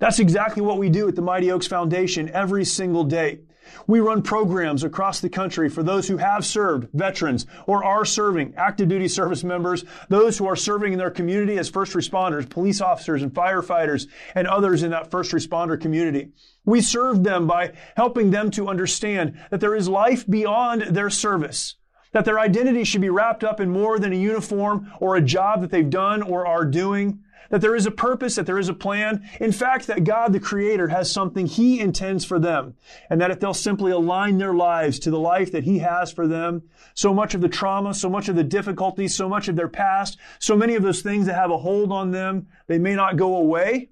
That's 0.00 0.18
exactly 0.18 0.62
what 0.62 0.78
we 0.78 0.88
do 0.90 1.06
at 1.06 1.14
the 1.14 1.22
Mighty 1.22 1.52
Oaks 1.52 1.68
Foundation 1.68 2.30
every 2.30 2.64
single 2.64 3.04
day. 3.04 3.42
We 3.86 4.00
run 4.00 4.22
programs 4.22 4.84
across 4.84 5.20
the 5.20 5.28
country 5.28 5.68
for 5.68 5.82
those 5.82 6.08
who 6.08 6.16
have 6.18 6.44
served, 6.44 6.88
veterans, 6.92 7.46
or 7.66 7.84
are 7.84 8.04
serving, 8.04 8.54
active 8.56 8.88
duty 8.88 9.08
service 9.08 9.44
members, 9.44 9.84
those 10.08 10.38
who 10.38 10.46
are 10.46 10.56
serving 10.56 10.92
in 10.92 10.98
their 10.98 11.10
community 11.10 11.58
as 11.58 11.68
first 11.68 11.94
responders, 11.94 12.48
police 12.48 12.80
officers 12.80 13.22
and 13.22 13.32
firefighters, 13.32 14.06
and 14.34 14.46
others 14.46 14.82
in 14.82 14.90
that 14.90 15.10
first 15.10 15.32
responder 15.32 15.80
community. 15.80 16.30
We 16.64 16.80
serve 16.80 17.24
them 17.24 17.46
by 17.46 17.72
helping 17.96 18.30
them 18.30 18.50
to 18.52 18.68
understand 18.68 19.38
that 19.50 19.60
there 19.60 19.74
is 19.74 19.88
life 19.88 20.26
beyond 20.26 20.82
their 20.82 21.10
service, 21.10 21.76
that 22.12 22.24
their 22.24 22.38
identity 22.38 22.84
should 22.84 23.00
be 23.00 23.10
wrapped 23.10 23.44
up 23.44 23.60
in 23.60 23.70
more 23.70 23.98
than 23.98 24.12
a 24.12 24.16
uniform 24.16 24.90
or 25.00 25.16
a 25.16 25.22
job 25.22 25.62
that 25.62 25.70
they've 25.70 25.88
done 25.88 26.22
or 26.22 26.46
are 26.46 26.64
doing, 26.64 27.20
that 27.50 27.60
there 27.60 27.74
is 27.74 27.86
a 27.86 27.90
purpose, 27.90 28.34
that 28.34 28.46
there 28.46 28.58
is 28.58 28.68
a 28.68 28.74
plan. 28.74 29.28
In 29.40 29.52
fact, 29.52 29.86
that 29.86 30.04
God, 30.04 30.32
the 30.32 30.40
Creator, 30.40 30.88
has 30.88 31.10
something 31.10 31.46
He 31.46 31.80
intends 31.80 32.24
for 32.24 32.38
them. 32.38 32.74
And 33.08 33.20
that 33.20 33.30
if 33.30 33.40
they'll 33.40 33.54
simply 33.54 33.92
align 33.92 34.38
their 34.38 34.54
lives 34.54 34.98
to 35.00 35.10
the 35.10 35.18
life 35.18 35.52
that 35.52 35.64
He 35.64 35.78
has 35.78 36.12
for 36.12 36.26
them, 36.26 36.62
so 36.94 37.14
much 37.14 37.34
of 37.34 37.40
the 37.40 37.48
trauma, 37.48 37.94
so 37.94 38.08
much 38.08 38.28
of 38.28 38.36
the 38.36 38.44
difficulties, 38.44 39.14
so 39.14 39.28
much 39.28 39.48
of 39.48 39.56
their 39.56 39.68
past, 39.68 40.18
so 40.38 40.56
many 40.56 40.74
of 40.74 40.82
those 40.82 41.02
things 41.02 41.26
that 41.26 41.34
have 41.34 41.50
a 41.50 41.58
hold 41.58 41.92
on 41.92 42.10
them, 42.10 42.48
they 42.66 42.78
may 42.78 42.94
not 42.94 43.16
go 43.16 43.36
away, 43.36 43.90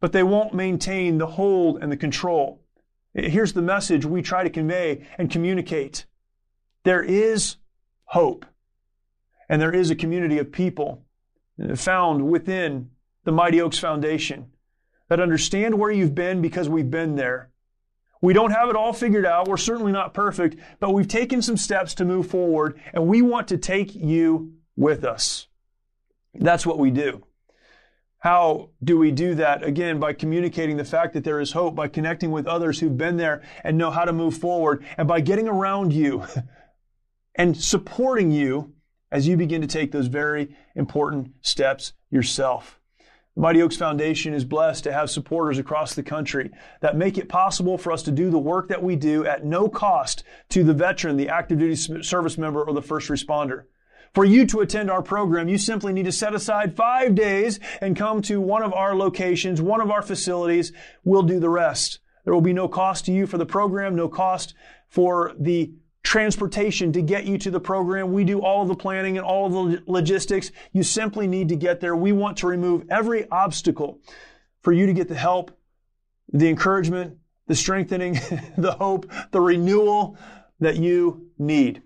but 0.00 0.12
they 0.12 0.22
won't 0.22 0.54
maintain 0.54 1.18
the 1.18 1.26
hold 1.26 1.82
and 1.82 1.92
the 1.92 1.96
control. 1.96 2.62
Here's 3.14 3.52
the 3.52 3.62
message 3.62 4.04
we 4.04 4.22
try 4.22 4.42
to 4.42 4.50
convey 4.50 5.06
and 5.18 5.30
communicate. 5.30 6.06
There 6.84 7.02
is 7.02 7.56
hope. 8.04 8.46
And 9.48 9.60
there 9.60 9.74
is 9.74 9.90
a 9.90 9.96
community 9.96 10.38
of 10.38 10.52
people 10.52 11.04
found 11.74 12.28
within 12.28 12.90
the 13.24 13.32
Mighty 13.32 13.60
Oaks 13.60 13.78
Foundation 13.78 14.50
that 15.08 15.20
understand 15.20 15.78
where 15.78 15.90
you've 15.90 16.14
been 16.14 16.42
because 16.42 16.68
we've 16.68 16.90
been 16.90 17.16
there. 17.16 17.50
We 18.20 18.34
don't 18.34 18.50
have 18.50 18.68
it 18.68 18.76
all 18.76 18.92
figured 18.92 19.26
out. 19.26 19.48
We're 19.48 19.56
certainly 19.56 19.92
not 19.92 20.12
perfect, 20.12 20.56
but 20.80 20.92
we've 20.92 21.08
taken 21.08 21.40
some 21.40 21.56
steps 21.56 21.94
to 21.94 22.04
move 22.04 22.28
forward 22.28 22.80
and 22.92 23.06
we 23.06 23.22
want 23.22 23.48
to 23.48 23.58
take 23.58 23.94
you 23.94 24.54
with 24.76 25.04
us. 25.04 25.46
That's 26.34 26.66
what 26.66 26.78
we 26.78 26.90
do. 26.90 27.24
How 28.20 28.70
do 28.82 28.98
we 28.98 29.12
do 29.12 29.36
that? 29.36 29.62
Again, 29.62 30.00
by 30.00 30.12
communicating 30.12 30.76
the 30.76 30.84
fact 30.84 31.14
that 31.14 31.22
there 31.22 31.40
is 31.40 31.52
hope, 31.52 31.76
by 31.76 31.86
connecting 31.86 32.32
with 32.32 32.48
others 32.48 32.80
who've 32.80 32.96
been 32.96 33.16
there 33.16 33.42
and 33.62 33.78
know 33.78 33.92
how 33.92 34.04
to 34.04 34.12
move 34.12 34.36
forward, 34.36 34.84
and 34.96 35.06
by 35.06 35.20
getting 35.20 35.46
around 35.46 35.92
you 35.92 36.24
and 37.36 37.56
supporting 37.56 38.32
you 38.32 38.74
as 39.10 39.26
you 39.26 39.36
begin 39.36 39.60
to 39.60 39.66
take 39.66 39.92
those 39.92 40.06
very 40.06 40.54
important 40.74 41.32
steps 41.40 41.92
yourself. 42.10 42.78
The 43.34 43.42
Mighty 43.42 43.62
Oaks 43.62 43.76
Foundation 43.76 44.34
is 44.34 44.44
blessed 44.44 44.84
to 44.84 44.92
have 44.92 45.10
supporters 45.10 45.58
across 45.58 45.94
the 45.94 46.02
country 46.02 46.50
that 46.80 46.96
make 46.96 47.18
it 47.18 47.28
possible 47.28 47.78
for 47.78 47.92
us 47.92 48.02
to 48.02 48.10
do 48.10 48.30
the 48.30 48.38
work 48.38 48.68
that 48.68 48.82
we 48.82 48.96
do 48.96 49.24
at 49.24 49.44
no 49.44 49.68
cost 49.68 50.24
to 50.48 50.64
the 50.64 50.74
veteran, 50.74 51.16
the 51.16 51.28
active 51.28 51.60
duty 51.60 51.76
service 52.02 52.36
member, 52.36 52.64
or 52.64 52.74
the 52.74 52.82
first 52.82 53.08
responder. 53.08 53.64
For 54.12 54.24
you 54.24 54.46
to 54.46 54.60
attend 54.60 54.90
our 54.90 55.02
program, 55.02 55.48
you 55.48 55.58
simply 55.58 55.92
need 55.92 56.06
to 56.06 56.12
set 56.12 56.34
aside 56.34 56.76
five 56.76 57.14
days 57.14 57.60
and 57.80 57.96
come 57.96 58.22
to 58.22 58.40
one 58.40 58.62
of 58.62 58.72
our 58.72 58.96
locations, 58.96 59.62
one 59.62 59.80
of 59.80 59.90
our 59.90 60.02
facilities. 60.02 60.72
We'll 61.04 61.22
do 61.22 61.38
the 61.38 61.50
rest. 61.50 62.00
There 62.24 62.34
will 62.34 62.40
be 62.40 62.52
no 62.52 62.68
cost 62.68 63.04
to 63.04 63.12
you 63.12 63.26
for 63.26 63.38
the 63.38 63.46
program, 63.46 63.94
no 63.94 64.08
cost 64.08 64.54
for 64.88 65.34
the 65.38 65.72
transportation 66.02 66.92
to 66.92 67.02
get 67.02 67.24
you 67.24 67.38
to 67.38 67.50
the 67.50 67.60
program. 67.60 68.12
We 68.12 68.24
do 68.24 68.40
all 68.40 68.62
of 68.62 68.68
the 68.68 68.74
planning 68.74 69.18
and 69.18 69.26
all 69.26 69.46
of 69.46 69.70
the 69.70 69.82
logistics. 69.86 70.50
You 70.72 70.82
simply 70.82 71.26
need 71.26 71.48
to 71.48 71.56
get 71.56 71.80
there. 71.80 71.96
We 71.96 72.12
want 72.12 72.38
to 72.38 72.46
remove 72.46 72.84
every 72.90 73.28
obstacle 73.30 74.00
for 74.62 74.72
you 74.72 74.86
to 74.86 74.92
get 74.92 75.08
the 75.08 75.14
help, 75.14 75.50
the 76.32 76.48
encouragement, 76.48 77.18
the 77.46 77.54
strengthening, 77.54 78.14
the 78.58 78.76
hope, 78.78 79.10
the 79.32 79.40
renewal 79.40 80.16
that 80.60 80.76
you 80.76 81.30
need. 81.38 81.82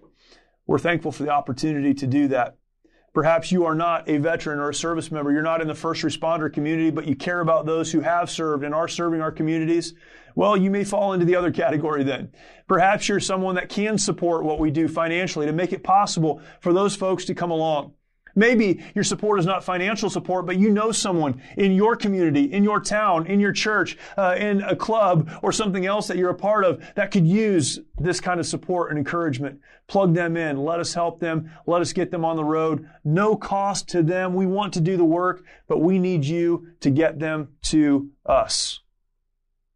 We're 0.66 0.78
thankful 0.78 1.12
for 1.12 1.24
the 1.24 1.30
opportunity 1.30 1.94
to 1.94 2.06
do 2.06 2.28
that. 2.28 2.56
Perhaps 3.12 3.52
you 3.52 3.66
are 3.66 3.74
not 3.74 4.08
a 4.08 4.16
veteran 4.16 4.58
or 4.58 4.70
a 4.70 4.74
service 4.74 5.10
member. 5.10 5.30
You're 5.32 5.42
not 5.42 5.60
in 5.60 5.68
the 5.68 5.74
first 5.74 6.02
responder 6.02 6.50
community, 6.50 6.90
but 6.90 7.06
you 7.06 7.14
care 7.14 7.40
about 7.40 7.66
those 7.66 7.92
who 7.92 8.00
have 8.00 8.30
served 8.30 8.64
and 8.64 8.74
are 8.74 8.88
serving 8.88 9.20
our 9.20 9.30
communities. 9.30 9.92
Well, 10.34 10.56
you 10.56 10.70
may 10.70 10.84
fall 10.84 11.12
into 11.12 11.26
the 11.26 11.36
other 11.36 11.50
category 11.50 12.04
then. 12.04 12.32
Perhaps 12.66 13.08
you're 13.08 13.20
someone 13.20 13.56
that 13.56 13.68
can 13.68 13.98
support 13.98 14.44
what 14.44 14.58
we 14.58 14.70
do 14.70 14.88
financially 14.88 15.44
to 15.44 15.52
make 15.52 15.74
it 15.74 15.84
possible 15.84 16.40
for 16.60 16.72
those 16.72 16.96
folks 16.96 17.26
to 17.26 17.34
come 17.34 17.50
along. 17.50 17.92
Maybe 18.34 18.82
your 18.94 19.04
support 19.04 19.38
is 19.38 19.46
not 19.46 19.64
financial 19.64 20.10
support, 20.10 20.46
but 20.46 20.56
you 20.56 20.70
know 20.70 20.92
someone 20.92 21.42
in 21.56 21.72
your 21.72 21.96
community, 21.96 22.44
in 22.44 22.64
your 22.64 22.80
town, 22.80 23.26
in 23.26 23.40
your 23.40 23.52
church, 23.52 23.96
uh, 24.16 24.36
in 24.38 24.62
a 24.62 24.76
club, 24.76 25.30
or 25.42 25.52
something 25.52 25.86
else 25.86 26.06
that 26.06 26.16
you're 26.16 26.30
a 26.30 26.34
part 26.34 26.64
of 26.64 26.82
that 26.94 27.10
could 27.10 27.26
use 27.26 27.78
this 27.98 28.20
kind 28.20 28.40
of 28.40 28.46
support 28.46 28.90
and 28.90 28.98
encouragement. 28.98 29.60
Plug 29.86 30.14
them 30.14 30.36
in. 30.36 30.56
Let 30.56 30.80
us 30.80 30.94
help 30.94 31.20
them. 31.20 31.50
Let 31.66 31.82
us 31.82 31.92
get 31.92 32.10
them 32.10 32.24
on 32.24 32.36
the 32.36 32.44
road. 32.44 32.88
No 33.04 33.36
cost 33.36 33.88
to 33.90 34.02
them. 34.02 34.34
We 34.34 34.46
want 34.46 34.74
to 34.74 34.80
do 34.80 34.96
the 34.96 35.04
work, 35.04 35.44
but 35.68 35.78
we 35.78 35.98
need 35.98 36.24
you 36.24 36.68
to 36.80 36.90
get 36.90 37.18
them 37.18 37.48
to 37.64 38.10
us. 38.24 38.80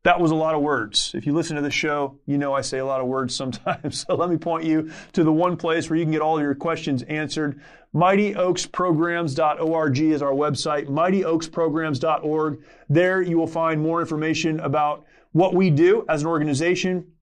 That 0.07 0.21
was 0.21 0.31
a 0.31 0.37
lot 0.37 0.55
of 0.55 0.63
words. 0.63 1.11
If 1.17 1.27
you 1.27 1.33
listen 1.33 1.57
to 1.57 1.63
the 1.63 1.71
show, 1.73 2.21
you 2.27 2.39
know 2.39 2.55
I 2.55 2.61
say 2.61 2.79
a 2.79 2.87
lot 2.87 3.01
of 3.01 3.09
words 3.09 3.35
sometimes. 3.35 4.07
So 4.07 4.15
let 4.15 4.31
me 4.31 4.37
point 4.37 4.65
you 4.65 4.93
to 5.15 5.25
the 5.25 5.33
one 5.33 5.57
place 5.57 5.91
where 5.91 5.99
you 5.99 6.05
can 6.05 6.13
get 6.13 6.21
all 6.21 6.41
your 6.41 6.55
questions 6.55 7.03
answered. 7.03 7.61
MightyOaksPrograms.org 7.97 9.99
is 10.01 10.21
our 10.21 10.33
website, 10.33 10.87
MightyOaksPrograms.org. 10.87 12.63
There 12.91 13.23
you 13.23 13.39
will 13.39 13.47
find 13.47 13.81
more 13.81 14.03
information 14.03 14.61
about 14.61 15.07
what 15.33 15.55
we 15.55 15.71
do 15.71 16.05
as 16.07 16.21
an 16.21 16.29
organization. 16.29 17.13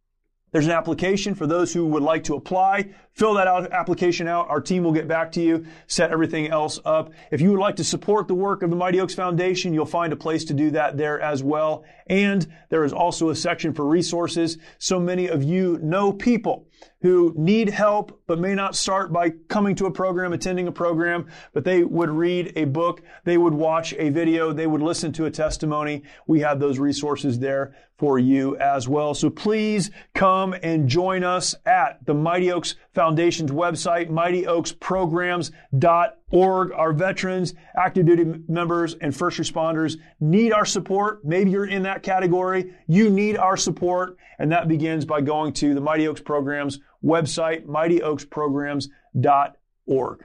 There's 0.51 0.67
an 0.67 0.73
application 0.73 1.37
for 1.37 1.47
those 1.47 1.73
who 1.73 1.87
would 1.87 2.03
like 2.03 2.25
to 2.25 2.35
apply. 2.35 2.93
Fill 3.13 3.35
that 3.35 3.47
out, 3.47 3.73
application 3.73 4.27
out. 4.27 4.49
Our 4.49 4.61
team 4.61 4.83
will 4.83 4.93
get 4.93 5.07
back 5.07 5.31
to 5.33 5.41
you, 5.41 5.65
set 5.87 6.11
everything 6.11 6.49
else 6.49 6.81
up. 6.85 7.13
If 7.31 7.41
you 7.41 7.53
would 7.53 7.61
like 7.61 7.77
to 7.77 7.85
support 7.85 8.27
the 8.27 8.35
work 8.35 8.65
of 8.65 8.71
the 8.71 8.77
Mighty 8.77 8.99
Oaks 8.99 9.15
Foundation, 9.15 9.75
you'll 9.75 9.87
find 9.87 10.13
a 10.13 10.17
place 10.17 10.45
to 10.47 10.55
do 10.55 10.73
that 10.73 10.97
there 10.97 11.21
as 11.21 11.45
well. 11.45 11.85
And 12.09 12.53
there 12.69 12.85
is 12.85 12.93
also 12.93 13.31
a 13.31 13.37
section 13.37 13.75
for 13.75 13.87
resources. 13.87 14.59
So 14.79 14.99
many 14.99 15.29
of 15.29 15.45
you 15.45 15.79
know 15.83 16.13
people 16.13 16.67
who 17.05 17.35
need 17.37 17.69
help 17.69 18.19
but 18.27 18.41
may 18.41 18.55
not 18.55 18.75
start 18.75 19.13
by 19.13 19.29
coming 19.29 19.75
to 19.75 19.85
a 19.85 19.91
program, 19.91 20.33
attending 20.33 20.67
a 20.69 20.73
program, 20.73 21.27
but 21.53 21.63
they 21.63 21.85
would 21.85 22.09
read 22.09 22.51
a 22.57 22.65
book, 22.65 23.03
they 23.25 23.37
would 23.37 23.53
watch 23.53 23.93
a 23.99 24.09
video, 24.09 24.55
they 24.55 24.67
would 24.67 24.81
listen 24.81 25.13
to 25.13 25.27
a 25.27 25.31
testimony. 25.31 26.03
We 26.27 26.41
have 26.41 26.59
those 26.59 26.79
resources 26.79 27.39
there 27.39 27.77
for 28.05 28.19
you 28.19 28.55
as 28.59 28.87
well. 28.87 29.15
So 29.15 29.31
please 29.31 29.91
come 30.15 30.55
and 30.63 30.87
join 30.87 31.25
us 31.25 31.55
at 31.65 32.05
the 32.05 32.13
Mighty 32.13 32.53
Oaks 32.53 32.75
Foundation's 32.93 33.51
website, 33.51 34.11
mightyoaksprograms.org. 34.11 36.73
Our 36.73 36.93
veterans, 36.93 37.55
active 37.79 38.05
duty 38.05 38.27
members, 38.47 38.93
and 39.01 39.17
first 39.17 39.41
responders 39.41 39.97
need 40.21 40.53
our 40.53 40.67
support. 40.67 41.25
Maybe 41.25 41.51
you're 41.51 41.65
in 41.65 41.85
that 41.85 42.03
category. 42.03 42.75
You 42.89 43.09
need 43.09 43.39
our 43.39 43.57
support. 43.57 44.19
And 44.39 44.53
that 44.53 44.69
begins 44.69 45.07
by 45.07 45.23
going 45.23 45.55
to 45.55 45.73
the 45.73 45.81
Mighty 45.81 46.07
Oaks 46.07 46.21
Programs 46.21 46.81
website, 47.03 47.65
mightyoaksprograms.org. 47.65 50.25